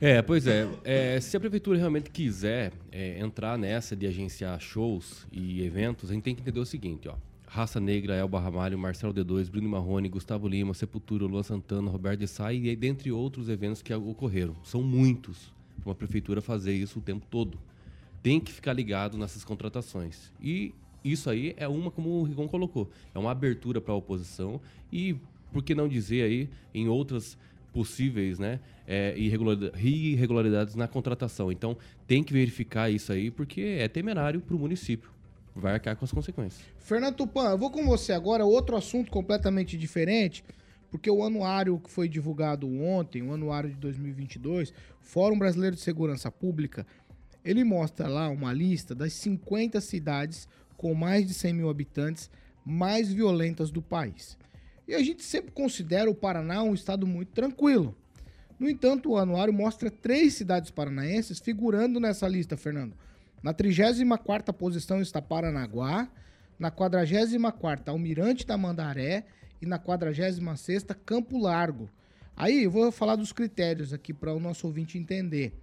É, 0.00 0.22
pois 0.22 0.46
é. 0.46 0.68
É, 0.84 1.20
Se 1.20 1.36
a 1.36 1.40
prefeitura 1.40 1.78
realmente 1.78 2.10
quiser 2.10 2.72
é, 2.90 3.20
entrar 3.20 3.56
nessa 3.56 3.94
de 3.94 4.06
agenciar 4.06 4.58
shows 4.60 5.26
e 5.30 5.62
eventos, 5.62 6.10
a 6.10 6.14
gente 6.14 6.24
tem 6.24 6.34
que 6.34 6.42
entender 6.42 6.60
o 6.60 6.66
seguinte, 6.66 7.08
ó. 7.08 7.14
Raça 7.46 7.78
Negra, 7.78 8.14
Elba 8.14 8.40
Ramalho, 8.40 8.78
Marcelo 8.78 9.12
D2, 9.12 9.50
Bruno 9.50 9.68
Marrone, 9.68 10.08
Gustavo 10.08 10.48
Lima, 10.48 10.72
Sepultura, 10.72 11.26
Luan 11.26 11.42
Santana, 11.42 11.90
Roberto 11.90 12.20
de 12.20 12.26
Sá 12.26 12.50
e 12.50 12.74
dentre 12.74 13.12
outros 13.12 13.50
eventos 13.50 13.82
que 13.82 13.92
ocorreram. 13.92 14.56
São 14.64 14.82
muitos 14.82 15.52
para 15.82 15.90
uma 15.90 15.94
prefeitura 15.94 16.40
fazer 16.40 16.72
isso 16.72 16.98
o 16.98 17.02
tempo 17.02 17.26
todo. 17.30 17.58
Tem 18.22 18.40
que 18.40 18.50
ficar 18.50 18.72
ligado 18.72 19.18
nessas 19.18 19.44
contratações. 19.44 20.32
E 20.40 20.72
isso 21.04 21.28
aí 21.28 21.54
é 21.56 21.66
uma, 21.66 21.90
como 21.90 22.10
o 22.10 22.22
Rigon 22.22 22.48
colocou, 22.48 22.90
é 23.14 23.18
uma 23.18 23.30
abertura 23.30 23.80
para 23.80 23.92
a 23.92 23.96
oposição 23.96 24.60
e, 24.92 25.16
por 25.52 25.62
que 25.62 25.74
não 25.74 25.88
dizer 25.88 26.22
aí, 26.22 26.48
em 26.74 26.88
outras 26.88 27.36
possíveis 27.72 28.38
né, 28.38 28.60
é, 28.86 29.16
irregularidade- 29.16 29.88
irregularidades 29.88 30.74
na 30.74 30.86
contratação. 30.86 31.50
Então, 31.50 31.76
tem 32.06 32.22
que 32.22 32.32
verificar 32.32 32.90
isso 32.90 33.12
aí, 33.12 33.30
porque 33.30 33.78
é 33.80 33.88
temerário 33.88 34.40
para 34.40 34.54
o 34.54 34.58
município. 34.58 35.10
Vai 35.54 35.74
arcar 35.74 35.96
com 35.96 36.04
as 36.04 36.12
consequências. 36.12 36.62
Fernando 36.78 37.16
Tupan, 37.16 37.50
eu 37.50 37.58
vou 37.58 37.70
com 37.70 37.84
você 37.84 38.12
agora, 38.12 38.44
outro 38.44 38.76
assunto 38.76 39.10
completamente 39.10 39.76
diferente, 39.76 40.44
porque 40.90 41.10
o 41.10 41.22
anuário 41.22 41.78
que 41.78 41.90
foi 41.90 42.08
divulgado 42.08 42.68
ontem, 42.68 43.22
o 43.22 43.32
anuário 43.32 43.70
de 43.70 43.76
2022, 43.76 44.72
Fórum 45.00 45.38
Brasileiro 45.38 45.76
de 45.76 45.82
Segurança 45.82 46.30
Pública, 46.30 46.86
ele 47.44 47.64
mostra 47.64 48.08
lá 48.08 48.28
uma 48.28 48.52
lista 48.52 48.94
das 48.94 49.12
50 49.14 49.80
cidades 49.80 50.48
com 50.82 50.92
mais 50.94 51.24
de 51.24 51.32
100 51.32 51.52
mil 51.52 51.70
habitantes 51.70 52.28
mais 52.64 53.12
violentas 53.12 53.70
do 53.70 53.80
país. 53.80 54.36
E 54.86 54.94
a 54.94 54.98
gente 54.98 55.22
sempre 55.22 55.52
considera 55.52 56.10
o 56.10 56.14
Paraná 56.14 56.60
um 56.64 56.74
estado 56.74 57.06
muito 57.06 57.30
tranquilo. 57.30 57.96
No 58.58 58.68
entanto, 58.68 59.10
o 59.10 59.16
anuário 59.16 59.52
mostra 59.54 59.90
três 59.90 60.34
cidades 60.34 60.72
paranaenses 60.72 61.38
figurando 61.38 62.00
nessa 62.00 62.26
lista, 62.26 62.56
Fernando. 62.56 62.96
Na 63.42 63.54
34ª 63.54 64.52
posição 64.52 65.00
está 65.00 65.22
Paranaguá, 65.22 66.08
na 66.58 66.70
44ª 66.70 67.88
Almirante 67.88 68.44
da 68.44 68.58
Mandaré 68.58 69.24
e 69.60 69.66
na 69.66 69.78
46ª 69.78 70.96
Campo 71.06 71.38
Largo. 71.38 71.88
Aí 72.36 72.64
eu 72.64 72.70
vou 72.72 72.90
falar 72.90 73.14
dos 73.14 73.32
critérios 73.32 73.92
aqui 73.92 74.12
para 74.12 74.34
o 74.34 74.40
nosso 74.40 74.66
ouvinte 74.66 74.98
entender. 74.98 75.61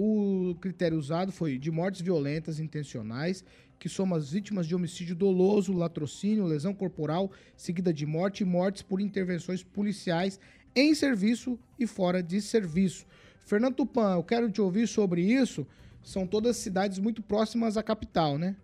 O 0.00 0.54
critério 0.60 0.96
usado 0.96 1.32
foi 1.32 1.58
de 1.58 1.72
mortes 1.72 2.02
violentas 2.02 2.60
intencionais, 2.60 3.44
que 3.80 3.88
soma 3.88 4.16
as 4.16 4.30
vítimas 4.30 4.64
de 4.64 4.72
homicídio 4.72 5.16
doloso, 5.16 5.72
latrocínio, 5.72 6.46
lesão 6.46 6.72
corporal, 6.72 7.32
seguida 7.56 7.92
de 7.92 8.06
morte 8.06 8.42
e 8.42 8.46
mortes 8.46 8.80
por 8.80 9.00
intervenções 9.00 9.64
policiais 9.64 10.38
em 10.72 10.94
serviço 10.94 11.58
e 11.76 11.84
fora 11.84 12.22
de 12.22 12.40
serviço. 12.40 13.08
Fernando 13.42 13.74
Tupan, 13.74 14.14
eu 14.14 14.22
quero 14.22 14.48
te 14.48 14.60
ouvir 14.60 14.86
sobre 14.86 15.20
isso. 15.20 15.66
São 16.00 16.28
todas 16.28 16.56
cidades 16.58 17.00
muito 17.00 17.20
próximas 17.20 17.76
à 17.76 17.82
capital, 17.82 18.38
né? 18.38 18.54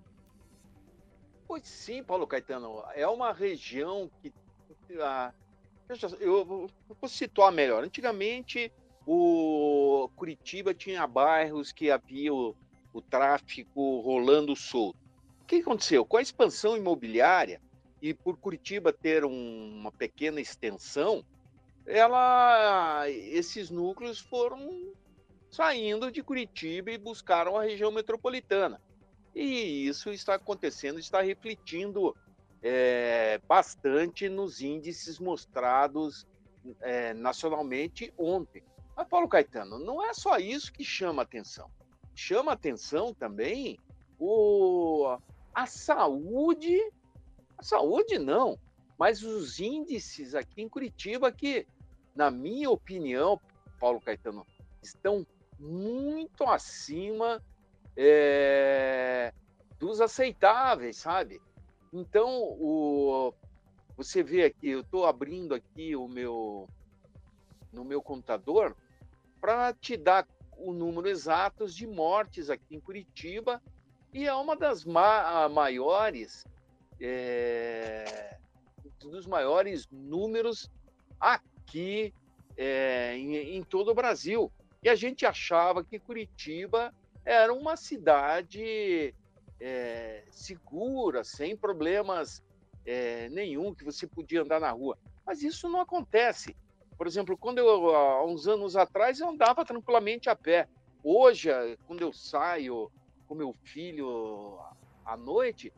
Pois 1.49 1.67
sim, 1.67 2.01
Paulo 2.05 2.29
Caetano. 2.29 2.81
É 2.95 3.09
uma 3.09 3.33
região 3.33 4.09
que. 4.23 4.33
ah, 5.01 5.33
eu 5.89 5.97
eu 6.21 6.71
vou 7.01 7.09
situar 7.09 7.51
melhor. 7.51 7.83
Antigamente, 7.83 8.71
o 9.07 10.09
Curitiba 10.17 10.73
tinha 10.73 11.07
bairros 11.07 11.73
que 11.73 11.91
havia 11.91 12.33
o, 12.33 12.55
o 12.93 13.03
tráfico 13.03 14.01
rolando 14.01 14.57
solto. 14.57 14.99
O 15.43 15.45
que 15.47 15.57
aconteceu? 15.57 16.05
Com 16.05 16.17
a 16.17 16.23
expansão 16.23 16.77
imobiliária 16.77 17.61
e 18.01 18.15
por 18.15 18.37
Curitiba 18.39 18.93
ter 18.93 19.25
um- 19.25 19.81
uma 19.81 19.93
pequena 19.93 20.41
extensão, 20.41 21.25
ela, 21.87 23.09
esses 23.11 23.71
núcleos 23.71 24.19
foram 24.19 24.93
saindo 25.51 26.11
de 26.11 26.23
Curitiba 26.23 26.91
e 26.91 26.99
buscaram 26.99 27.57
a 27.57 27.63
região 27.63 27.93
metropolitana. 27.93 28.81
E 29.35 29.87
isso 29.87 30.11
está 30.11 30.35
acontecendo, 30.35 30.99
está 30.99 31.21
refletindo 31.21 32.17
é, 32.63 33.39
bastante 33.47 34.29
nos 34.29 34.63
índices 34.63 35.19
mostrados 35.19 36.27
é, 36.81 37.13
nacionalmente 37.13 38.13
ontem. 38.17 38.63
Mas, 38.97 39.09
Paulo 39.09 39.29
Caetano, 39.29 39.79
não 39.79 40.05
é 40.05 40.15
só 40.15 40.39
isso 40.39 40.73
que 40.73 40.85
chama 40.85 41.23
atenção. 41.23 41.71
Chama 42.15 42.53
atenção 42.53 43.13
também 43.13 43.79
o, 44.19 45.17
a 45.53 45.67
saúde, 45.67 46.79
a 47.59 47.63
saúde 47.63 48.19
não, 48.19 48.59
mas 48.99 49.23
os 49.23 49.59
índices 49.59 50.35
aqui 50.35 50.63
em 50.63 50.69
Curitiba 50.69 51.33
que, 51.33 51.67
na 52.15 52.31
minha 52.31 52.71
opinião, 52.71 53.41
Paulo 53.81 54.01
Caetano, 54.01 54.47
estão 54.81 55.27
muito 55.59 56.45
acima 56.45 57.43
é, 57.97 59.33
dos 59.79 60.01
aceitáveis, 60.01 60.99
sabe? 60.99 61.41
Então, 61.93 62.43
o, 62.43 63.35
você 63.97 64.23
vê 64.23 64.45
aqui, 64.45 64.71
eu 64.71 64.81
estou 64.81 65.07
abrindo 65.07 65.55
aqui 65.55 65.95
o 65.97 66.09
meu 66.09 66.69
no 67.73 67.85
meu 67.85 68.01
computador 68.01 68.77
para 69.45 69.75
te 69.75 69.95
dar 69.95 70.27
o 70.57 70.73
número 70.73 71.07
exatos 71.07 71.75
de 71.75 71.87
mortes 71.87 72.49
aqui 72.49 72.75
em 72.75 72.81
Curitiba 72.81 73.63
e 74.11 74.25
é 74.25 74.33
uma 74.33 74.57
das 74.57 74.87
ma 74.87 75.47
maiores 75.51 76.47
é, 76.99 78.39
dos 78.99 79.27
maiores 79.27 79.87
números 79.93 80.71
aqui 81.21 82.15
é, 82.57 83.19
em, 83.19 83.37
em 83.57 83.63
todo 83.63 83.91
o 83.91 83.95
Brasil. 83.95 84.51
E 84.83 84.89
a 84.89 84.95
gente 84.95 85.27
achava 85.27 85.85
que 85.85 85.99
Curitiba 85.99 86.91
era 87.23 87.53
uma 87.53 87.77
cidade 87.77 89.15
é, 89.61 90.25
segura, 90.31 91.23
sem 91.23 91.55
problemas 91.55 92.43
é, 92.87 93.29
nenhum, 93.29 93.75
que 93.75 93.85
você 93.85 94.07
podia 94.07 94.41
andar 94.41 94.59
na 94.59 94.71
rua. 94.71 94.97
Mas 95.27 95.43
isso 95.43 95.69
não 95.69 95.81
acontece. 95.81 96.57
Por 96.97 97.07
exemplo, 97.07 97.37
quando 97.37 97.59
eu, 97.59 97.95
há 97.95 98.25
uns 98.25 98.47
anos 98.47 98.75
atrás, 98.77 99.21
eu 99.21 99.29
andava 99.29 99.63
tranquilamente 99.65 100.31
a 100.31 100.37
pé. 100.37 100.69
Hoje, 101.03 101.51
quando 101.87 102.03
eu 102.03 102.13
saio 102.13 102.91
com 103.27 103.35
meu 103.35 103.53
filho 103.65 104.59
à 105.05 105.17
noite, 105.17 105.73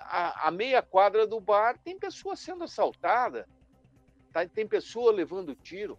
a, 0.00 0.48
a 0.48 0.50
meia 0.50 0.82
quadra 0.82 1.24
do 1.26 1.40
bar 1.40 1.78
tem 1.78 1.98
pessoa 1.98 2.36
sendo 2.36 2.64
assaltada, 2.64 3.48
tá? 4.32 4.46
tem 4.46 4.66
pessoa 4.66 5.12
levando 5.12 5.54
tiro. 5.54 5.96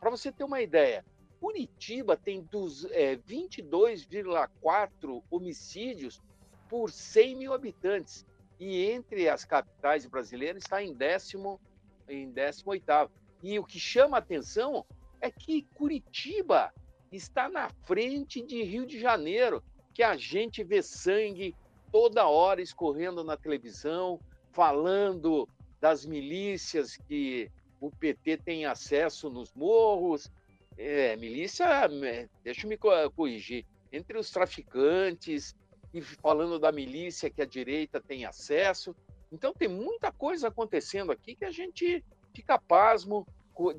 Para 0.00 0.08
você 0.10 0.32
ter 0.32 0.44
uma 0.44 0.62
ideia, 0.62 1.04
Curitiba 1.40 2.16
tem 2.16 2.48
é, 2.90 3.16
22,4 3.16 5.22
homicídios 5.30 6.22
por 6.68 6.90
100 6.90 7.36
mil 7.36 7.52
habitantes. 7.52 8.26
E 8.58 8.86
entre 8.86 9.28
as 9.28 9.44
capitais 9.44 10.06
brasileiras 10.06 10.62
está 10.62 10.82
em 10.82 10.94
décimo, 10.94 11.60
em 12.08 12.30
18 12.30 13.10
E 13.42 13.58
o 13.58 13.64
que 13.64 13.78
chama 13.78 14.16
a 14.16 14.20
atenção 14.20 14.84
é 15.20 15.30
que 15.30 15.62
Curitiba 15.74 16.72
está 17.12 17.48
na 17.48 17.70
frente 17.84 18.42
de 18.42 18.62
Rio 18.62 18.86
de 18.86 18.98
Janeiro, 18.98 19.62
que 19.94 20.02
a 20.02 20.16
gente 20.16 20.62
vê 20.62 20.82
sangue 20.82 21.54
toda 21.90 22.28
hora 22.28 22.60
escorrendo 22.60 23.24
na 23.24 23.36
televisão, 23.36 24.20
falando 24.52 25.48
das 25.80 26.04
milícias 26.04 26.96
que 26.96 27.50
o 27.80 27.90
PT 27.90 28.38
tem 28.38 28.66
acesso 28.66 29.30
nos 29.30 29.52
morros. 29.54 30.30
É, 30.76 31.16
milícia, 31.16 31.64
é, 31.64 32.28
deixa 32.42 32.66
eu 32.66 32.68
me 32.68 32.76
corrigir, 32.76 33.64
entre 33.92 34.18
os 34.18 34.30
traficantes, 34.30 35.54
e 35.94 36.02
falando 36.02 36.58
da 36.58 36.70
milícia 36.70 37.30
que 37.30 37.40
a 37.40 37.46
direita 37.46 38.00
tem 38.00 38.26
acesso. 38.26 38.94
Então 39.32 39.54
tem 39.54 39.68
muita 39.68 40.12
coisa 40.12 40.48
acontecendo 40.48 41.10
aqui 41.10 41.34
que 41.34 41.44
a 41.44 41.50
gente 41.50 42.04
fica 42.36 42.58
pasmo 42.58 43.26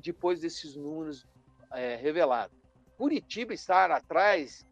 depois 0.02 0.40
desses 0.40 0.74
números 0.74 1.24
é, 1.72 1.94
revelados. 1.94 2.56
Curitiba 2.96 3.54
estar 3.54 3.92
atrás 3.92 4.66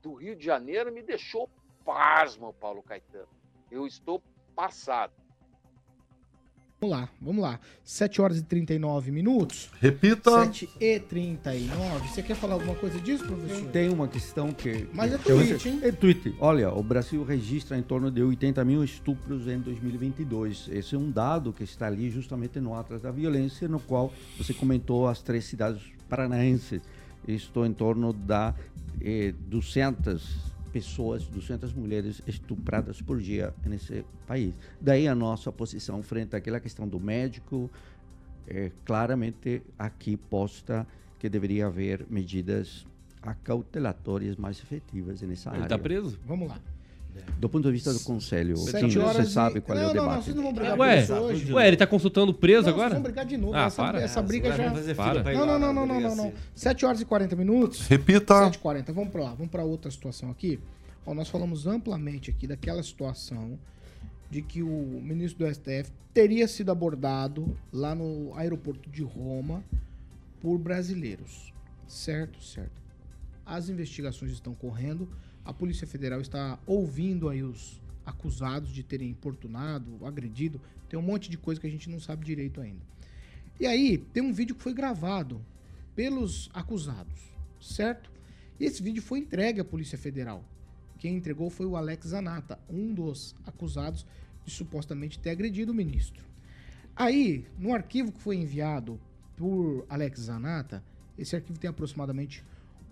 do 0.00 0.14
Rio 0.14 0.36
de 0.36 0.44
Janeiro 0.44 0.92
me 0.92 1.02
deixou 1.02 1.50
pasmo, 1.84 2.52
Paulo 2.52 2.84
Caetano. 2.84 3.28
Eu 3.68 3.84
estou 3.84 4.22
passado. 4.54 5.12
Vamos 6.80 6.96
lá, 6.96 7.08
vamos 7.20 7.42
lá. 7.42 7.60
7 7.84 8.22
horas 8.22 8.38
e 8.38 8.42
39 8.42 9.10
minutos. 9.10 9.68
Repita. 9.78 10.30
7 10.46 10.66
e 10.80 10.98
39. 10.98 12.08
Você 12.08 12.22
quer 12.22 12.34
falar 12.34 12.54
alguma 12.54 12.74
coisa 12.74 12.98
disso, 12.98 13.22
professor? 13.26 13.68
Tem 13.68 13.90
uma 13.90 14.08
questão 14.08 14.50
que. 14.50 14.88
Mas 14.90 15.12
é 15.12 15.18
tweet, 15.18 15.68
hein? 15.68 15.80
É 15.82 15.92
tweet. 15.92 16.34
Olha, 16.40 16.72
o 16.72 16.82
Brasil 16.82 17.22
registra 17.22 17.76
em 17.76 17.82
torno 17.82 18.10
de 18.10 18.22
80 18.22 18.64
mil 18.64 18.82
estupros 18.82 19.46
em 19.46 19.58
2022. 19.58 20.70
Esse 20.72 20.94
é 20.94 20.98
um 20.98 21.10
dado 21.10 21.52
que 21.52 21.64
está 21.64 21.86
ali 21.86 22.10
justamente 22.10 22.58
no 22.58 22.74
Atlas 22.74 23.02
da 23.02 23.10
Violência, 23.10 23.68
no 23.68 23.78
qual 23.78 24.10
você 24.38 24.54
comentou 24.54 25.06
as 25.06 25.20
três 25.20 25.44
cidades 25.44 25.82
paranaenses. 26.08 26.80
Estou 27.28 27.66
em 27.66 27.74
torno 27.74 28.14
da 28.14 28.54
eh, 29.02 29.34
200 29.48 30.49
pessoas, 30.72 31.26
200 31.26 31.72
mulheres 31.72 32.22
estupradas 32.26 33.00
por 33.02 33.20
dia 33.20 33.52
nesse 33.64 34.04
país. 34.26 34.54
Daí 34.80 35.06
a 35.08 35.14
nossa 35.14 35.50
posição 35.52 36.02
frente 36.02 36.34
àquela 36.36 36.60
questão 36.60 36.88
do 36.88 36.98
médico, 37.00 37.70
é 38.46 38.70
claramente 38.84 39.62
aqui 39.78 40.16
posta 40.16 40.86
que 41.18 41.28
deveria 41.28 41.66
haver 41.66 42.06
medidas 42.08 42.86
acautelatórias 43.22 44.36
mais 44.36 44.58
efetivas 44.58 45.20
nessa 45.22 45.50
Ele 45.50 45.56
área. 45.56 45.66
está 45.66 45.78
preso? 45.78 46.18
Vamos 46.26 46.48
lá. 46.48 46.58
Do 47.38 47.48
ponto 47.48 47.64
de 47.66 47.72
vista 47.72 47.92
do 47.92 48.00
conselho, 48.00 48.56
Sete 48.58 48.98
você 48.98 49.24
sabe 49.24 49.58
e- 49.58 49.60
qual 49.62 49.76
é 49.78 49.80
Não, 49.82 49.90
o 49.90 49.94
não, 49.94 50.02
debate. 50.02 50.16
não, 50.16 50.22
vocês 50.22 50.36
não 50.36 50.42
vão 50.42 50.52
brigar 50.52 50.78
Ué, 50.78 51.06
por 51.06 51.14
hoje. 51.16 51.52
ué, 51.54 51.68
ele 51.68 51.76
tá 51.76 51.86
consultando 51.86 52.32
o 52.32 52.34
preso 52.34 52.64
Não, 52.66 52.68
agora? 52.74 52.88
Vocês 52.90 52.92
vão 52.94 53.02
brigar 53.02 53.24
de 53.24 53.36
novo. 53.38 53.54
Ah, 53.54 53.64
essa, 53.64 53.82
para. 53.82 54.00
essa 54.02 54.22
briga 54.22 54.52
Agora 54.52 54.68
já. 54.68 54.74
fazer 54.74 54.94
Para. 54.94 55.22
pra 55.22 55.32
Não, 55.32 55.46
não, 55.46 55.58
não, 55.58 55.72
não, 55.72 55.86
não, 55.86 55.86
não, 55.86 56.00
não. 56.00 56.16
delegacia. 56.24 56.34
7 56.54 56.84
horas 56.86 57.00
e 57.00 57.04
40 57.06 57.34
minutos. 57.36 57.86
Repita. 57.86 58.34
7h40. 58.50 58.92
Vamos 58.92 59.10
para 59.10 59.22
lá, 59.22 59.30
vamos 59.34 59.50
para 59.50 59.64
outra 59.64 59.90
situação 59.90 60.30
aqui. 60.30 60.60
Ó, 61.06 61.14
nós 61.14 61.28
falamos 61.30 61.66
amplamente 61.66 62.30
aqui 62.30 62.46
daquela 62.46 62.82
situação 62.82 63.58
de 64.30 64.42
que 64.42 64.62
o 64.62 65.00
ministro 65.02 65.46
do 65.46 65.50
STF 65.54 65.90
teria 66.12 66.46
sido 66.46 66.70
abordado 66.70 67.56
lá 67.72 67.94
no 67.94 68.32
aeroporto 68.36 68.90
de 68.90 69.02
Roma 69.02 69.64
por 70.42 70.58
brasileiros. 70.58 71.52
Certo, 71.88 72.42
certo. 72.42 72.80
As 73.46 73.68
investigações 73.70 74.30
estão 74.30 74.54
correndo. 74.54 75.08
A 75.50 75.52
Polícia 75.52 75.84
Federal 75.84 76.20
está 76.20 76.60
ouvindo 76.64 77.28
aí 77.28 77.42
os 77.42 77.82
acusados 78.06 78.72
de 78.72 78.84
terem 78.84 79.10
importunado, 79.10 80.06
agredido. 80.06 80.60
Tem 80.88 80.96
um 80.96 81.02
monte 81.02 81.28
de 81.28 81.36
coisa 81.36 81.60
que 81.60 81.66
a 81.66 81.70
gente 81.70 81.90
não 81.90 81.98
sabe 81.98 82.24
direito 82.24 82.60
ainda. 82.60 82.80
E 83.58 83.66
aí, 83.66 83.98
tem 83.98 84.22
um 84.22 84.32
vídeo 84.32 84.54
que 84.54 84.62
foi 84.62 84.72
gravado 84.72 85.44
pelos 85.96 86.48
acusados, 86.54 87.20
certo? 87.60 88.12
E 88.60 88.64
esse 88.64 88.80
vídeo 88.80 89.02
foi 89.02 89.18
entregue 89.18 89.60
à 89.60 89.64
Polícia 89.64 89.98
Federal. 89.98 90.44
Quem 91.00 91.16
entregou 91.16 91.50
foi 91.50 91.66
o 91.66 91.74
Alex 91.74 92.06
Zanata, 92.06 92.56
um 92.70 92.94
dos 92.94 93.34
acusados 93.44 94.06
de 94.44 94.52
supostamente 94.52 95.18
ter 95.18 95.30
agredido 95.30 95.72
o 95.72 95.74
ministro. 95.74 96.24
Aí, 96.94 97.44
no 97.58 97.74
arquivo 97.74 98.12
que 98.12 98.20
foi 98.20 98.36
enviado 98.36 99.00
por 99.36 99.84
Alex 99.88 100.20
Zanata, 100.20 100.80
esse 101.18 101.34
arquivo 101.34 101.58
tem 101.58 101.68
aproximadamente 101.68 102.44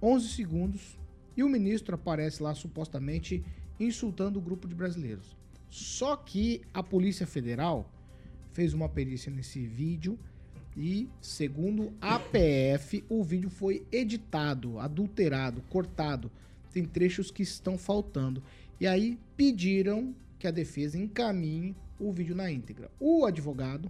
11 0.03 0.29
segundos 0.31 0.99
e 1.39 1.45
o 1.45 1.49
ministro 1.49 1.95
aparece 1.95 2.43
lá 2.43 2.53
supostamente 2.53 3.45
insultando 3.79 4.41
o 4.41 4.43
grupo 4.43 4.67
de 4.67 4.75
brasileiros. 4.75 5.37
Só 5.71 6.17
que 6.17 6.63
a 6.75 6.83
Polícia 6.83 7.29
Federal 7.29 7.89
fez 8.53 8.75
uma 8.75 8.89
perícia 8.89 9.31
nesse 9.31 9.65
vídeo 9.65 10.19
e, 10.77 11.09
segundo 11.21 11.93
a 12.01 12.19
PF, 12.19 13.05
o 13.09 13.23
vídeo 13.23 13.49
foi 13.51 13.87
editado, 13.93 14.81
adulterado, 14.81 15.63
cortado. 15.71 16.29
Tem 16.73 16.85
trechos 16.85 17.31
que 17.31 17.45
estão 17.45 17.79
faltando. 17.79 18.43
E 18.81 18.87
aí 18.87 19.17
pediram 19.37 20.13
que 20.41 20.49
a 20.49 20.51
defesa 20.51 20.99
encaminhe 20.99 21.77
o 22.01 22.13
vídeo 22.13 22.35
na 22.35 22.51
íntegra. 22.51 22.91
O 22.99 23.25
advogado 23.25 23.89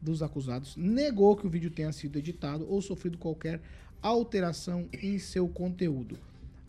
dos 0.00 0.22
acusados 0.22 0.76
negou 0.76 1.36
que 1.36 1.48
o 1.48 1.50
vídeo 1.50 1.70
tenha 1.70 1.90
sido 1.90 2.16
editado 2.16 2.64
ou 2.68 2.80
sofrido 2.80 3.18
qualquer 3.18 3.60
alteração 4.00 4.88
em 4.92 5.18
seu 5.18 5.48
conteúdo. 5.48 6.16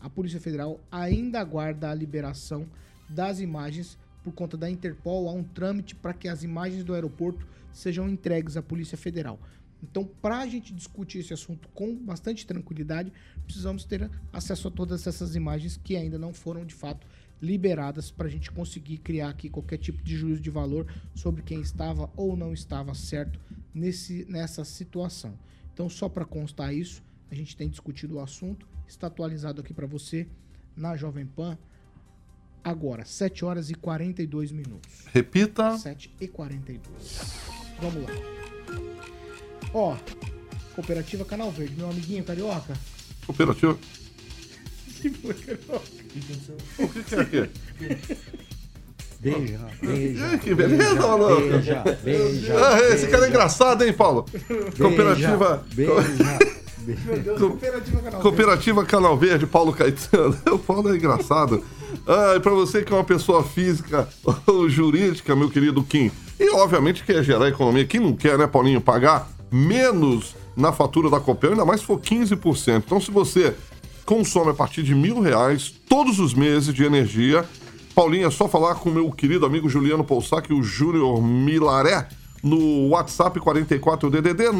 A 0.00 0.08
Polícia 0.08 0.40
Federal 0.40 0.80
ainda 0.90 1.40
aguarda 1.40 1.90
a 1.90 1.94
liberação 1.94 2.66
das 3.08 3.40
imagens 3.40 3.98
por 4.22 4.32
conta 4.32 4.56
da 4.56 4.70
Interpol. 4.70 5.28
Há 5.28 5.32
um 5.32 5.44
trâmite 5.44 5.94
para 5.94 6.14
que 6.14 6.28
as 6.28 6.42
imagens 6.42 6.84
do 6.84 6.94
aeroporto 6.94 7.46
sejam 7.72 8.08
entregues 8.08 8.56
à 8.56 8.62
Polícia 8.62 8.96
Federal. 8.96 9.38
Então, 9.82 10.04
para 10.04 10.38
a 10.38 10.46
gente 10.46 10.74
discutir 10.74 11.18
esse 11.18 11.32
assunto 11.32 11.68
com 11.68 11.94
bastante 11.94 12.46
tranquilidade, 12.46 13.12
precisamos 13.44 13.84
ter 13.84 14.10
acesso 14.32 14.68
a 14.68 14.70
todas 14.70 15.06
essas 15.06 15.36
imagens 15.36 15.76
que 15.76 15.96
ainda 15.96 16.18
não 16.18 16.32
foram 16.32 16.64
de 16.64 16.74
fato 16.74 17.06
liberadas 17.40 18.10
para 18.10 18.26
a 18.26 18.30
gente 18.30 18.50
conseguir 18.50 18.98
criar 18.98 19.28
aqui 19.28 19.48
qualquer 19.48 19.78
tipo 19.78 20.02
de 20.02 20.16
juízo 20.16 20.40
de 20.40 20.50
valor 20.50 20.92
sobre 21.14 21.42
quem 21.42 21.60
estava 21.60 22.10
ou 22.16 22.36
não 22.36 22.52
estava 22.52 22.92
certo 22.94 23.38
nesse, 23.72 24.24
nessa 24.28 24.64
situação. 24.64 25.38
Então, 25.72 25.88
só 25.88 26.08
para 26.08 26.24
constar 26.24 26.74
isso, 26.74 27.02
A 27.30 27.34
gente 27.34 27.56
tem 27.56 27.68
discutido 27.68 28.16
o 28.16 28.20
assunto, 28.20 28.66
está 28.86 29.06
atualizado 29.06 29.60
aqui 29.60 29.74
para 29.74 29.86
você 29.86 30.26
na 30.76 30.96
Jovem 30.96 31.26
Pan. 31.26 31.58
Agora, 32.64 33.04
7 33.04 33.44
horas 33.44 33.70
e 33.70 33.74
42 33.74 34.52
minutos. 34.52 35.04
Repita. 35.12 35.76
7 35.78 36.14
e 36.20 36.28
42. 36.28 36.82
Vamos 37.80 38.02
lá. 38.02 38.10
Ó, 39.72 39.96
Cooperativa 40.74 41.24
Canal 41.24 41.50
Verde, 41.50 41.74
meu 41.76 41.90
amiguinho 41.90 42.24
carioca. 42.24 42.74
Cooperativa. 43.26 43.78
Que 45.00 45.10
foi, 45.10 45.34
carioca? 45.34 45.82
O 46.78 46.88
que, 46.88 47.02
que 47.04 47.14
é 47.14 47.20
aqui? 47.20 47.50
Beija, 49.20 49.58
beija. 49.80 50.38
Que 50.38 50.54
beleza, 50.54 50.94
maluco. 50.94 51.40
Beija, 51.40 51.82
beija. 52.02 52.54
Ah, 52.66 52.80
esse 52.94 53.08
cara 53.08 53.26
é 53.26 53.28
engraçado, 53.28 53.84
hein, 53.84 53.92
Paulo? 53.92 54.24
Cooperativa. 54.76 55.66
Beija. 55.74 56.38
Meu 57.04 57.18
Deus, 57.20 57.38
Cooperativa 57.38 58.02
Canal 58.02 58.20
Cooperativa 58.20 58.84
Canal 58.84 59.16
Verde, 59.16 59.46
Paulo 59.46 59.72
Caetano. 59.72 60.36
O 60.52 60.58
Paulo 60.58 60.92
é 60.92 60.96
engraçado. 60.96 61.62
Ah, 62.06 62.34
e 62.36 62.40
pra 62.40 62.52
você 62.52 62.82
que 62.82 62.92
é 62.92 62.96
uma 62.96 63.04
pessoa 63.04 63.42
física 63.42 64.08
ou 64.46 64.68
jurídica, 64.68 65.34
meu 65.34 65.50
querido 65.50 65.82
Kim, 65.82 66.10
e 66.38 66.50
obviamente 66.50 67.04
quer 67.04 67.22
gerar 67.22 67.48
economia, 67.48 67.84
quem 67.84 68.00
não 68.00 68.14
quer, 68.14 68.38
né, 68.38 68.46
Paulinho, 68.46 68.80
pagar 68.80 69.28
menos 69.50 70.34
na 70.56 70.72
fatura 70.72 71.08
da 71.08 71.20
Copel, 71.20 71.52
ainda 71.52 71.64
mais 71.64 71.80
se 71.80 71.86
for 71.86 71.98
15%. 71.98 72.82
Então, 72.84 73.00
se 73.00 73.10
você 73.10 73.54
consome 74.04 74.50
a 74.50 74.54
partir 74.54 74.82
de 74.82 74.94
mil 74.94 75.20
reais 75.20 75.72
todos 75.88 76.18
os 76.18 76.34
meses 76.34 76.74
de 76.74 76.84
energia, 76.84 77.44
Paulinho, 77.94 78.26
é 78.26 78.30
só 78.30 78.48
falar 78.48 78.76
com 78.76 78.90
o 78.90 78.92
meu 78.92 79.10
querido 79.10 79.44
amigo 79.44 79.68
Juliano 79.68 80.04
Poussac 80.04 80.50
e 80.50 80.54
o 80.54 80.62
Júnior 80.62 81.22
Milaré 81.22 82.08
no 82.48 82.88
WhatsApp 82.88 83.38
44DDD 83.38 84.50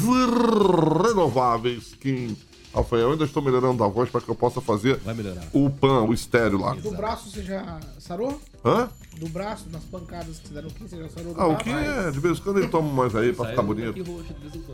Renováveis. 1.07 1.95
Kim 1.99 2.37
Rafael, 2.75 3.03
eu 3.05 3.13
ainda 3.13 3.25
estou 3.25 3.43
melhorando 3.43 3.83
a 3.83 3.89
voz 3.89 4.11
para 4.11 4.21
que 4.21 4.29
eu 4.29 4.35
possa 4.35 4.61
fazer 4.61 4.97
Vai 4.99 5.15
melhorar. 5.15 5.43
o 5.55 5.71
pan, 5.71 6.03
o 6.03 6.13
estéreo 6.13 6.59
lá. 6.61 6.75
Do 6.75 6.91
braço 6.91 7.31
você 7.31 7.43
já 7.43 7.81
sarou? 7.99 8.41
Hã? 8.63 8.91
Do 9.19 9.27
braço, 9.31 9.65
nas 9.71 9.83
pancadas 9.85 10.39
que 10.39 10.49
você 10.49 10.55
deram 10.55 10.69
aqui, 10.69 10.83
você 10.87 10.99
já 10.99 11.09
sarou 11.09 11.33
do 11.35 11.41
Ah, 11.41 11.49
o 11.49 11.57
que 11.57 11.71
é? 11.71 12.11
De 12.11 12.21
vez 12.21 12.39
em 12.39 12.43
quando 12.43 12.59
ele 12.59 12.69
toma 12.69 12.93
mais 12.93 13.17
aí 13.17 13.33
para 13.33 13.49
ficar 13.51 13.63
bonito. 13.63 14.05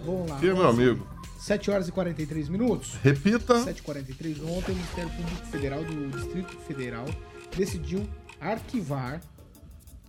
Vamos 0.05 0.29
lá. 0.29 0.39
Que 0.39 0.49
é 0.49 0.53
meu 0.55 0.69
amigo. 0.69 1.07
7 1.39 1.71
horas 1.71 1.89
e 1.89 1.93
43 1.93 2.49
minutos. 2.49 2.95
Repita. 3.03 3.55
7h43. 3.65 4.43
Ontem, 4.49 4.73
o 4.73 4.75
Ministério 4.75 5.11
Público 5.11 5.47
Federal 5.47 5.85
do 5.85 6.09
Distrito 6.19 6.57
Federal 6.67 7.05
decidiu 7.57 8.07
arquivar 8.41 9.21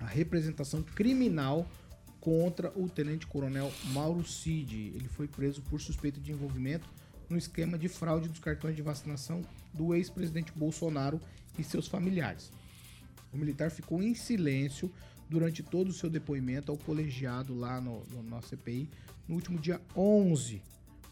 a 0.02 0.06
representação 0.06 0.82
criminal 0.82 1.66
contra 2.26 2.74
o 2.76 2.90
tenente-coronel 2.90 3.72
Mauro 3.94 4.26
Cid. 4.26 4.94
Ele 4.96 5.08
foi 5.08 5.28
preso 5.28 5.62
por 5.62 5.80
suspeita 5.80 6.20
de 6.20 6.32
envolvimento 6.32 6.90
no 7.30 7.38
esquema 7.38 7.78
de 7.78 7.88
fraude 7.88 8.28
dos 8.28 8.40
cartões 8.40 8.76
de 8.76 8.82
vacinação 8.82 9.44
do 9.72 9.94
ex-presidente 9.94 10.52
Bolsonaro 10.56 11.22
e 11.56 11.64
seus 11.64 11.88
familiares. 11.88 12.52
O 13.32 13.38
militar 13.38 13.70
ficou 13.70 14.02
em 14.02 14.16
silêncio 14.16 14.92
durante 15.30 15.62
todo 15.62 15.90
o 15.90 15.94
seu 15.94 16.10
depoimento 16.10 16.72
ao 16.72 16.78
colegiado 16.80 17.54
lá 17.54 17.80
no, 17.80 18.04
no, 18.08 18.24
na 18.24 18.42
CPI 18.42 18.90
no 19.28 19.36
último 19.36 19.60
dia 19.60 19.80
11. 19.96 20.64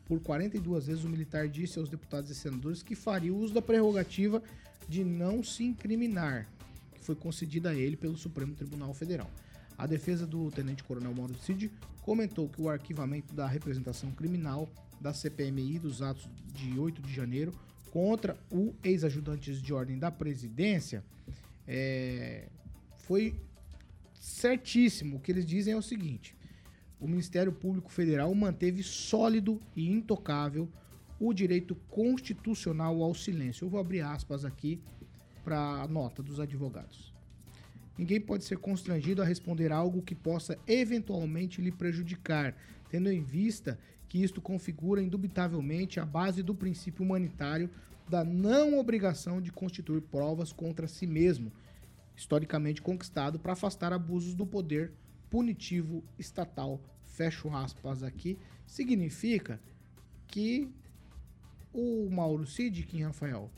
Por 0.08 0.20
42 0.20 0.88
vezes, 0.88 1.04
o 1.04 1.10
militar 1.10 1.48
disse 1.48 1.78
aos 1.78 1.90
deputados 1.90 2.32
e 2.32 2.36
senadores 2.36 2.82
que 2.82 2.96
faria 2.96 3.32
uso 3.34 3.54
da 3.54 3.62
prerrogativa 3.62 4.42
de 4.90 5.04
não 5.04 5.44
se 5.44 5.64
incriminar, 5.64 6.50
que 6.96 7.06
foi 7.06 7.16
concedida 7.16 7.70
a 7.70 7.76
ele 7.76 7.96
pelo 7.96 8.18
Supremo 8.18 8.56
Tribunal 8.56 8.96
Federal. 8.96 9.30
A 9.78 9.88
defesa 9.88 10.26
do 10.26 10.50
tenente-coronel 10.52 11.14
Mauro 11.14 11.36
Cid 11.40 11.72
comentou 12.02 12.48
que 12.50 12.62
o 12.62 12.70
arquivamento 12.70 13.34
da 13.34 13.48
representação 13.48 14.12
criminal 14.12 14.70
da 15.00 15.14
CPMI 15.14 15.80
dos 15.80 16.02
atos 16.02 16.30
de 16.54 16.78
8 16.80 17.02
de 17.02 17.14
janeiro 17.14 17.54
contra 17.92 18.38
o 18.50 18.74
ex-ajudante 18.84 19.54
de 19.54 19.74
ordem 19.74 19.98
da 19.98 20.10
presidência 20.10 21.04
é, 21.68 22.48
foi 22.98 23.36
certíssimo. 24.20 25.18
O 25.18 25.20
que 25.20 25.32
eles 25.32 25.46
dizem 25.46 25.74
é 25.74 25.78
o 25.78 25.82
seguinte: 25.82 26.36
o 27.00 27.08
Ministério 27.08 27.52
Público 27.52 27.92
Federal 27.92 28.34
manteve 28.34 28.82
sólido 28.82 29.62
e 29.76 29.90
intocável 29.90 30.70
o 31.20 31.34
direito 31.34 31.76
constitucional 31.90 33.02
ao 33.02 33.14
silêncio. 33.14 33.66
Eu 33.66 33.70
vou 33.70 33.80
abrir 33.80 34.02
aspas 34.02 34.44
aqui 34.44 34.82
para 35.44 35.58
a 35.84 35.88
nota 35.88 36.24
dos 36.24 36.40
advogados. 36.40 37.14
Ninguém 37.98 38.20
pode 38.20 38.44
ser 38.44 38.58
constrangido 38.58 39.22
a 39.22 39.26
responder 39.26 39.72
algo 39.72 40.02
que 40.02 40.16
possa 40.16 40.58
eventualmente 40.68 41.62
lhe 41.62 41.72
prejudicar, 41.72 42.56
tendo 42.90 43.12
em 43.12 43.22
vista 43.22 43.78
que 44.10 44.24
isto 44.24 44.42
configura 44.42 45.02
indubitavelmente 45.02 46.00
a 46.00 46.06
base 46.06 46.42
do 46.42 46.56
princípio 46.56 47.04
humanitário 47.04 47.70
da 48.10 48.24
não 48.24 48.80
obrigação 48.80 49.42
de 49.42 49.52
constituir 49.52 50.02
provas 50.02 50.52
contra 50.52 50.88
si 50.88 51.08
mesmo, 51.08 51.52
historicamente 52.16 52.82
conquistado 52.82 53.40
para 53.40 53.54
afastar 53.54 53.94
abusos 53.94 54.34
do 54.34 54.46
poder 54.46 54.92
punitivo 55.30 56.04
estatal. 56.20 56.80
Fecho 57.06 57.50
aspas 57.56 58.04
aqui. 58.04 58.38
Significa 58.66 59.60
que 60.28 60.70
o 61.72 62.10
Mauro 62.10 62.46
Cid, 62.46 62.84
Kim 62.84 63.04
Rafael, 63.04 63.52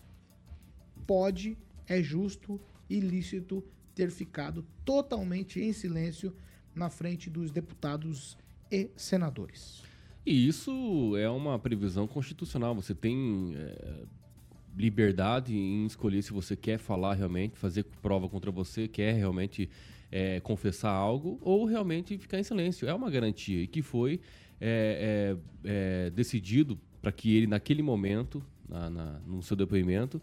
pode, 1.06 1.58
é 1.88 2.02
justo 2.02 2.60
e 2.90 3.00
lícito 3.00 3.64
ter 3.96 4.12
ficado 4.12 4.66
totalmente 4.84 5.60
em 5.60 5.74
silêncio 5.74 6.36
na 6.76 6.90
frente 6.90 7.30
dos 7.30 7.50
deputados 7.50 8.38
e 8.70 8.90
senadores. 8.96 9.82
E 10.26 10.48
isso 10.48 11.16
é 11.18 11.30
uma 11.30 11.58
previsão 11.58 12.06
constitucional. 12.06 12.76
Você 12.76 12.94
tem 12.94 13.54
é, 13.56 14.04
liberdade 14.76 15.56
em 15.56 15.86
escolher 15.86 16.22
se 16.22 16.34
você 16.34 16.56
quer 16.56 16.78
falar 16.78 17.14
realmente, 17.14 17.58
fazer 17.58 17.86
prova 18.02 18.28
contra 18.28 18.52
você, 18.52 18.88
quer 18.88 19.14
realmente 19.14 19.70
é, 20.12 20.40
confessar 20.40 20.92
algo 20.92 21.40
ou 21.42 21.66
realmente 21.66 22.18
ficar 22.18 22.40
em 22.40 22.44
silêncio. 22.44 22.88
É 22.88 22.94
uma 22.94 23.10
garantia 23.10 23.62
e 23.62 23.68
que 23.68 23.82
foi 23.82 24.20
é, 24.60 25.38
é, 25.64 26.08
é, 26.08 26.10
decidido 26.10 26.80
para 27.02 27.12
que 27.12 27.36
ele, 27.36 27.48
naquele 27.48 27.84
momento, 27.84 28.44
na, 28.68 28.90
na, 28.90 29.20
no 29.20 29.42
seu 29.44 29.56
depoimento, 29.56 30.22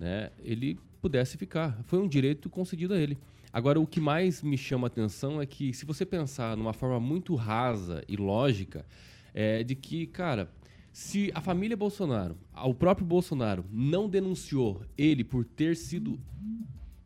né, 0.00 0.30
ele 0.42 0.78
pudesse 1.02 1.36
ficar. 1.36 1.78
Foi 1.84 1.98
um 1.98 2.06
direito 2.06 2.48
concedido 2.48 2.94
a 2.94 2.98
ele. 2.98 3.18
Agora, 3.52 3.78
o 3.78 3.86
que 3.86 4.00
mais 4.00 4.40
me 4.40 4.56
chama 4.56 4.86
a 4.86 4.88
atenção 4.88 5.42
é 5.42 5.44
que, 5.44 5.74
se 5.74 5.84
você 5.84 6.06
pensar 6.06 6.56
numa 6.56 6.72
forma 6.72 6.98
muito 6.98 7.34
rasa 7.34 8.02
e 8.08 8.16
lógica, 8.16 8.86
é 9.34 9.62
de 9.62 9.74
que, 9.74 10.06
cara, 10.06 10.48
se 10.92 11.30
a 11.34 11.40
família 11.40 11.76
Bolsonaro, 11.76 12.36
o 12.64 12.72
próprio 12.72 13.06
Bolsonaro, 13.06 13.64
não 13.70 14.08
denunciou 14.08 14.82
ele 14.96 15.24
por 15.24 15.44
ter 15.44 15.76
sido 15.76 16.18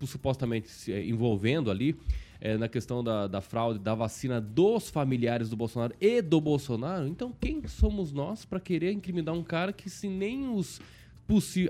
supostamente 0.02 0.68
se 0.68 0.92
eh, 0.92 1.06
envolvendo 1.06 1.70
ali 1.70 1.96
eh, 2.40 2.58
na 2.58 2.68
questão 2.68 3.02
da, 3.02 3.26
da 3.26 3.40
fraude 3.40 3.78
da 3.78 3.94
vacina 3.94 4.40
dos 4.40 4.90
familiares 4.90 5.48
do 5.48 5.56
Bolsonaro 5.56 5.94
e 6.00 6.20
do 6.20 6.40
Bolsonaro, 6.40 7.08
então 7.08 7.32
quem 7.40 7.66
somos 7.66 8.12
nós 8.12 8.44
para 8.44 8.60
querer 8.60 8.92
incriminar 8.92 9.34
um 9.34 9.42
cara 9.42 9.72
que 9.72 9.88
se 9.88 10.08
nem 10.08 10.48
os 10.48 10.80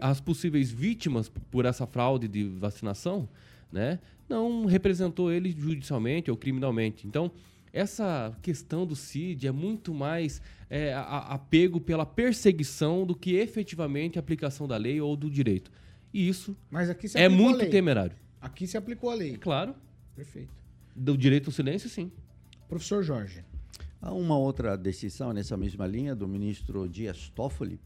as 0.01 0.21
possíveis 0.21 0.71
vítimas 0.71 1.29
por 1.51 1.65
essa 1.65 1.87
fraude 1.87 2.29
de 2.29 2.45
vacinação, 2.45 3.29
né, 3.73 3.99
não 4.29 4.65
representou 4.67 5.31
ele 5.33 5.51
judicialmente 5.51 6.31
ou 6.31 6.37
criminalmente. 6.37 7.07
Então, 7.07 7.31
essa 7.73 8.37
questão 8.43 8.87
do 8.87 8.97
CID 8.97 9.47
é 9.47 9.53
muito 9.53 9.93
mais 9.95 10.41
é, 10.69 10.93
a- 10.95 11.35
apego 11.35 11.81
pela 11.81 12.05
perseguição 12.05 13.07
do 13.07 13.15
que 13.15 13.35
efetivamente 13.35 14.19
a 14.19 14.21
aplicação 14.21 14.67
da 14.67 14.77
lei 14.77 15.01
ou 15.01 15.17
do 15.17 15.31
direito. 15.31 15.71
E 16.13 16.29
isso 16.29 16.57
Mas 16.71 16.89
aqui 16.91 17.09
se 17.09 17.19
é 17.19 17.29
muito 17.29 17.69
temerário. 17.71 18.17
Aqui 18.41 18.67
se 18.67 18.77
aplicou 18.77 19.11
a 19.11 19.15
lei. 19.15 19.37
Claro. 19.37 19.75
Perfeito. 20.15 20.49
Do 20.95 21.17
direito 21.17 21.49
ao 21.49 21.53
silêncio, 21.53 21.89
sim. 21.89 22.11
Professor 22.69 23.03
Jorge. 23.03 23.45
Há 24.01 24.13
uma 24.13 24.37
outra 24.39 24.77
decisão 24.77 25.33
nessa 25.33 25.57
mesma 25.57 25.87
linha 25.87 26.15
do 26.17 26.27
ministro 26.27 26.89
Dias 26.89 27.29
Toffoli, 27.35 27.79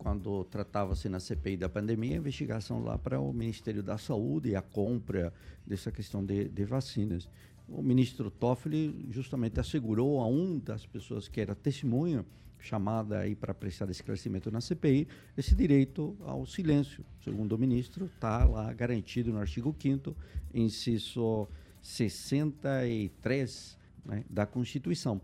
quando 0.00 0.44
tratava-se 0.44 1.10
na 1.10 1.20
CPI 1.20 1.58
da 1.58 1.68
pandemia, 1.68 2.14
a 2.14 2.18
investigação 2.18 2.82
lá 2.82 2.96
para 2.96 3.20
o 3.20 3.34
Ministério 3.34 3.82
da 3.82 3.98
Saúde 3.98 4.48
e 4.48 4.56
a 4.56 4.62
compra 4.62 5.30
dessa 5.66 5.92
questão 5.92 6.24
de, 6.24 6.48
de 6.48 6.64
vacinas. 6.64 7.28
O 7.68 7.82
ministro 7.82 8.30
Toffoli 8.30 9.06
justamente 9.10 9.60
assegurou 9.60 10.18
a 10.20 10.26
um 10.26 10.58
das 10.58 10.86
pessoas 10.86 11.28
que 11.28 11.38
era 11.38 11.54
testemunha 11.54 12.24
chamada 12.58 13.18
aí 13.18 13.34
para 13.34 13.52
prestar 13.52 13.90
esclarecimento 13.90 14.50
na 14.50 14.62
CPI, 14.62 15.06
esse 15.36 15.54
direito 15.54 16.16
ao 16.20 16.46
silêncio, 16.46 17.04
segundo 17.22 17.52
o 17.52 17.58
ministro, 17.58 18.06
está 18.06 18.46
lá 18.46 18.72
garantido 18.72 19.30
no 19.30 19.38
artigo 19.38 19.74
5º, 19.74 20.14
inciso 20.54 21.46
63 21.82 23.78
né, 24.04 24.24
da 24.30 24.46
Constituição. 24.46 25.20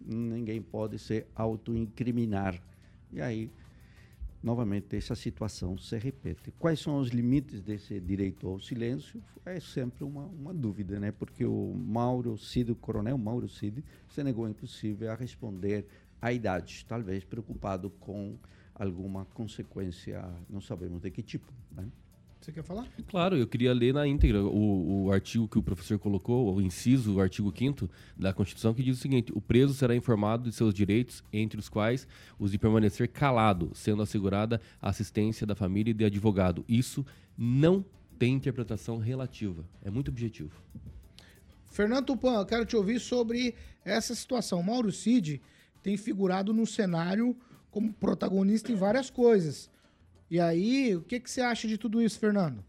Ninguém 0.00 0.62
pode 0.62 0.96
se 0.98 1.26
autoincriminar. 1.34 2.62
E 3.12 3.20
aí, 3.20 3.50
novamente, 4.42 4.96
essa 4.96 5.14
situação 5.14 5.76
se 5.78 5.98
repete. 5.98 6.52
Quais 6.58 6.80
são 6.80 6.98
os 6.98 7.08
limites 7.08 7.62
desse 7.62 8.00
direito 8.00 8.48
ao 8.48 8.60
silêncio? 8.60 9.22
É 9.44 9.60
sempre 9.60 10.04
uma, 10.04 10.24
uma 10.24 10.54
dúvida, 10.54 10.98
né? 10.98 11.12
Porque 11.12 11.44
o 11.44 11.74
Mauro 11.74 12.36
Cid, 12.38 12.72
o 12.72 12.76
coronel 12.76 13.18
Mauro 13.18 13.48
Cid, 13.48 13.84
se 14.08 14.22
negou, 14.22 14.48
inclusive, 14.48 15.06
a 15.08 15.14
responder 15.14 15.86
à 16.20 16.32
idade, 16.32 16.84
talvez 16.88 17.24
preocupado 17.24 17.90
com 17.90 18.36
alguma 18.74 19.26
consequência, 19.26 20.24
não 20.48 20.60
sabemos 20.60 21.02
de 21.02 21.10
que 21.10 21.22
tipo, 21.22 21.52
né? 21.72 21.86
Você 22.40 22.52
quer 22.52 22.62
falar? 22.62 22.88
Claro, 23.06 23.36
eu 23.36 23.46
queria 23.46 23.72
ler 23.74 23.92
na 23.92 24.06
íntegra 24.06 24.42
o, 24.42 25.04
o 25.04 25.12
artigo 25.12 25.46
que 25.46 25.58
o 25.58 25.62
professor 25.62 25.98
colocou, 25.98 26.54
o 26.54 26.62
inciso, 26.62 27.16
o 27.16 27.20
artigo 27.20 27.52
5 27.54 27.88
da 28.16 28.32
Constituição, 28.32 28.72
que 28.72 28.82
diz 28.82 28.96
o 28.96 29.00
seguinte: 29.00 29.30
o 29.34 29.42
preso 29.42 29.74
será 29.74 29.94
informado 29.94 30.48
de 30.48 30.56
seus 30.56 30.72
direitos, 30.72 31.22
entre 31.30 31.60
os 31.60 31.68
quais 31.68 32.08
os 32.38 32.50
de 32.50 32.58
permanecer 32.58 33.08
calado, 33.08 33.70
sendo 33.74 34.00
assegurada 34.00 34.58
a 34.80 34.88
assistência 34.88 35.46
da 35.46 35.54
família 35.54 35.90
e 35.90 35.94
de 35.94 36.04
advogado. 36.04 36.64
Isso 36.66 37.04
não 37.36 37.84
tem 38.18 38.34
interpretação 38.34 38.96
relativa. 38.96 39.62
É 39.84 39.90
muito 39.90 40.08
objetivo. 40.08 40.62
Fernando 41.70 42.06
Tupan, 42.06 42.40
eu 42.40 42.46
quero 42.46 42.64
te 42.64 42.74
ouvir 42.74 43.00
sobre 43.00 43.54
essa 43.84 44.14
situação. 44.14 44.62
Mauro 44.62 44.90
Cid 44.90 45.42
tem 45.82 45.96
figurado 45.98 46.54
no 46.54 46.66
cenário 46.66 47.36
como 47.70 47.92
protagonista 47.92 48.72
em 48.72 48.74
várias 48.74 49.10
coisas. 49.10 49.70
E 50.30 50.40
aí, 50.40 50.94
o 50.94 51.02
que, 51.02 51.18
que 51.18 51.28
você 51.28 51.40
acha 51.40 51.66
de 51.66 51.76
tudo 51.76 52.00
isso, 52.00 52.20
Fernando? 52.20 52.64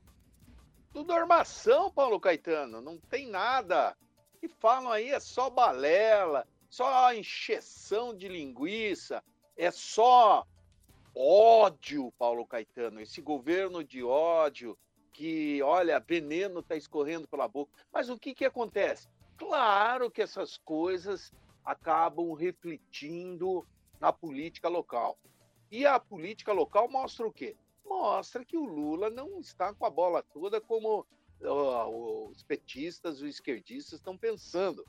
Tudo 0.91 1.13
armação, 1.13 1.91
Paulo 1.91 2.19
Caetano. 2.19 2.81
Não 2.81 2.97
tem 2.97 3.27
nada. 3.27 3.95
Que 4.39 4.47
falam 4.47 4.91
aí 4.91 5.11
é 5.11 5.19
só 5.19 5.47
balela, 5.47 6.47
só 6.67 7.13
encheção 7.13 8.17
de 8.17 8.27
linguiça, 8.27 9.23
é 9.55 9.69
só 9.69 10.47
ódio, 11.15 12.11
Paulo 12.17 12.47
Caetano. 12.47 12.99
Esse 12.99 13.21
governo 13.21 13.83
de 13.83 14.03
ódio 14.03 14.75
que, 15.13 15.61
olha, 15.61 15.99
veneno 15.99 16.61
está 16.61 16.75
escorrendo 16.75 17.27
pela 17.27 17.47
boca. 17.47 17.71
Mas 17.93 18.09
o 18.09 18.17
que, 18.17 18.33
que 18.33 18.45
acontece? 18.45 19.07
Claro 19.37 20.09
que 20.09 20.23
essas 20.23 20.57
coisas 20.57 21.31
acabam 21.63 22.33
refletindo 22.33 23.63
na 23.99 24.11
política 24.11 24.67
local. 24.67 25.15
E 25.71 25.85
a 25.85 25.97
política 25.97 26.51
local 26.51 26.89
mostra 26.89 27.25
o 27.25 27.31
quê? 27.31 27.55
Mostra 27.85 28.43
que 28.43 28.57
o 28.57 28.65
Lula 28.65 29.09
não 29.09 29.39
está 29.39 29.73
com 29.73 29.85
a 29.85 29.89
bola 29.89 30.21
toda 30.21 30.59
como 30.59 31.05
os 31.41 32.43
petistas, 32.43 33.21
os 33.21 33.29
esquerdistas 33.29 33.93
estão 33.93 34.17
pensando. 34.17 34.85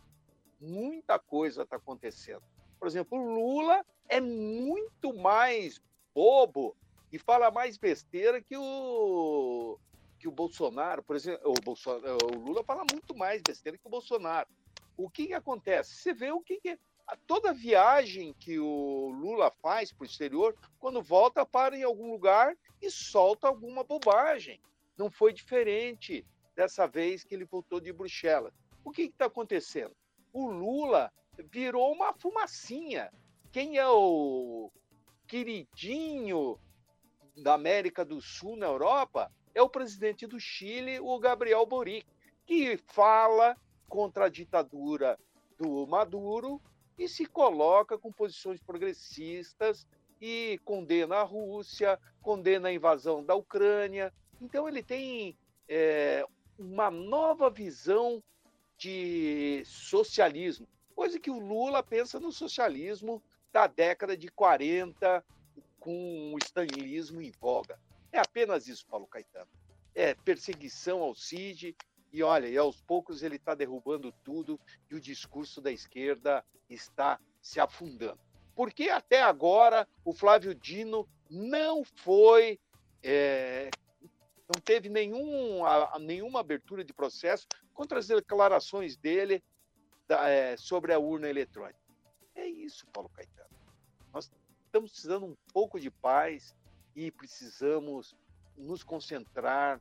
Muita 0.61 1.19
coisa 1.19 1.63
está 1.63 1.77
acontecendo. 1.77 2.43
Por 2.79 2.89
exemplo, 2.89 3.17
o 3.17 3.35
Lula 3.35 3.87
é 4.09 4.21
muito 4.21 5.15
mais 5.15 5.81
bobo 6.13 6.77
e 7.13 7.19
fala 7.19 7.51
mais 7.51 7.79
besteira 7.79 8.43
que 8.43 8.57
o 8.57 9.79
que 10.19 10.29
o 10.29 10.33
Bolsonaro, 10.33 11.03
por 11.03 11.17
exemplo, 11.17 11.51
o, 11.51 11.61
Bolsonaro, 11.61 12.17
o 12.33 12.39
Lula 12.39 12.63
fala 12.63 12.85
muito 12.93 13.13
mais 13.17 13.43
besteira 13.43 13.77
que 13.77 13.87
o 13.87 13.91
Bolsonaro. 13.91 14.49
O 14.97 15.11
que, 15.11 15.27
que 15.27 15.35
acontece? 15.35 15.97
Você 15.97 16.15
vê 16.15 16.31
o 16.31 16.41
que, 16.41 16.61
que 16.61 16.79
toda 17.27 17.53
viagem 17.53 18.35
que 18.35 18.59
o 18.59 19.11
Lula 19.11 19.51
faz 19.63 19.93
para 19.93 20.05
o 20.05 20.07
exterior, 20.07 20.57
quando 20.79 21.03
volta, 21.03 21.45
para 21.45 21.77
em 21.77 21.83
algum 21.83 22.11
lugar 22.11 22.57
e 22.81 22.91
solta 22.91 23.47
alguma 23.47 23.85
bobagem. 23.85 24.61
Não 24.97 25.11
foi 25.11 25.33
diferente 25.33 26.25
dessa 26.55 26.87
vez 26.87 27.25
que 27.25 27.35
ele 27.35 27.45
voltou 27.45 27.81
de 27.81 27.93
Bruxelas. 27.93 28.53
O 28.85 28.91
que 28.91 29.03
está 29.03 29.27
acontecendo? 29.27 29.95
O 30.33 30.49
Lula 30.49 31.13
virou 31.51 31.93
uma 31.93 32.13
fumacinha. 32.13 33.13
Quem 33.51 33.79
é 33.79 33.89
o 33.89 34.71
queridinho 35.27 36.59
da 37.37 37.55
América 37.55 38.05
do 38.05 38.21
Sul 38.21 38.57
na 38.57 38.67
Europa 38.67 39.31
é 39.55 39.63
o 39.63 39.69
presidente 39.69 40.27
do 40.27 40.39
Chile, 40.41 41.01
o 41.01 41.19
Gabriel 41.19 41.65
Boric, 41.67 42.07
que 42.45 42.77
fala 42.77 43.57
contra 43.89 44.27
a 44.27 44.29
ditadura 44.29 45.19
do 45.59 45.87
Maduro 45.87 46.61
e 46.99 47.09
se 47.09 47.27
coloca 47.27 47.99
com 47.99 48.13
posições 48.13 48.61
progressistas 48.61 49.87
e 50.21 50.61
condena 50.65 51.17
a 51.17 51.23
Rússia, 51.23 51.99
condena 52.21 52.69
a 52.69 52.73
invasão 52.73 53.25
da 53.25 53.35
Ucrânia. 53.35 54.13
Então 54.41 54.69
ele 54.69 54.83
tem 54.83 55.37
é, 55.69 56.25
uma 56.59 56.91
nova 56.91 57.51
visão 57.51 58.23
de 58.77 59.63
socialismo, 59.65 60.67
coisa 60.95 61.19
que 61.19 61.31
o 61.31 61.39
Lula 61.39 61.83
pensa 61.83 62.19
no 62.19 62.33
socialismo 62.33 63.23
da 63.53 63.67
década 63.67 64.17
de 64.17 64.29
40, 64.29 65.25
com 65.79 66.33
o 66.35 66.39
stalinismo 66.39 67.21
em 67.21 67.33
voga. 67.33 67.79
É 68.13 68.19
apenas 68.19 68.69
isso, 68.69 68.87
Paulo 68.87 69.07
Caetano. 69.07 69.49
É 69.95 70.15
perseguição 70.15 71.01
ao 71.01 71.15
CID, 71.15 71.77
e 72.13 72.23
olha, 72.23 72.47
e 72.47 72.59
aos 72.59 72.81
poucos 72.81 73.23
ele 73.23 73.37
está 73.37 73.55
derrubando 73.55 74.13
tudo 74.23 74.61
e 74.91 74.95
o 74.95 75.01
discurso 75.01 75.61
da 75.61 75.73
esquerda 75.73 76.45
está 76.69 77.19
se 77.41 77.59
afundando. 77.59 78.21
Porque 78.55 78.91
até 78.91 79.23
agora 79.23 79.89
o 80.05 80.13
Flávio 80.13 80.55
Dino 80.55 81.09
não 81.31 81.83
foi. 81.83 82.61
É, 83.03 83.71
não 84.55 84.61
teve 84.63 84.91
nenhum, 84.91 85.65
a, 85.65 85.99
nenhuma 85.99 86.41
abertura 86.41 86.85
de 86.85 86.93
processo 86.93 87.47
contra 87.73 87.99
as 87.99 88.07
declarações 88.07 88.97
dele 88.97 89.43
da, 90.07 90.29
é, 90.29 90.57
sobre 90.59 90.93
a 90.93 90.99
urna 90.99 91.29
eletrônica. 91.29 91.81
É 92.35 92.47
isso, 92.47 92.87
Paulo 92.89 93.09
Caetano. 93.09 93.49
Nós 94.13 94.31
estamos 94.67 94.91
precisando 94.91 95.25
um 95.25 95.37
pouco 95.53 95.81
de 95.81 95.91
paz 95.91 96.55
e 96.95 97.11
precisamos 97.11 98.15
nos 98.57 98.83
concentrar 98.83 99.81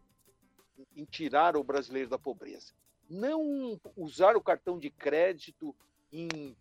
em 0.96 1.06
tirar 1.06 1.56
o 1.56 1.64
brasileiro 1.64 2.10
da 2.10 2.18
pobreza. 2.18 2.74
Não 3.10 3.80
usar 3.96 4.36
o 4.36 4.42
cartão 4.42 4.80
de 4.80 4.90
crédito 4.90 5.76
em, 6.12 6.56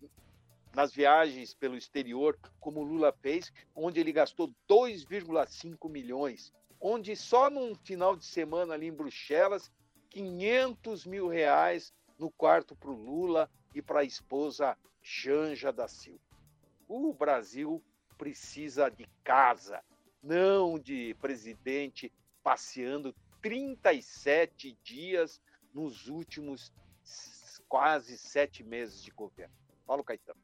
nas 0.75 0.93
viagens 0.93 1.55
pelo 1.55 1.77
exterior, 1.77 2.39
como 2.59 2.83
Lula 2.83 3.13
fez, 3.13 3.53
onde 3.75 4.01
ele 4.01 4.13
gastou 4.13 4.53
2,5 4.69 5.89
milhões, 5.89 6.53
onde 6.81 7.15
só 7.15 7.51
num 7.51 7.75
final 7.75 8.17
de 8.17 8.25
semana 8.25 8.75
ali 8.75 8.87
em 8.87 8.93
Bruxelas, 8.93 9.71
500 10.11 11.07
mil 11.07 11.29
reais 11.29 11.93
no 12.19 12.31
quarto 12.31 12.75
para 12.75 12.91
o 12.91 12.95
Lula 12.95 13.51
e 13.75 13.81
para 13.81 14.01
a 14.01 14.05
esposa 14.05 14.77
Janja 15.03 15.73
da 15.73 15.89
Silva. 15.89 16.21
O 16.89 17.13
Brasil 17.13 17.83
precisa 18.19 18.91
de 18.91 19.07
casa, 19.23 19.83
não 20.23 20.79
de 20.79 21.15
presidente 21.21 22.13
passeando 22.43 23.15
37 23.41 24.77
dias 24.83 25.41
nos 25.75 26.09
últimos 26.09 26.73
quase 27.69 28.19
sete 28.19 28.63
meses 28.65 29.03
de 29.03 29.11
governo. 29.11 29.55
Paulo 29.87 30.03
Caetano. 30.03 30.41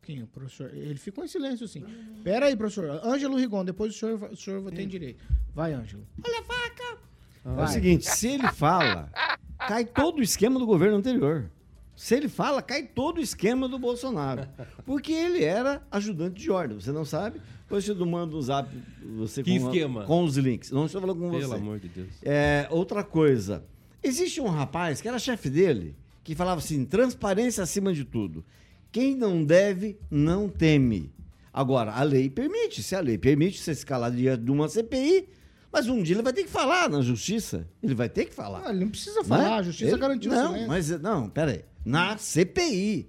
Pouquinho, 0.00 0.26
professor. 0.26 0.74
Ele 0.74 0.98
ficou 0.98 1.24
em 1.24 1.28
silêncio, 1.28 1.68
sim. 1.68 1.84
Pera 2.24 2.46
aí, 2.46 2.56
professor. 2.56 2.90
Ângelo 3.04 3.36
Rigon, 3.36 3.64
depois 3.64 3.94
o 3.94 3.98
senhor, 3.98 4.32
o 4.32 4.36
senhor 4.36 4.72
tem 4.72 4.88
direito. 4.88 5.24
Vai, 5.54 5.72
Ângelo. 5.72 6.06
Olha 6.24 6.40
a 6.40 6.44
faca! 6.44 6.98
É 7.44 7.62
o 7.62 7.66
seguinte, 7.68 8.04
se 8.06 8.28
ele 8.28 8.48
fala, 8.48 9.10
cai 9.58 9.84
todo 9.84 10.18
o 10.18 10.22
esquema 10.22 10.58
do 10.58 10.66
governo 10.66 10.96
anterior. 10.96 11.50
Se 11.96 12.14
ele 12.14 12.28
fala, 12.28 12.62
cai 12.62 12.82
todo 12.86 13.18
o 13.18 13.20
esquema 13.20 13.68
do 13.68 13.78
Bolsonaro. 13.78 14.48
Porque 14.84 15.12
ele 15.12 15.44
era 15.44 15.86
ajudante 15.90 16.40
de 16.40 16.50
ordem, 16.50 16.80
você 16.80 16.92
não 16.92 17.04
sabe? 17.04 17.40
Depois 17.70 17.86
eu 17.88 18.04
mando 18.04 18.36
um 18.36 18.42
zap 18.42 18.68
você 19.16 19.44
Que 19.44 19.60
com, 19.60 19.66
esquema? 19.68 20.02
com 20.04 20.24
os 20.24 20.36
links. 20.36 20.72
Não 20.72 20.86
estou 20.86 21.00
falando 21.00 21.20
com 21.20 21.30
Pelo 21.30 21.48
você. 21.48 21.54
amor 21.54 21.78
de 21.78 21.86
Deus. 21.86 22.08
É, 22.20 22.66
outra 22.68 23.04
coisa. 23.04 23.62
Existe 24.02 24.40
um 24.40 24.48
rapaz 24.48 25.00
que 25.00 25.06
era 25.06 25.20
chefe 25.20 25.48
dele, 25.48 25.94
que 26.24 26.34
falava 26.34 26.58
assim: 26.60 26.84
transparência 26.84 27.62
acima 27.62 27.92
de 27.92 28.04
tudo. 28.04 28.44
Quem 28.90 29.14
não 29.14 29.44
deve, 29.44 29.96
não 30.10 30.48
teme. 30.48 31.12
Agora, 31.52 31.92
a 31.92 32.02
lei 32.02 32.28
permite. 32.28 32.82
Se 32.82 32.96
a 32.96 33.00
lei 33.00 33.16
permite 33.16 33.60
você 33.60 33.70
escalar 33.70 34.10
de 34.10 34.36
de 34.36 34.50
uma 34.50 34.68
CPI, 34.68 35.28
mas 35.72 35.86
um 35.86 36.02
dia 36.02 36.16
ele 36.16 36.22
vai 36.24 36.32
ter 36.32 36.42
que 36.42 36.50
falar 36.50 36.90
na 36.90 37.00
justiça. 37.02 37.68
Ele 37.80 37.94
vai 37.94 38.08
ter 38.08 38.24
que 38.24 38.34
falar. 38.34 38.62
Ah, 38.66 38.70
ele 38.70 38.80
não 38.80 38.90
precisa 38.90 39.22
falar, 39.22 39.44
Né? 39.44 39.54
a 39.58 39.62
justiça 39.62 39.92
Ele- 39.92 40.00
garantiu 40.00 40.32
o 40.32 40.34
Não, 40.34 40.66
mas 40.66 40.90
não, 41.00 41.28
pera 41.30 41.52
aí. 41.52 41.64
Na 41.84 42.18
CPI. 42.18 43.08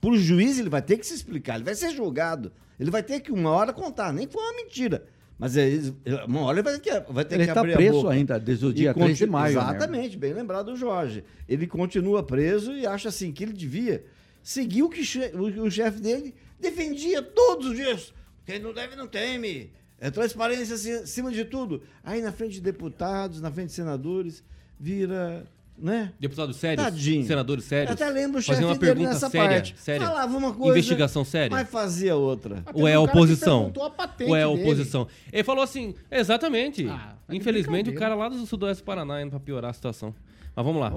Pro 0.00 0.18
juiz 0.18 0.58
ele 0.58 0.68
vai 0.68 0.82
ter 0.82 0.96
que 0.98 1.06
se 1.06 1.14
explicar, 1.14 1.54
ele 1.54 1.64
vai 1.64 1.76
ser 1.76 1.90
julgado. 1.90 2.50
Ele 2.80 2.90
vai 2.90 3.02
ter 3.02 3.20
que 3.20 3.30
uma 3.30 3.50
hora 3.50 3.72
contar, 3.72 4.12
nem 4.12 4.26
que 4.26 4.32
foi 4.32 4.42
uma 4.42 4.54
mentira. 4.56 5.04
Mas 5.38 5.56
é, 5.56 5.68
uma 6.26 6.40
hora 6.42 6.58
ele 6.58 6.62
vai 6.68 6.78
ter 6.78 6.80
que, 7.02 7.12
vai 7.12 7.24
ter 7.24 7.34
Ele 7.36 7.44
que 7.44 7.50
está 7.50 7.60
abrir 7.60 7.72
a 7.74 7.76
preso 7.76 7.92
boca. 8.02 8.10
ainda, 8.14 8.38
desde 8.40 8.66
o 8.66 8.70
E 8.70 8.74
dia 8.74 8.94
3 8.94 9.16
de 9.18 9.26
maio. 9.26 9.54
né? 9.54 9.60
Exatamente, 9.60 10.16
bem 10.16 10.32
lembrado 10.32 10.66
do 10.72 10.76
Jorge. 10.76 11.24
Ele 11.48 11.66
continua 11.66 12.22
preso 12.22 12.72
e 12.72 12.86
acha 12.86 13.08
assim 13.10 13.32
que 13.32 13.44
ele 13.44 13.52
devia 13.52 14.04
seguir 14.42 14.82
o 14.82 14.88
que 14.88 15.02
o, 15.34 15.64
o 15.64 15.70
chefe 15.70 16.00
dele 16.00 16.34
defendia 16.58 17.22
todos 17.22 17.68
os 17.68 17.76
dias. 17.76 18.12
Quem 18.44 18.58
não 18.58 18.72
deve, 18.74 18.96
não 18.96 19.06
teme. 19.06 19.72
É 19.98 20.10
transparência 20.10 20.74
acima 21.02 21.30
de 21.30 21.44
tudo. 21.44 21.82
Aí 22.02 22.20
na 22.22 22.32
frente 22.32 22.54
de 22.54 22.60
deputados, 22.62 23.40
na 23.40 23.50
frente 23.50 23.68
de 23.68 23.74
senadores, 23.74 24.42
vira, 24.78 25.44
né? 25.80 26.12
Deputados 26.20 26.56
sérios, 26.56 26.84
Tadinho. 26.84 27.26
senadores 27.26 27.64
sérios. 27.64 27.88
Eu 27.98 28.06
até 28.06 28.12
lembro 28.14 28.38
o 28.40 28.42
fazer 28.42 28.58
chefe 28.60 28.64
uma 28.64 28.74
dele 28.74 28.86
pergunta 28.86 29.08
nessa 29.14 29.30
séria, 29.30 29.48
parte. 29.48 29.74
séria. 29.78 30.06
Falava 30.06 30.36
uma 30.36 30.52
coisa, 30.52 30.78
Investigação 30.78 31.24
séria. 31.24 31.50
Mas 31.56 31.68
fazia 31.70 32.14
outra. 32.16 32.62
Ou 32.74 32.86
é 32.86 32.94
a 32.94 33.00
oposição? 33.00 33.58
perguntou 33.60 33.84
a 33.84 33.90
patente 33.90 34.28
Ou 34.30 34.36
é 34.36 34.42
a 34.44 34.48
dele. 34.48 34.62
oposição? 34.62 35.06
Ele 35.32 35.44
falou 35.44 35.64
assim, 35.64 35.94
exatamente. 36.10 36.86
Ah, 36.88 37.14
tá 37.26 37.32
de 37.32 37.36
Infelizmente, 37.36 37.90
o 37.90 37.94
cara 37.94 38.14
lá 38.14 38.28
do 38.28 38.44
sudoeste 38.46 38.82
do 38.82 38.86
Paraná 38.86 39.22
indo 39.22 39.30
pra 39.30 39.40
piorar 39.40 39.70
a 39.70 39.74
situação. 39.74 40.14
Mas 40.60 40.66
vamos 40.66 40.80
lá. 40.82 40.92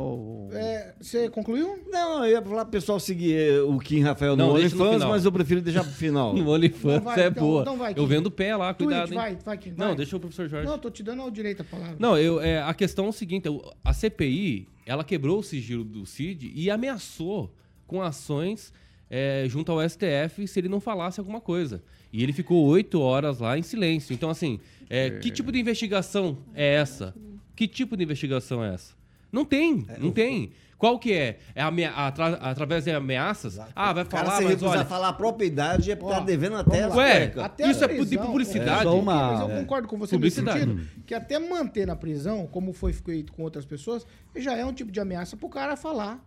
É, 0.59 0.93
você 0.99 1.30
concluiu? 1.30 1.80
Não, 1.89 2.26
eu 2.26 2.32
ia 2.32 2.41
falar 2.41 2.66
pro 2.66 2.72
pessoal 2.72 2.99
seguir 2.99 3.34
eh, 3.34 3.61
o 3.61 3.80
Kim 3.80 4.01
Rafael 4.01 4.36
no 4.36 4.47
Não, 4.47 4.53
deixa 4.55 4.76
no 4.76 4.84
OnlyFans, 4.84 5.09
mas 5.09 5.24
eu 5.26 5.32
prefiro 5.32 5.61
deixar 5.61 5.84
pro 5.84 5.93
final. 5.93 6.34
No 6.36 6.49
OnlyFans 6.51 7.01
vai, 7.01 7.22
é 7.24 7.28
então- 7.28 7.43
boa. 7.43 7.61
então 7.61 7.78
vai, 7.78 7.93
eu 7.95 8.05
vendo 8.05 8.28
o 8.28 8.32
pé 8.32 8.53
lá, 8.57 8.74
cuidado, 8.74 9.14
hein? 9.14 9.18
vai, 9.18 9.36
vai, 9.38 9.57
Kim, 9.57 9.74
Não, 9.78 9.88
vai. 9.88 9.95
deixa 9.95 10.18
o 10.18 10.20
professor 10.20 10.49
Jorge. 10.49 10.68
Não, 10.68 10.78
tô 10.78 10.89
te 10.89 11.01
dando 11.01 11.22
ao 11.22 11.32
direito 11.32 11.61
a 11.61 11.64
palavra. 11.64 11.95
Não, 11.97 12.18
eu, 12.18 12.41
é, 12.41 12.61
a 12.61 12.74
questão 12.74 13.05
é 13.05 13.09
o 13.09 13.14
seguinte: 13.14 13.47
a 13.86 13.93
CPI 13.93 14.68
ela 14.86 15.03
quebrou 15.05 15.39
o 15.39 15.43
sigilo 15.43 15.86
do 15.86 16.05
Cid 16.05 16.51
e 16.53 16.70
ameaçou 16.70 17.55
com 17.88 18.01
ações 18.01 18.74
é, 19.09 19.45
junto 19.47 19.72
ao 19.72 19.88
STF 19.88 20.45
se 20.45 20.59
ele 20.59 20.68
não 20.68 20.82
falasse 20.82 21.22
alguma 21.22 21.39
coisa. 21.39 21.82
E 22.11 22.22
ele 22.22 22.34
ficou 22.34 22.66
oito 22.66 22.99
horas 22.99 23.39
lá 23.39 23.57
em 23.57 23.61
silêncio. 23.64 24.14
Então, 24.14 24.30
assim, 24.30 24.59
é, 24.89 25.09
que 25.09 25.32
tipo 25.32 25.53
de 25.53 25.59
investigação 25.59 26.39
é 26.53 26.76
essa? 26.76 27.16
Que 27.55 27.66
tipo 27.66 27.95
de 27.95 28.03
investigação 28.03 28.61
é 28.61 28.74
essa? 28.74 28.93
Não 29.34 29.44
tem, 29.44 29.86
não 30.00 30.12
tem. 30.12 30.52
Qual 30.78 31.00
que 31.00 31.12
é? 31.14 31.40
É 31.56 31.64
atra- 31.64 32.36
através 32.42 32.84
de 32.84 32.92
ameaças? 32.92 33.58
Ah, 33.76 33.94
vai 33.94 34.06
falar, 34.06 34.38
se 34.38 34.44
mas 34.44 34.62
olha... 34.62 34.82
a 34.82 34.86
falar 34.86 35.08
a 35.08 35.14
propriedade 35.14 35.92
é 35.92 35.96
tá 35.96 36.20
devendo 36.20 36.58
até 36.58 36.82
vamos 36.82 36.92
as 36.92 36.96
lá. 36.96 37.04
Ué. 37.04 37.34
Até 37.38 37.70
Isso 37.72 37.84
a 37.84 37.86
é 37.86 37.88
pu- 37.88 37.94
de 38.04 38.10
prisão, 38.10 38.26
publicidade. 38.28 38.86
É 38.86 38.90
uma- 38.90 39.32
Mas 39.32 39.40
eu 39.50 39.56
é. 39.56 39.60
concordo 39.62 39.88
com 39.88 39.98
você 39.98 40.18
nesse 40.18 40.42
sentido, 40.44 40.82
que 41.06 41.16
até 41.16 41.40
manter 41.40 41.88
na 41.88 41.96
prisão, 41.96 42.46
como 42.48 42.74
foi 42.74 42.94
feito 42.94 43.32
com 43.34 43.44
outras 43.44 43.66
pessoas, 43.66 44.06
já 44.36 44.56
é 44.56 44.64
um 44.66 44.74
tipo 44.74 44.92
de 44.92 45.00
ameaça 45.00 45.36
pro 45.38 45.48
cara 45.50 45.76
falar. 45.76 46.24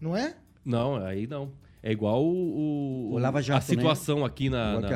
Não 0.00 0.16
é? 0.16 0.36
Não, 0.64 0.96
aí 1.04 1.26
não. 1.26 1.50
É 1.84 1.90
igual 1.90 2.24
o, 2.24 2.28
o- 2.30 3.12
O 3.14 3.18
a 3.56 3.60
situação 3.60 4.20
né? 4.20 4.24
aqui 4.26 4.48
na, 4.48 4.74
na- 4.80 4.88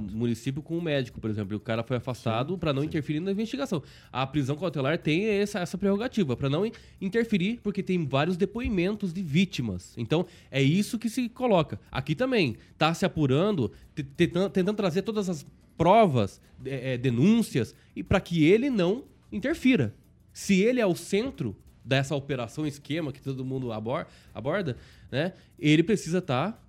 no 0.00 0.16
município 0.18 0.60
com 0.60 0.76
o 0.76 0.82
médico, 0.82 1.20
por 1.20 1.30
exemplo. 1.30 1.56
O 1.56 1.60
cara 1.60 1.84
foi 1.84 1.98
afastado 1.98 2.58
para 2.58 2.72
não 2.72 2.82
interferir 2.82 3.20
na 3.20 3.30
investigação. 3.30 3.80
A 4.12 4.26
prisão 4.26 4.56
cautelar 4.56 4.98
tem 4.98 5.24
essa, 5.26 5.60
essa 5.60 5.78
prerrogativa, 5.78 6.36
para 6.36 6.50
não 6.50 6.66
in- 6.66 6.72
interferir, 7.00 7.60
porque 7.62 7.80
tem 7.80 8.04
vários 8.04 8.36
depoimentos 8.36 9.12
de 9.12 9.22
vítimas. 9.22 9.94
Então, 9.96 10.26
é 10.50 10.60
isso 10.60 10.98
que 10.98 11.08
se 11.08 11.28
coloca. 11.28 11.78
Aqui 11.92 12.16
também, 12.16 12.56
tá 12.76 12.92
se 12.92 13.04
apurando, 13.06 13.70
te- 13.94 14.02
tentando, 14.02 14.50
tentando 14.50 14.76
trazer 14.76 15.02
todas 15.02 15.28
as 15.28 15.46
provas, 15.78 16.40
é, 16.64 16.94
é, 16.94 16.98
denúncias, 16.98 17.72
e 17.94 18.02
para 18.02 18.18
que 18.20 18.44
ele 18.44 18.68
não 18.68 19.04
interfira. 19.30 19.94
Se 20.32 20.60
ele 20.60 20.80
é 20.80 20.86
o 20.86 20.96
centro 20.96 21.54
dessa 21.84 22.16
operação 22.16 22.66
esquema 22.66 23.12
que 23.12 23.22
todo 23.22 23.44
mundo 23.44 23.72
abor- 23.72 24.06
aborda, 24.34 24.76
né? 25.10 25.32
Ele 25.58 25.82
precisa 25.82 26.18
estar 26.18 26.62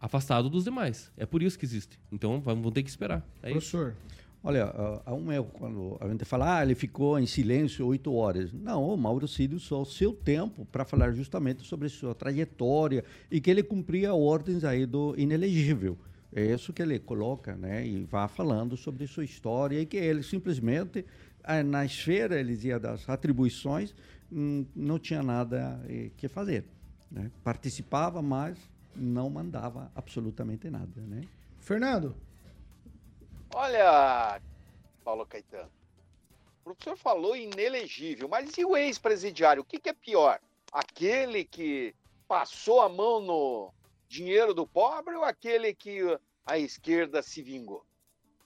afastado 0.00 0.48
dos 0.48 0.64
demais. 0.64 1.10
É 1.16 1.26
por 1.26 1.42
isso 1.42 1.58
que 1.58 1.64
existe. 1.64 1.98
Então 2.10 2.40
vamos 2.40 2.72
ter 2.72 2.82
que 2.82 2.88
esperar. 2.90 3.26
É 3.42 3.50
isso. 3.50 3.76
Professor, 3.78 3.96
Olha, 4.42 4.64
a- 4.64 5.02
a 5.04 5.14
um 5.14 5.30
erro 5.30 5.50
quando 5.52 5.98
a 6.00 6.08
gente 6.08 6.24
fala, 6.24 6.56
ah, 6.60 6.62
ele 6.62 6.74
ficou 6.74 7.18
em 7.18 7.26
silêncio 7.26 7.86
oito 7.86 8.10
horas. 8.14 8.50
Não, 8.54 8.82
o 8.82 8.96
Mauro 8.96 9.28
Cid 9.28 9.54
usou 9.54 9.82
o 9.82 9.84
seu 9.84 10.14
tempo 10.14 10.64
para 10.72 10.82
falar 10.82 11.12
justamente 11.12 11.62
sobre 11.66 11.90
sua 11.90 12.14
trajetória 12.14 13.04
e 13.30 13.38
que 13.38 13.50
ele 13.50 13.62
cumpria 13.62 14.14
ordens 14.14 14.64
aí 14.64 14.86
do 14.86 15.14
inelegível. 15.18 15.98
É 16.34 16.42
isso 16.54 16.72
que 16.72 16.80
ele 16.80 16.98
coloca, 16.98 17.54
né? 17.54 17.86
E 17.86 18.04
vai 18.04 18.26
falando 18.28 18.78
sobre 18.78 19.06
sua 19.06 19.24
história 19.24 19.78
e 19.78 19.84
que 19.84 19.98
ele 19.98 20.22
simplesmente, 20.22 21.04
ah, 21.44 21.62
na 21.62 21.84
esfera, 21.84 22.40
ele 22.40 22.54
dizia, 22.54 22.78
das 22.80 23.06
atribuições, 23.10 23.94
hum, 24.32 24.64
não 24.74 24.98
tinha 24.98 25.22
nada 25.22 25.78
eh, 25.86 26.12
que 26.16 26.28
fazer. 26.28 26.64
Né? 27.10 27.30
Participava, 27.42 28.22
mas 28.22 28.58
não 28.94 29.28
mandava 29.28 29.90
absolutamente 29.94 30.70
nada, 30.70 31.00
né? 31.00 31.22
Fernando, 31.60 32.14
Olha, 33.54 34.40
Paulo 35.04 35.26
Caetano. 35.26 35.70
O 36.60 36.64
professor 36.64 36.96
falou 36.96 37.36
inelegível, 37.36 38.28
mas 38.28 38.56
e 38.56 38.64
o 38.64 38.76
ex-presidiário? 38.76 39.62
O 39.62 39.64
que, 39.64 39.80
que 39.80 39.88
é 39.88 39.92
pior? 39.92 40.40
Aquele 40.72 41.44
que 41.44 41.94
passou 42.28 42.80
a 42.80 42.88
mão 42.88 43.20
no 43.20 43.74
dinheiro 44.08 44.54
do 44.54 44.66
pobre 44.66 45.16
ou 45.16 45.24
aquele 45.24 45.74
que 45.74 46.00
a 46.46 46.58
esquerda 46.58 47.22
se 47.22 47.42
vingou? 47.42 47.84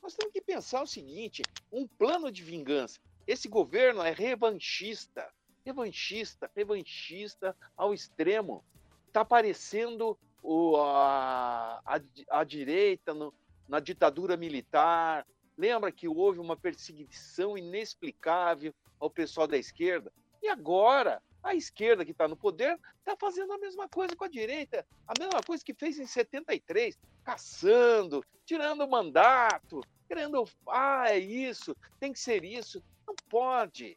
Nós 0.02 0.14
temos 0.14 0.32
que 0.32 0.40
pensar 0.40 0.82
o 0.82 0.86
seguinte: 0.86 1.42
um 1.70 1.86
plano 1.86 2.32
de 2.32 2.42
vingança. 2.42 2.98
Esse 3.26 3.46
governo 3.46 4.02
é 4.02 4.10
revanchista, 4.10 5.30
revanchista, 5.64 6.50
revanchista 6.54 7.56
ao 7.76 7.94
extremo. 7.94 8.64
Está 9.08 9.24
parecendo 9.24 10.18
o, 10.42 10.76
a, 10.76 11.80
a, 11.84 12.00
a 12.30 12.44
direita 12.44 13.14
no, 13.14 13.32
na 13.68 13.80
ditadura 13.80 14.36
militar. 14.36 15.26
Lembra 15.56 15.90
que 15.90 16.06
houve 16.06 16.38
uma 16.38 16.56
perseguição 16.56 17.56
inexplicável 17.56 18.74
ao 19.00 19.08
pessoal 19.08 19.46
da 19.46 19.56
esquerda? 19.56 20.12
E 20.42 20.48
agora, 20.48 21.22
a 21.42 21.54
esquerda 21.54 22.04
que 22.04 22.10
está 22.10 22.28
no 22.28 22.36
poder 22.36 22.78
está 22.98 23.16
fazendo 23.16 23.52
a 23.52 23.58
mesma 23.58 23.88
coisa 23.88 24.14
com 24.16 24.24
a 24.24 24.28
direita, 24.28 24.86
a 25.06 25.12
mesma 25.18 25.42
coisa 25.42 25.64
que 25.64 25.74
fez 25.74 25.98
em 25.98 26.06
73, 26.06 26.98
caçando, 27.22 28.24
tirando 28.44 28.82
o 28.82 28.90
mandato, 28.90 29.80
querendo, 30.06 30.44
ah, 30.68 31.08
é 31.08 31.18
isso, 31.18 31.74
tem 31.98 32.12
que 32.12 32.18
ser 32.20 32.44
isso. 32.44 32.82
Não 33.06 33.14
pode. 33.28 33.96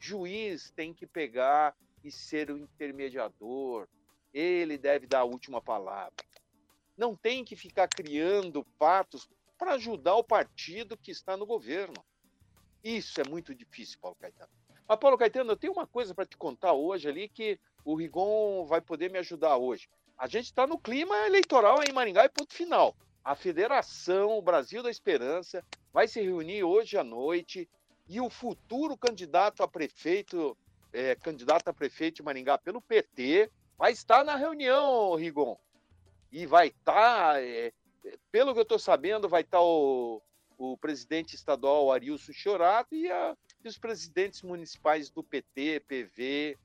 Juiz 0.00 0.70
tem 0.70 0.92
que 0.92 1.06
pegar 1.06 1.76
e 2.02 2.10
ser 2.10 2.50
o 2.50 2.58
intermediador. 2.58 3.86
Ele 4.32 4.78
deve 4.78 5.06
dar 5.06 5.20
a 5.20 5.24
última 5.24 5.60
palavra 5.60 6.14
não 7.00 7.16
tem 7.16 7.42
que 7.42 7.56
ficar 7.56 7.88
criando 7.88 8.62
fatos 8.78 9.26
para 9.58 9.72
ajudar 9.72 10.16
o 10.16 10.22
partido 10.22 10.98
que 10.98 11.10
está 11.10 11.34
no 11.34 11.46
governo. 11.46 11.94
Isso 12.84 13.18
é 13.22 13.24
muito 13.26 13.54
difícil, 13.54 13.98
Paulo 13.98 14.18
Caetano. 14.20 14.50
Mas, 14.86 14.98
Paulo 14.98 15.16
Caetano, 15.16 15.52
eu 15.52 15.56
tenho 15.56 15.72
uma 15.72 15.86
coisa 15.86 16.14
para 16.14 16.26
te 16.26 16.36
contar 16.36 16.74
hoje 16.74 17.08
ali 17.08 17.26
que 17.26 17.58
o 17.86 17.94
Rigon 17.94 18.66
vai 18.66 18.82
poder 18.82 19.10
me 19.10 19.18
ajudar 19.18 19.56
hoje. 19.56 19.88
A 20.18 20.26
gente 20.26 20.44
está 20.44 20.66
no 20.66 20.78
clima 20.78 21.16
eleitoral 21.26 21.82
em 21.82 21.92
Maringá 21.92 22.26
e 22.26 22.28
ponto 22.28 22.52
final. 22.52 22.94
A 23.24 23.34
Federação 23.34 24.36
o 24.36 24.42
Brasil 24.42 24.82
da 24.82 24.90
Esperança 24.90 25.64
vai 25.90 26.06
se 26.06 26.20
reunir 26.20 26.64
hoje 26.64 26.98
à 26.98 27.04
noite 27.04 27.66
e 28.10 28.20
o 28.20 28.28
futuro 28.28 28.96
candidato 28.96 29.62
a 29.62 29.68
prefeito, 29.68 30.58
eh, 30.92 31.14
candidato 31.14 31.68
a 31.68 31.72
prefeito 31.72 32.16
de 32.16 32.22
Maringá 32.24 32.58
pelo 32.58 32.82
PT, 32.82 33.48
vai 33.78 33.92
estar 33.92 34.24
na 34.24 34.34
reunião, 34.34 35.14
Rigon 35.14 35.56
e 36.32 36.44
vai 36.44 36.66
estar, 36.68 37.36
pelo 38.32 38.52
que 38.52 38.58
eu 38.58 38.64
estou 38.64 38.80
sabendo, 38.80 39.28
vai 39.28 39.42
estar 39.42 39.60
o, 39.62 40.20
o 40.58 40.76
presidente 40.78 41.36
estadual 41.36 41.92
Arilson 41.92 42.32
Chorato 42.32 42.96
e, 42.96 43.08
a- 43.08 43.36
e 43.64 43.68
os 43.68 43.78
presidentes 43.78 44.42
municipais 44.42 45.08
do 45.08 45.22
PT, 45.22 45.78
PV 45.86 46.58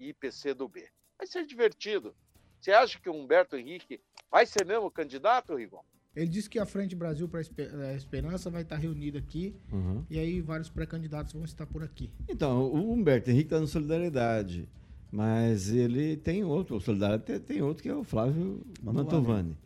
e 0.00 0.12
PCdoB. 0.12 0.88
Vai 1.16 1.28
ser 1.28 1.46
divertido. 1.46 2.12
Você 2.60 2.72
acha 2.72 2.98
que 2.98 3.08
o 3.08 3.14
Humberto 3.14 3.56
Henrique 3.56 4.00
vai 4.28 4.44
ser 4.46 4.66
mesmo 4.66 4.90
candidato, 4.90 5.54
Rigon? 5.54 5.84
Ele 6.16 6.26
disse 6.28 6.48
que 6.50 6.58
a 6.58 6.66
Frente 6.66 6.96
Brasil 6.96 7.28
para 7.28 7.40
a 7.40 7.94
Esperança 7.94 8.50
vai 8.50 8.62
estar 8.62 8.76
reunida 8.76 9.18
aqui 9.18 9.54
Uhum. 9.72 10.02
e 10.10 10.18
aí 10.18 10.40
vários 10.40 10.68
pré-candidatos 10.68 11.32
vão 11.32 11.44
estar 11.44 11.66
por 11.66 11.82
aqui. 11.82 12.10
Então, 12.28 12.62
o 12.62 12.92
Humberto 12.92 13.30
Henrique 13.30 13.46
está 13.46 13.60
no 13.60 13.66
Solidariedade, 13.66 14.68
mas 15.12 15.70
ele 15.70 16.16
tem 16.16 16.44
outro, 16.44 16.76
o 16.76 16.80
Solidariedade 16.80 17.40
tem, 17.40 17.62
outro 17.62 17.82
que 17.82 17.88
é 17.88 17.94
o 17.94 18.04
Flávio 18.04 18.60
Mantovani. 18.82 19.56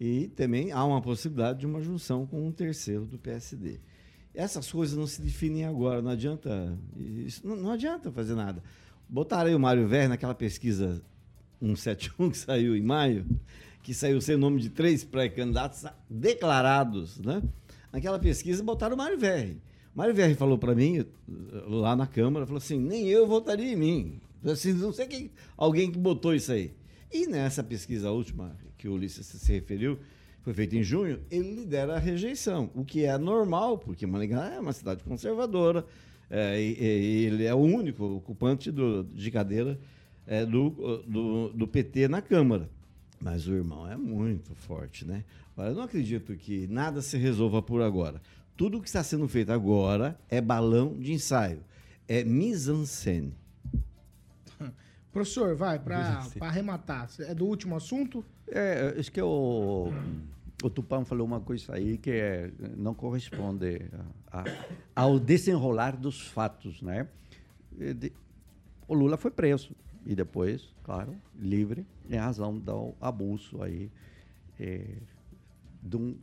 E 0.00 0.28
também 0.28 0.72
há 0.72 0.84
uma 0.84 1.00
possibilidade 1.00 1.60
de 1.60 1.66
uma 1.66 1.80
junção 1.80 2.26
com 2.26 2.46
um 2.46 2.50
terceiro 2.52 3.06
do 3.06 3.18
PSD. 3.18 3.78
Essas 4.34 4.70
coisas 4.70 4.96
não 4.96 5.06
se 5.06 5.20
definem 5.22 5.64
agora, 5.64 6.02
não 6.02 6.10
adianta, 6.10 6.76
isso, 6.96 7.46
não, 7.46 7.54
não 7.54 7.70
adianta 7.70 8.10
fazer 8.10 8.34
nada. 8.34 8.62
Botaram 9.08 9.48
aí 9.50 9.54
o 9.54 9.60
Mário 9.60 9.86
Ver 9.86 10.08
naquela 10.08 10.34
pesquisa 10.34 11.02
171 11.66 12.30
que 12.30 12.38
saiu 12.38 12.76
em 12.76 12.82
maio, 12.82 13.24
que 13.82 13.94
saiu 13.94 14.20
sem 14.20 14.34
o 14.34 14.38
nome 14.38 14.60
de 14.60 14.68
três 14.68 15.04
pré-candidatos 15.04 15.84
declarados, 16.08 17.18
né? 17.18 17.42
Naquela 17.92 18.18
pesquisa 18.18 18.62
botaram 18.62 18.94
o 18.94 18.98
Mário 18.98 19.18
Verri. 19.18 19.60
Mário 19.94 20.14
Verri 20.14 20.34
falou 20.34 20.56
para 20.56 20.74
mim, 20.74 21.04
lá 21.66 21.94
na 21.94 22.06
Câmara, 22.06 22.46
falou 22.46 22.58
assim, 22.58 22.78
nem 22.78 23.06
eu 23.08 23.26
votaria 23.26 23.72
em 23.72 23.76
mim. 23.76 24.20
Assim, 24.44 24.72
não 24.72 24.92
sei 24.92 25.06
quem, 25.06 25.30
alguém 25.56 25.90
que 25.90 25.98
botou 25.98 26.34
isso 26.34 26.50
aí. 26.50 26.72
E 27.12 27.26
nessa 27.26 27.62
pesquisa 27.62 28.10
última 28.10 28.56
que 28.78 28.88
o 28.88 28.94
Ulisses 28.94 29.26
se 29.26 29.52
referiu, 29.52 29.98
foi 30.40 30.54
feita 30.54 30.74
em 30.74 30.82
junho, 30.82 31.20
ele 31.30 31.54
lidera 31.54 31.94
a 31.94 31.98
rejeição, 31.98 32.70
o 32.74 32.84
que 32.84 33.04
é 33.04 33.16
normal, 33.18 33.78
porque 33.78 34.06
Maringá 34.06 34.46
é 34.54 34.58
uma 34.58 34.72
cidade 34.72 35.04
conservadora, 35.04 35.84
é, 36.28 36.60
e, 36.60 36.72
e 36.80 37.24
ele 37.26 37.44
é 37.44 37.54
o 37.54 37.58
único 37.58 38.04
ocupante 38.16 38.70
do- 38.72 39.04
de 39.04 39.30
cadeira 39.30 39.78
é, 40.26 40.44
do, 40.46 40.70
do, 41.06 41.48
do 41.52 41.66
PT 41.68 42.08
na 42.08 42.20
Câmara. 42.22 42.68
Mas 43.20 43.46
o 43.46 43.52
irmão 43.54 43.90
é 43.90 43.96
muito 43.96 44.54
forte, 44.54 45.04
né? 45.06 45.24
Olha, 45.56 45.68
eu 45.68 45.74
não 45.74 45.82
acredito 45.82 46.34
que 46.36 46.66
nada 46.66 47.00
se 47.02 47.16
resolva 47.16 47.62
por 47.62 47.80
agora. 47.82 48.20
Tudo 48.56 48.80
que 48.80 48.86
está 48.88 49.02
sendo 49.02 49.28
feito 49.28 49.50
agora 49.52 50.18
é 50.28 50.40
balão 50.40 50.98
de 50.98 51.12
ensaio. 51.12 51.60
É 52.08 52.24
mise-en-scène. 52.24 53.32
Professor, 55.12 55.54
vai, 55.54 55.78
para 55.78 56.26
arrematar. 56.40 57.08
É 57.20 57.34
do 57.34 57.44
último 57.46 57.76
assunto? 57.76 58.24
É, 58.48 58.94
acho 58.98 59.10
que 59.12 59.20
o, 59.20 59.92
o 60.62 60.70
Tupã 60.70 61.04
falou 61.04 61.26
uma 61.26 61.40
coisa 61.40 61.74
aí 61.74 61.96
que 61.98 62.10
é, 62.10 62.50
não 62.76 62.94
corresponde 62.94 63.82
a- 64.30 64.40
a- 64.40 64.44
ao 64.96 65.18
desenrolar 65.18 65.96
dos 65.96 66.20
fatos, 66.26 66.80
né? 66.82 67.06
De- 67.70 68.12
o 68.88 68.94
Lula 68.94 69.16
foi 69.16 69.30
preso 69.30 69.70
e 70.06 70.14
depois, 70.14 70.74
claro, 70.82 71.14
livre 71.38 71.86
em 72.08 72.16
razão 72.16 72.58
do 72.58 72.94
abuso 73.00 73.62
aí 73.62 73.90
eh, 74.58 74.96
de 75.82 75.96
um 75.96 76.16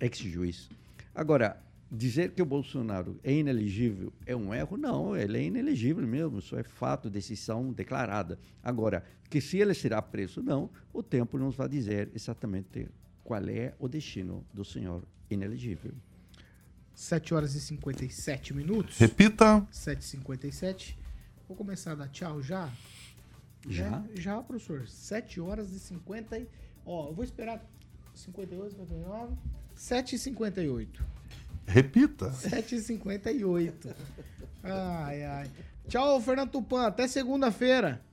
ex-juiz. 0.00 0.68
Agora, 1.14 1.62
dizer 1.90 2.32
que 2.32 2.42
o 2.42 2.46
Bolsonaro 2.46 3.18
é 3.22 3.32
inelegível 3.32 4.12
é 4.24 4.34
um 4.34 4.52
erro? 4.52 4.76
Não, 4.76 5.16
ele 5.16 5.38
é 5.38 5.42
inelegível 5.44 6.06
mesmo, 6.06 6.38
isso 6.38 6.56
é 6.56 6.62
fato, 6.62 7.08
decisão 7.08 7.72
declarada. 7.72 8.38
Agora, 8.62 9.04
que 9.30 9.40
se 9.40 9.58
ele 9.58 9.74
será 9.74 10.00
preso 10.00 10.42
não, 10.42 10.70
o 10.92 11.02
tempo 11.02 11.38
nos 11.38 11.54
vai 11.54 11.68
dizer 11.68 12.10
exatamente 12.14 12.88
qual 13.22 13.42
é 13.48 13.74
o 13.78 13.88
destino 13.88 14.44
do 14.52 14.64
senhor 14.64 15.02
inelegível. 15.30 15.92
7 16.94 17.34
horas 17.34 17.54
e 17.54 17.60
57 17.60 18.54
minutos. 18.54 18.96
Repita. 18.98 19.66
7h57. 19.70 20.96
Vou 21.46 21.56
começar 21.56 21.92
a 21.92 21.94
dar 21.96 22.08
tchau 22.08 22.40
já. 22.40 22.72
Já? 23.68 24.02
É, 24.14 24.20
já, 24.20 24.42
professor. 24.42 24.86
7 24.88 25.40
horas 25.40 25.70
e 25.72 25.78
50. 25.78 26.38
e- 26.38 26.48
Ó, 26.84 27.08
eu 27.08 27.14
vou 27.14 27.24
esperar 27.24 27.64
58, 28.14 28.70
59. 28.70 29.34
7h58. 29.76 30.88
Repita. 31.66 32.30
7h58. 32.30 33.94
Ai, 34.62 35.22
ai. 35.24 35.50
Tchau, 35.88 36.20
Fernando 36.20 36.50
Tupan. 36.50 36.86
Até 36.86 37.06
segunda-feira. 37.08 38.04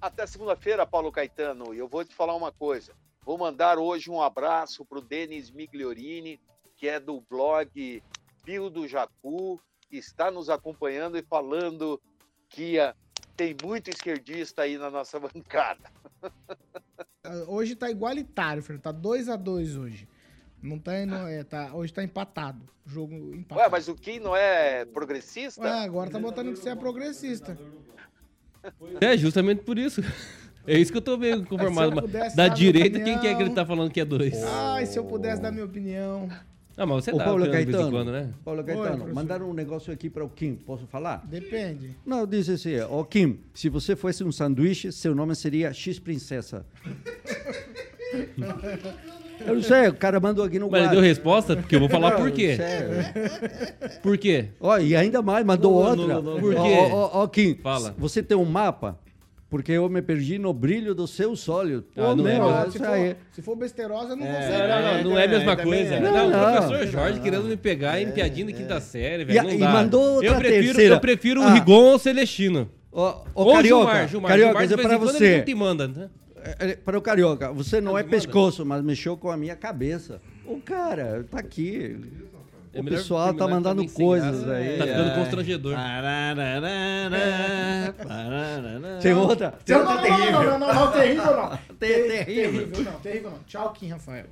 Até 0.00 0.26
segunda-feira, 0.26 0.86
Paulo 0.86 1.12
Caetano. 1.12 1.74
E 1.74 1.78
eu 1.78 1.88
vou 1.88 2.04
te 2.04 2.14
falar 2.14 2.34
uma 2.34 2.52
coisa. 2.52 2.92
Vou 3.24 3.36
mandar 3.38 3.78
hoje 3.78 4.10
um 4.10 4.20
abraço 4.22 4.84
para 4.84 4.98
o 4.98 5.02
Denis 5.02 5.50
Migliorini, 5.50 6.40
que 6.76 6.86
é 6.88 7.00
do 7.00 7.20
blog 7.28 8.02
Pio 8.44 8.70
do 8.70 8.86
Jacu, 8.86 9.60
que 9.88 9.96
está 9.96 10.30
nos 10.30 10.48
acompanhando 10.48 11.18
e 11.18 11.22
falando 11.22 12.00
que 12.48 12.78
ah, 12.78 12.94
tem 13.36 13.54
muito 13.62 13.90
esquerdista 13.90 14.62
aí 14.62 14.78
na 14.78 14.90
nossa 14.90 15.18
bancada. 15.20 15.90
Ah, 17.22 17.44
Hoje 17.48 17.74
tá 17.74 17.90
igualitário, 17.90 18.62
Fernando. 18.62 18.82
Tá 18.82 18.92
2x2 18.92 19.78
hoje. 19.78 20.08
Não 20.62 20.78
tá, 20.78 21.04
não, 21.04 21.28
é, 21.28 21.44
tá, 21.44 21.74
hoje 21.74 21.92
tá 21.92 22.02
empatado. 22.02 22.66
Jogo 22.86 23.14
empatado. 23.34 23.60
Ué, 23.60 23.68
mas 23.68 23.88
o 23.88 23.94
Kim 23.94 24.18
não 24.18 24.34
é 24.34 24.84
progressista? 24.84 25.60
Ué, 25.60 25.84
agora 25.84 26.10
tá 26.10 26.18
botando 26.18 26.52
que 26.52 26.58
você 26.58 26.70
é 26.70 26.74
progressista. 26.74 27.56
É, 29.00 29.16
justamente 29.16 29.62
por 29.62 29.78
isso. 29.78 30.00
É 30.66 30.76
isso 30.76 30.90
que 30.90 30.98
eu 30.98 31.02
tô 31.02 31.16
meio 31.16 31.44
conformado. 31.44 31.92
Se 31.92 31.96
eu 31.98 32.02
pudesse 32.02 32.36
Da 32.36 32.48
direita, 32.48 32.98
quem 32.98 33.18
que 33.20 33.26
é 33.28 33.34
que 33.34 33.42
ele 33.42 33.54
tá 33.54 33.64
falando 33.64 33.90
que 33.92 34.00
é 34.00 34.04
dois? 34.04 34.42
Ai, 34.42 34.86
se 34.86 34.98
eu 34.98 35.04
pudesse 35.04 35.40
dar 35.40 35.52
minha 35.52 35.64
opinião. 35.64 36.28
Ah, 36.78 36.84
mas 36.84 37.04
você 37.04 37.12
Ô, 37.12 37.16
dá 37.16 37.24
Paulo 37.24 37.50
Caetano, 37.50 37.90
quando, 37.90 38.12
né? 38.12 38.30
Paulo 38.44 38.60
Oi, 38.60 38.66
Caetano, 38.66 38.88
professor. 38.96 39.14
mandaram 39.14 39.48
um 39.50 39.54
negócio 39.54 39.90
aqui 39.92 40.10
para 40.10 40.22
o 40.22 40.28
Kim, 40.28 40.56
posso 40.56 40.86
falar? 40.86 41.24
Depende. 41.26 41.96
Não, 42.04 42.20
eu 42.20 42.26
disse 42.26 42.52
assim, 42.52 42.78
ó 42.90 43.02
Kim, 43.02 43.40
se 43.54 43.68
você 43.70 43.96
fosse 43.96 44.22
um 44.22 44.30
sanduíche, 44.30 44.92
seu 44.92 45.14
nome 45.14 45.34
seria 45.34 45.72
X 45.72 45.98
Princesa. 45.98 46.66
eu 49.46 49.54
não 49.54 49.62
sei, 49.62 49.88
o 49.88 49.94
cara 49.94 50.20
mandou 50.20 50.44
aqui 50.44 50.58
no 50.58 50.70
Mas 50.70 50.82
ele 50.82 50.90
deu 50.90 51.00
resposta? 51.00 51.56
Porque 51.56 51.76
eu 51.76 51.80
vou 51.80 51.88
falar 51.88 52.10
Não, 52.10 52.18
por 52.18 52.30
quê. 52.30 52.56
sério. 52.56 52.96
Por 54.02 54.18
quê? 54.18 54.48
Ó, 54.60 54.76
e 54.78 54.94
ainda 54.94 55.22
mais, 55.22 55.44
mandou 55.46 55.72
Não, 55.72 55.96
não, 55.96 56.02
outra. 56.02 56.14
não, 56.14 56.22
não, 56.22 56.34
não. 56.34 56.40
Por 56.40 56.54
Ó, 56.56 56.62
quê? 56.62 56.74
Ó, 56.78 56.94
ó, 56.94 57.22
ó, 57.22 57.26
Kim, 57.28 57.54
Fala. 57.62 57.94
você 57.98 58.22
tem 58.22 58.36
um 58.36 58.44
mapa? 58.44 58.98
Porque 59.48 59.70
eu 59.72 59.88
me 59.88 60.02
perdi 60.02 60.38
no 60.38 60.52
brilho 60.52 60.92
dos 60.92 61.10
seus 61.10 61.48
olhos. 61.48 61.84
Pô, 61.94 62.02
Ah, 62.02 62.16
não 62.16 62.26
é, 62.26 62.34
meu, 62.34 62.50
mas- 62.50 62.72
se, 62.72 62.78
for, 62.80 63.16
se 63.30 63.42
for 63.42 63.56
besterosa, 63.56 64.16
não 64.16 64.26
Não, 64.26 64.34
consegue. 64.34 64.58
não, 64.68 64.82
não, 64.82 65.04
não 65.10 65.18
é 65.18 65.24
a 65.24 65.28
mesma 65.28 65.56
coisa. 65.56 66.00
Não, 66.00 66.12
Não, 66.12 66.26
o 66.26 66.30
não. 66.30 66.52
professor 66.62 66.86
Jorge 66.88 67.20
querendo 67.20 67.44
me 67.44 67.56
pegar 67.56 68.00
em 68.02 68.10
piadinha 68.10 68.46
de 68.46 68.52
quinta 68.54 68.80
série, 68.80 69.22
E, 69.22 69.26
velho. 69.26 69.42
Não 69.44 69.50
e 69.52 69.58
dá. 69.58 69.70
mandou 69.72 70.14
outra 70.16 70.26
eu 70.26 70.34
prefiro, 70.36 70.64
terceira. 70.64 70.94
eu 70.96 71.00
prefiro 71.00 71.40
o 71.42 71.44
Ah. 71.44 71.54
Rigon 71.54 71.74
ou 71.84 71.94
o 71.94 71.98
Celestino. 71.98 72.68
Ó, 72.90 73.24
Ou 73.34 73.52
Carioca, 73.52 73.84
Gilmar, 73.92 74.08
Gilmar. 74.08 74.30
Carioca, 74.30 74.66
Gilmar, 74.66 74.86
quando, 74.98 75.00
você. 75.00 75.24
Ele 75.26 75.36
não 75.38 75.44
te 75.44 75.54
manda, 75.54 75.86
né? 75.88 76.10
É, 76.58 76.70
é, 76.70 76.76
Para 76.76 76.98
o 76.98 77.02
Carioca, 77.02 77.52
você 77.52 77.80
não 77.80 77.96
é 77.96 78.02
manda. 78.02 78.10
pescoço, 78.16 78.64
mas 78.66 78.82
mexeu 78.82 79.16
com 79.16 79.30
a 79.30 79.36
minha 79.36 79.54
cabeça. 79.54 80.20
O 80.44 80.60
cara 80.60 81.24
tá 81.30 81.38
aqui. 81.38 81.96
É 82.76 82.80
o 82.80 82.84
pessoal 82.84 83.26
tá 83.28 83.32
terminar 83.38 83.54
mandando 83.56 83.80
sem 83.82 83.90
coisas 83.90 84.44
graça. 84.44 84.52
aí. 84.54 84.78
Tá 84.78 84.86
ficando 84.86 85.14
constrangedor. 85.14 85.74
Tem 89.02 89.14
outra? 89.14 89.52
Tem 89.64 89.76
Não, 89.76 89.82
outra 89.86 90.02
terrível. 90.02 90.32
não, 90.32 90.44
não, 90.58 90.58
não, 90.58 90.74
não, 90.86 90.92
terrível 90.92 91.36
não. 91.36 91.58
Ter- 91.78 92.08
Ter- 92.08 92.24
terrível. 92.24 92.84
não, 92.84 92.92
terrível 93.00 93.30
não. 93.30 93.38
Tchau, 93.46 93.72
Kim 93.72 93.88
Rafael. 93.88 94.26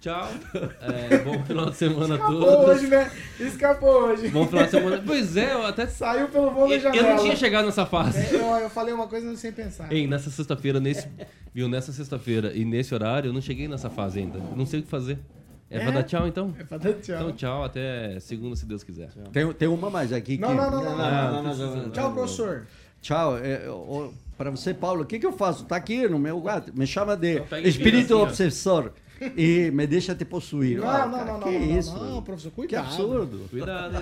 Tchau. 0.00 0.28
É, 0.82 1.18
bom 1.18 1.44
final 1.44 1.70
de 1.70 1.76
semana 1.76 2.14
a 2.14 2.18
Escapou 2.18 2.40
todos. 2.44 2.68
hoje, 2.76 2.86
né? 2.88 3.10
Escapou 3.38 3.90
hoje. 4.02 4.28
Bom 4.28 4.46
final 4.48 4.64
de 4.64 4.70
semana. 4.70 5.02
Pois 5.06 5.36
é, 5.36 5.52
eu 5.52 5.64
até. 5.64 5.86
Saiu 5.86 6.28
pelo 6.28 6.50
voo 6.50 6.68
da 6.68 6.76
janela. 6.78 7.08
eu 7.08 7.14
não 7.14 7.22
tinha 7.22 7.36
chegado 7.36 7.66
nessa 7.66 7.86
fase. 7.86 8.18
É, 8.18 8.34
Eu, 8.34 8.40
eu 8.56 8.68
falei 8.70 8.92
uma 8.92 9.06
coisa 9.06 9.34
sem 9.36 9.52
pensar. 9.52 9.92
Ei, 9.92 10.06
nessa 10.08 10.28
sexta-feira, 10.28 10.80
nesse. 10.80 11.06
Viu, 11.54 11.68
nessa 11.68 11.92
sexta-feira 11.92 12.52
e 12.52 12.64
nesse 12.64 12.92
horário, 12.92 13.28
eu 13.28 13.32
não 13.32 13.40
cheguei 13.40 13.68
nessa 13.68 13.88
fase 13.90 14.18
ainda. 14.18 14.40
Não 14.56 14.66
sei 14.66 14.80
o 14.80 14.82
que 14.82 14.88
fazer. 14.88 15.18
É, 15.72 15.78
pra 15.80 15.88
É? 15.88 15.92
dar 15.92 16.02
tchau 16.02 16.26
então? 16.28 16.54
É 16.58 16.64
pra 16.64 16.78
dar 16.78 16.92
tchau. 16.94 17.16
Então 17.16 17.32
tchau, 17.32 17.64
até 17.64 18.20
segunda, 18.20 18.54
se 18.56 18.66
Deus 18.66 18.84
quiser. 18.84 19.08
Tem, 19.32 19.52
tem 19.52 19.68
uma 19.68 19.88
mais 19.90 20.12
aqui. 20.12 20.38
Não, 20.38 20.48
que- 20.50 20.54
não, 20.54 20.70
não, 20.70 20.82
não, 20.84 20.96
não, 20.98 21.04
Ah, 21.04 21.22
não, 21.32 21.42
não, 21.42 21.50
precisa- 21.56 21.76
não. 21.76 21.90
Tchau, 21.90 22.12
professor. 22.12 22.66
Tchau. 23.00 23.38
É, 23.38 23.62
ó, 23.68 24.08
pra 24.36 24.50
você, 24.50 24.72
Paulo, 24.74 25.02
o 25.02 25.06
que, 25.06 25.18
que 25.18 25.26
eu 25.26 25.32
faço? 25.32 25.64
Tá 25.64 25.76
aqui 25.76 26.06
no 26.08 26.18
meu 26.18 26.40
gato. 26.40 26.72
Me 26.76 26.86
chama 26.86 27.16
de 27.16 27.38
Então 27.38 27.58
espírito 27.60 28.14
assim, 28.14 28.22
obsessor. 28.22 28.92
E 29.36 29.70
me 29.70 29.86
deixa 29.86 30.14
te 30.16 30.24
possuir. 30.24 30.80
Não, 30.80 30.88
Ah, 30.90 31.06
não, 31.06 31.18
cara, 31.18 31.32
não, 31.34 31.40
que 31.40 31.50
não, 31.58 31.60
não, 31.66 31.78
isso? 31.78 31.96
não, 31.96 32.22
professor, 32.22 32.50
Que 32.50 32.56
cuidado. 32.56 32.86
absurdo. 32.86 33.46
Cuidado. 33.50 33.94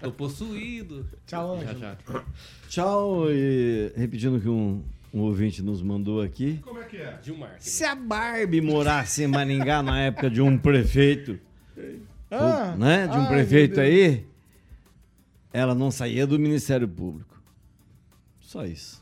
Tô 0.00 0.12
possuído. 0.12 1.04
Tchau, 1.26 1.58
Tchau, 1.58 1.68
Ângelo. 1.72 1.96
tchau. 2.06 2.24
Tchau, 2.68 3.30
e 3.30 3.92
repetindo 3.96 4.40
que 4.40 4.48
um, 4.48 4.82
um 5.12 5.20
ouvinte 5.22 5.62
nos 5.62 5.82
mandou 5.82 6.20
aqui. 6.22 6.58
Como 6.62 6.80
é 6.80 6.84
que 6.84 6.96
é? 6.98 7.18
Gilmar. 7.22 7.56
Se 7.58 7.84
a 7.84 7.94
Barbie 7.94 8.60
morasse 8.60 9.22
em 9.24 9.26
Maringá 9.26 9.82
na 9.82 10.00
época 10.00 10.30
de 10.30 10.40
um 10.40 10.56
prefeito, 10.56 11.38
Ah, 12.30 12.74
né? 12.78 13.06
De 13.08 13.16
um 13.16 13.22
ai, 13.22 13.28
prefeito 13.28 13.80
aí, 13.80 14.24
ela 15.52 15.74
não 15.74 15.90
saía 15.90 16.26
do 16.26 16.38
Ministério 16.38 16.86
Público. 16.88 17.40
Só 18.40 18.64
isso. 18.64 19.00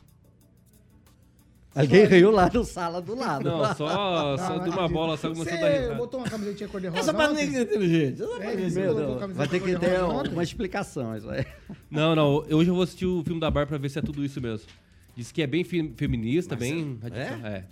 Alguém 1.75 2.05
riu 2.05 2.31
lá 2.31 2.49
no 2.51 2.65
sala 2.65 2.99
do 2.99 3.15
lado. 3.15 3.47
Não, 3.47 3.63
só, 3.75 4.35
só 4.37 4.57
Não, 4.57 4.63
de 4.63 4.69
uma 4.71 4.87
bola, 4.89 5.15
só 5.15 5.29
começou 5.29 5.53
a 5.53 5.61
dar 5.61 5.69
risada. 5.69 5.95
botou 5.95 6.19
uma 6.19 6.27
camisetinha 6.29 6.67
cor-de-rosa 6.67 6.99
Essa 7.13 7.27
ninguém 7.33 7.55
é 7.57 7.61
inteligente. 7.61 8.21
Essa 8.23 8.33
É, 8.43 9.27
vai 9.27 9.47
ter 9.47 9.59
que 9.61 9.77
ter 9.77 10.03
um- 10.03 10.21
uma 10.33 10.43
explicação 10.43 11.15
isso 11.15 11.29
aí. 11.29 11.45
Não, 11.89 12.15
não, 12.15 12.37
hoje 12.49 12.69
eu 12.69 12.73
vou 12.73 12.81
assistir 12.83 13.05
o 13.05 13.23
filme 13.23 13.39
da 13.39 13.51
Barbie 13.51 13.69
pra 13.69 13.77
ver 13.77 13.89
se 13.89 13.99
é 13.99 14.01
tudo 14.01 14.25
isso 14.25 14.41
mesmo. 14.41 14.67
Diz 15.19 15.33
que 15.33 15.41
é 15.41 15.47
bem 15.47 15.65
fe- 15.65 15.91
feminista, 15.97 16.55
bem 16.55 16.97
radical. 17.03 17.45
É? 17.51 17.65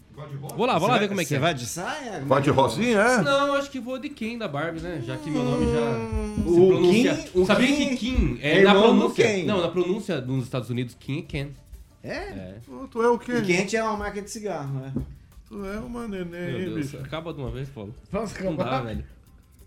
Vou 0.58 0.66
lá, 0.66 0.78
vou 0.78 0.90
lá 0.90 0.98
ver 0.98 1.08
como 1.08 1.22
é 1.22 1.24
que 1.24 1.30
Você 1.30 1.36
é. 1.38 1.40
vai 1.40 1.54
de 1.54 1.66
saia? 1.66 2.20
Vai 2.26 2.42
de 2.42 2.50
rosinha, 2.50 3.00
é? 3.00 3.22
Não, 3.22 3.54
acho 3.54 3.72
que 3.72 3.80
vou 3.80 3.98
de 3.98 4.10
Ken 4.10 4.38
da 4.38 4.50
Barbie, 4.50 4.82
né? 4.82 5.02
Já 5.06 5.16
que 5.16 5.32
meu 5.32 5.44
nome 5.44 5.66
já 5.72 6.44
se 6.44 6.50
o 6.50 6.68
pronuncia. 6.68 7.16
Kim- 7.16 7.40
o 7.40 7.46
Sabia 7.46 7.68
Kim 7.68 7.90
que 7.90 7.96
Kim 7.96 8.38
é, 8.42 8.60
é 8.60 8.64
na 8.64 8.72
irmão 8.74 8.82
do 8.96 9.00
pronúncia. 9.00 9.26
Ken. 9.26 9.46
Não, 9.46 9.62
na 9.62 9.70
pronúncia 9.70 10.20
nos 10.20 10.44
Estados 10.44 10.70
Unidos, 10.70 10.94
Kim 11.00 11.20
é 11.20 11.22
Ken. 11.22 11.48
É? 12.04 12.10
É. 12.18 12.56
Tu 12.92 13.02
é 13.02 13.08
o 13.10 13.18
quê? 13.18 13.32
E 13.38 13.42
quente 13.44 13.78
é 13.78 13.82
uma 13.84 13.96
marca 13.96 14.22
de 14.22 14.30
cigarro, 14.30 14.80
né? 14.82 14.94
Tu 15.48 15.66
é 15.66 15.80
uma 15.80 16.06
Meu 16.06 16.26
neném, 16.26 16.66
Deus, 16.66 16.76
bicho. 16.92 16.98
acaba 16.98 17.34
de 17.34 17.40
uma 17.40 17.50
vez, 17.50 17.70
Paulo. 17.70 17.96
Vamos 18.12 18.34
Não 18.42 18.58
dá, 18.58 18.64
acabar. 18.66 18.86
velho. 18.88 19.06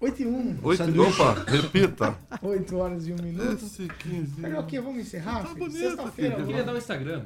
8 0.01 0.23
e 0.23 0.27
1. 0.27 0.59
Oito, 0.63 1.03
opa, 1.03 1.45
repita. 1.47 2.19
8 2.43 2.77
horas 2.77 3.07
e 3.07 3.13
1 3.13 3.17
minuto. 3.23 3.65
Esse 3.65 3.89
15. 3.89 4.41
Carioquinha, 4.43 4.83
vamos 4.83 5.01
encerrar? 5.01 5.41
Tá 5.41 5.47
filho? 5.49 5.59
bonito, 5.59 5.79
Sexta-feira. 5.79 6.31
filho. 6.35 6.43
Eu 6.43 6.47
queria 6.47 6.65
dar 6.65 6.75
um 6.75 6.77
Instagram. 6.77 7.23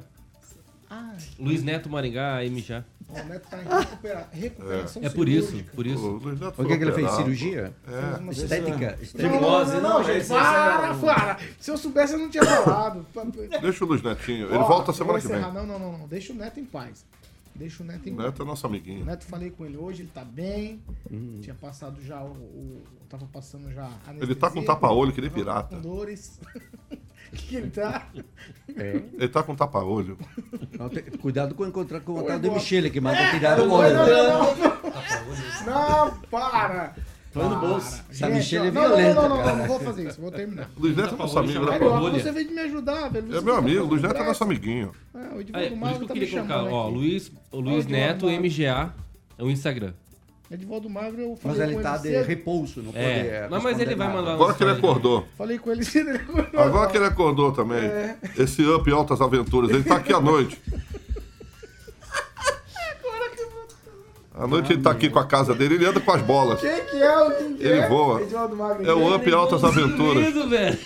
Ah, 0.97 1.13
Luiz 1.37 1.61
Neto 1.61 1.89
Maringá, 1.89 2.45
M 2.45 2.61
já. 2.61 2.85
ó, 3.09 3.19
o 3.21 3.25
Neto 3.25 3.49
tá 3.49 3.61
em 3.61 3.67
recupera- 3.67 4.29
recuperação 4.31 5.03
É 5.03 5.09
por 5.09 5.27
isso, 5.27 5.61
por 5.75 5.85
isso. 5.85 6.05
O 6.07 6.17
Luiz 6.19 6.39
Neto 6.39 6.61
O 6.61 6.65
que, 6.65 6.77
que 6.77 6.83
ele 6.85 6.91
fez? 6.93 7.11
Cirurgia? 7.11 7.73
É. 7.85 8.31
Estética? 8.31 8.99
Não, 9.15 9.65
não, 9.65 9.81
não, 9.81 10.03
gente. 10.05 10.27
Para, 10.27 10.93
para. 10.95 11.39
Se 11.59 11.69
eu 11.69 11.77
soubesse, 11.77 12.13
eu 12.13 12.19
não 12.19 12.29
tinha 12.29 12.45
falado. 12.45 13.05
Deixa 13.61 13.83
o 13.83 13.87
Luiz 13.87 14.01
Netinho. 14.01 14.47
Ele 14.47 14.57
Ó, 14.57 14.67
volta 14.67 14.93
semana 14.93 15.19
que 15.19 15.27
vem. 15.27 15.41
Não, 15.41 15.53
não, 15.65 15.79
não, 15.79 15.97
não. 15.97 16.07
Deixa 16.07 16.31
o 16.31 16.35
Neto 16.35 16.59
em 16.59 16.65
paz. 16.65 17.05
Deixa 17.53 17.83
o 17.83 17.85
Neto 17.85 18.07
em 18.07 18.13
O 18.13 18.15
paz. 18.15 18.27
Neto 18.27 18.41
é 18.41 18.45
nosso 18.45 18.65
O 18.65 18.69
amiguinho. 18.69 19.03
Neto 19.05 19.25
falei 19.25 19.49
com 19.49 19.65
ele 19.65 19.75
hoje, 19.77 20.01
ele 20.03 20.11
tá 20.13 20.23
bem. 20.23 20.81
Tinha 21.41 21.55
passado 21.55 22.01
já 22.01 22.21
o. 22.21 22.31
o 22.31 22.83
tava 23.09 23.25
passando 23.27 23.71
já. 23.71 23.89
Ele 24.19 24.33
tá 24.35 24.49
com 24.49 24.63
tapa-olho, 24.63 25.11
que 25.11 25.21
nem 25.21 25.29
pirata. 25.29 25.75
Com 25.75 25.81
dores. 25.81 26.39
que 27.35 27.55
ele 27.55 27.69
tá. 27.69 28.07
É. 28.75 29.01
Ele 29.13 29.27
tá 29.27 29.43
com 29.43 29.55
tapa-olho. 29.55 30.17
Cuidado 31.21 31.53
com 31.55 31.65
encontrar 31.65 32.01
com 32.01 32.19
o 32.19 32.23
tal 32.23 32.39
de. 32.39 32.49
Michele, 32.49 32.89
que 32.89 32.99
manda 32.99 33.29
tirar 33.31 33.57
Não, 33.57 33.65
o 33.65 33.67
não, 33.67 33.75
olho. 33.75 33.93
não, 33.93 34.07
não, 34.07 34.55
não. 34.55 34.75
Não, 35.65 36.17
para. 36.29 36.95
Põe 37.35 37.49
no 37.49 37.59
bolso. 37.59 38.01
Essa 38.09 38.29
Michele 38.29 38.67
é 38.67 38.69
ó, 38.69 38.73
não, 38.73 38.81
não, 38.81 38.87
violenta, 38.87 39.13
Não, 39.13 39.29
não, 39.29 39.45
não, 39.45 39.55
não 39.57 39.67
vou 39.67 39.79
fazer 39.81 40.07
isso, 40.07 40.21
vou 40.21 40.31
terminar. 40.31 40.69
Luiz 40.77 40.95
Neto 40.95 41.15
é 41.15 41.17
nosso 41.17 41.37
amigo, 41.37 41.65
né, 41.65 41.79
você 42.13 42.31
veio 42.31 42.47
de 42.47 42.53
me 42.53 42.61
ajudar, 42.61 43.09
velho. 43.09 43.35
É 43.35 43.41
meu 43.41 43.53
tá 43.53 43.59
amigo, 43.59 43.83
Luiz 43.83 44.01
Neto 44.01 44.21
é 44.21 44.25
nosso 44.25 44.43
amiguinho. 44.45 44.91
Ah, 45.13 45.31
o 45.33 45.37
é, 45.37 45.41
Edivaldo 45.41 45.51
por 45.51 45.59
isso 45.59 45.69
que 45.69 45.75
Magro 45.75 46.03
eu 46.03 46.07
tá 46.07 46.13
queria 46.13 46.27
me 46.27 46.33
colocar, 46.33 46.53
chamando 46.55 46.73
ó. 46.73 46.87
Luiz, 46.87 47.85
Neto. 47.87 48.27
MGA, 48.29 48.93
é 49.37 49.43
o 49.43 49.49
Instagram. 49.49 49.93
Edivaldo 50.51 50.87
Magro, 50.89 51.21
eu 51.21 51.35
falei 51.35 51.57
Mas 51.57 51.67
ele 51.67 51.75
com 51.77 51.81
tá 51.81 51.93
ele 51.95 52.01
de 52.03 52.09
cedo. 52.09 52.27
repouso, 52.27 52.81
não 52.83 52.91
pode. 52.91 53.03
É, 53.03 53.47
não, 53.49 53.61
mas 53.61 53.79
ele 53.79 53.95
vai 53.95 54.13
mandar 54.13 54.33
Agora 54.33 54.53
que 54.53 54.63
ele 54.63 54.71
acordou. 54.71 55.27
Falei 55.37 55.57
com 55.57 55.71
ele 55.71 55.83
cedo, 55.83 56.09
ele 56.11 56.17
acordou. 56.19 56.59
Agora 56.61 56.89
que 56.91 56.97
ele 56.97 57.05
acordou 57.05 57.51
também. 57.51 57.83
É. 57.83 58.15
Esse 58.37 58.63
up 58.63 58.91
altas 58.91 59.21
aventuras. 59.21 59.71
Ele 59.71 59.83
tá 59.83 59.95
aqui 59.95 60.13
à 60.13 60.21
noite. 60.21 60.61
À 64.37 64.45
noite 64.45 64.73
ele 64.73 64.81
tá 64.81 64.91
aqui 64.91 65.09
com 65.09 65.17
a 65.17 65.25
casa 65.25 65.55
dele, 65.55 65.75
ele 65.75 65.85
anda 65.85 66.01
com 66.01 66.11
as 66.11 66.21
bolas. 66.21 66.59
Quem 66.59 66.83
que 66.85 66.97
é 67.01 67.17
o 67.19 67.31
que 67.31 67.43
Ele 67.63 67.79
é? 67.79 67.87
voa. 67.87 68.21
Edivaldo 68.21 68.55
Magro. 68.55 68.85
É 68.85 68.93
o 68.93 69.15
Up 69.15 69.33
Altas 69.33 69.63
Aventuras. 69.63 70.25
Lindo, 70.27 70.49
velho. 70.49 70.77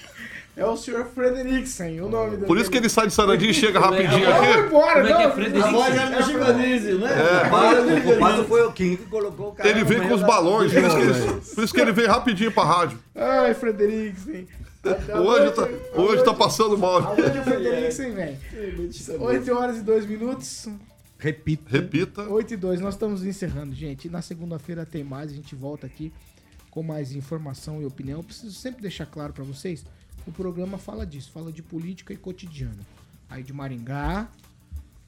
É 0.60 0.66
o 0.66 0.76
Sr. 0.76 1.06
Frederiksen, 1.16 2.02
o 2.02 2.10
nome 2.10 2.32
dele. 2.32 2.46
Por 2.46 2.58
isso 2.58 2.70
que 2.70 2.78
ele 2.78 2.90
sai 2.90 3.08
de 3.08 3.14
Sarandinho 3.14 3.52
e 3.52 3.54
chega 3.54 3.80
rapidinho 3.80 4.30
Não, 4.30 4.38
vai 4.38 4.52
aqui. 4.54 4.68
embora, 4.68 4.94
Como 5.02 5.08
é 5.08 5.16
que 5.16 5.22
é 5.22 5.28
não. 5.28 5.34
Frederiksen? 5.36 5.70
A 5.70 5.72
voz 5.72 5.96
é 5.96 6.24
chivanese, 6.24 6.94
né? 6.96 7.10
É. 7.12 7.38
O 7.38 7.50
culpado- 7.50 7.96
O 7.98 8.02
culpado 8.02 8.44
foi 8.46 8.62
o 8.66 8.72
Kim 8.74 8.96
que 8.98 9.06
colocou 9.06 9.50
o 9.50 9.52
cara. 9.54 9.70
Ele 9.70 9.84
vem 9.86 10.08
com 10.08 10.14
os 10.14 10.22
balões, 10.22 10.72
do 10.72 10.80
por 10.82 10.88
isso, 10.88 10.96
que 10.98 11.02
ele, 11.02 11.42
por 11.56 11.64
isso 11.64 11.74
que 11.74 11.82
ele 11.82 11.92
vem 11.94 12.06
rapidinho 12.08 12.52
pra 12.52 12.64
rádio. 12.66 13.00
Ai, 13.16 13.54
Frederiksen. 13.54 14.48
Hoje 15.26 15.52
tá, 15.52 15.68
hoje 15.94 16.24
tá 16.24 16.34
passando 16.34 16.78
mal. 16.78 17.00
Aonde 17.00 17.38
o 17.40 17.44
Frederiksen 17.44 18.12
vem? 18.14 18.38
8 19.20 19.54
horas 19.54 19.78
e 19.78 19.82
2 19.82 20.06
minutos. 20.06 20.68
Repito. 21.18 21.64
Repita. 21.70 22.24
8 22.24 22.54
e 22.54 22.58
2, 22.58 22.80
nós 22.80 22.94
estamos 22.94 23.26
encerrando, 23.26 23.76
gente. 23.76 24.10
Na 24.10 24.22
segunda-feira 24.22 24.86
tem 24.86 25.04
mais, 25.04 25.32
a 25.32 25.34
gente 25.36 25.54
volta 25.54 25.86
aqui 25.86 26.14
com 26.72 26.82
mais 26.82 27.12
informação 27.14 27.82
e 27.82 27.86
opinião. 27.86 28.20
Eu 28.20 28.24
preciso 28.24 28.54
sempre 28.54 28.82
deixar 28.82 29.06
claro 29.06 29.34
pra 29.34 29.44
vocês, 29.44 29.84
o 30.30 30.32
programa 30.32 30.78
fala 30.78 31.06
disso, 31.06 31.32
fala 31.32 31.52
de 31.52 31.62
política 31.64 32.14
e 32.14 32.18
cotidiano. 32.18 32.86
Aí 33.30 33.44
de 33.44 33.52
Maringá, 33.54 34.30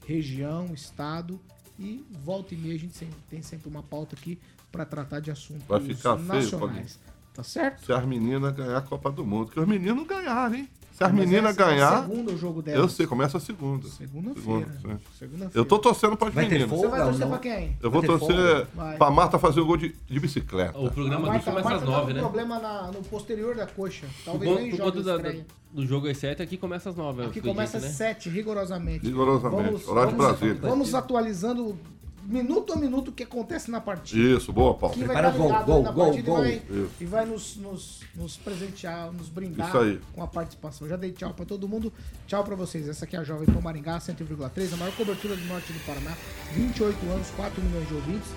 região, 0.06 0.72
estado 0.74 1.40
e 1.78 2.04
volta 2.24 2.54
e 2.54 2.56
meia 2.56 2.74
a 2.74 2.78
gente 2.78 2.96
sempre- 2.96 3.16
tem 3.30 3.40
sempre 3.42 3.68
uma 3.68 3.82
pauta 3.82 4.14
aqui 4.16 4.38
pra 4.70 4.84
tratar 4.84 5.20
de 5.20 5.30
assuntos 5.30 5.64
Vai 5.66 5.80
ficar 5.80 6.16
feio, 6.16 6.26
nacionais. 6.28 6.98
Tá 7.34 7.42
certo? 7.42 7.86
Se 7.86 7.92
as 7.92 8.04
meninas 8.04 8.54
ganhar 8.54 8.76
a 8.76 8.82
Copa 8.82 9.10
do 9.10 9.24
Mundo. 9.24 9.50
Que 9.50 9.58
os 9.60 9.66
meninos 9.66 10.06
ganharam, 10.06 10.54
hein? 10.54 10.68
Se 11.02 11.06
as 11.08 11.12
Mas 11.12 11.28
meninas 11.28 11.50
essa 11.58 11.62
é 11.62 11.66
ganhar. 11.66 12.02
segunda 12.02 12.32
o 12.32 12.38
jogo 12.38 12.62
delas. 12.62 12.80
Eu 12.80 12.88
sei, 12.88 13.06
começa 13.06 13.36
a 13.38 13.40
segunda. 13.40 13.88
Segunda-feira. 13.88 14.68
Segunda. 14.80 15.00
Segunda-feira. 15.18 15.50
Eu 15.54 15.64
tô 15.64 15.78
torcendo 15.78 16.16
Vai 16.16 16.30
ter 16.30 16.40
meninas. 16.50 16.70
Você 16.70 16.86
vai 16.88 17.02
torcer 17.02 17.20
não? 17.20 17.28
pra 17.30 17.38
quem? 17.38 17.76
Eu 17.82 17.90
vou 17.90 18.02
torcer 18.02 18.66
pra 18.98 19.10
Marta 19.10 19.38
fazer 19.38 19.60
o 19.60 19.66
gol 19.66 19.76
de, 19.76 19.94
de 20.08 20.20
bicicleta. 20.20 20.78
O 20.78 20.90
programa 20.90 21.20
do 21.38 21.44
começa 21.44 21.74
às 21.74 21.80
tá 21.80 21.86
nove, 21.86 22.12
né? 22.12 22.20
problema 22.20 22.58
na- 22.58 22.86
no 22.92 23.02
posterior 23.04 23.54
da 23.56 23.66
coxa. 23.66 24.06
Talvez 24.24 24.50
conta, 24.50 24.62
nem 24.62 24.76
jogue 24.76 25.02
da- 25.02 25.16
da- 25.16 25.34
do 25.72 25.86
jogo 25.86 26.06
às 26.08 26.18
7, 26.18 26.42
aqui 26.42 26.56
começa 26.56 26.90
às 26.90 26.96
9. 26.96 27.24
Aqui 27.24 27.40
começa 27.40 27.78
às 27.78 27.84
7, 27.84 28.28
rigorosamente. 28.28 29.06
Rigorosamente. 29.06 29.88
Horário 29.88 30.10
de 30.12 30.16
Brasília. 30.18 30.58
vamos 30.60 30.94
atualizando 30.94 31.76
minuto 32.24 32.72
a 32.72 32.76
minuto 32.76 33.08
o 33.08 33.12
que 33.12 33.22
acontece 33.22 33.70
na 33.70 33.80
partida. 33.80 34.20
Isso, 34.36 34.52
boa, 34.52 34.74
Paulo. 34.74 34.94
Quem 34.94 35.04
vai 35.04 35.16
Prepara 35.16 35.36
estar 35.36 35.44
o 35.44 35.64
gol, 35.64 35.82
gol, 35.82 35.92
gol, 35.92 36.04
partida 36.06 36.30
gol. 36.30 36.46
e 36.46 36.58
vai, 36.58 36.88
e 37.00 37.04
vai 37.04 37.26
nos, 37.26 37.56
nos, 37.56 38.00
nos 38.14 38.36
presentear, 38.36 39.12
nos 39.12 39.28
brindar 39.28 39.68
Isso 39.68 39.78
aí. 39.78 40.00
com 40.14 40.22
a 40.22 40.26
participação. 40.26 40.88
Já 40.88 40.96
dei 40.96 41.12
tchau 41.12 41.32
pra 41.34 41.44
todo 41.44 41.68
mundo. 41.68 41.92
Tchau 42.26 42.44
pra 42.44 42.54
vocês. 42.54 42.88
Essa 42.88 43.04
aqui 43.04 43.16
é 43.16 43.20
a 43.20 43.24
Jovem 43.24 43.46
Pan 43.46 43.60
Maringá, 43.60 43.98
100,3, 43.98 44.72
a 44.72 44.76
maior 44.76 44.94
cobertura 44.96 45.36
do 45.36 45.44
norte 45.46 45.72
do 45.72 45.80
Paraná. 45.86 46.12
28 46.52 47.06
anos, 47.10 47.30
4 47.36 47.62
milhões 47.62 47.88
de 47.88 47.94
ouvintes. 47.94 48.28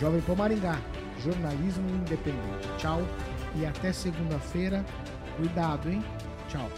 Jovem 0.00 0.20
Pan 0.22 0.34
Maringá, 0.34 0.80
jornalismo 1.22 1.88
independente. 1.88 2.68
Tchau 2.78 3.00
e 3.56 3.64
até 3.64 3.92
segunda-feira. 3.92 4.84
Cuidado, 5.36 5.90
hein? 5.90 6.02
Tchau. 6.48 6.68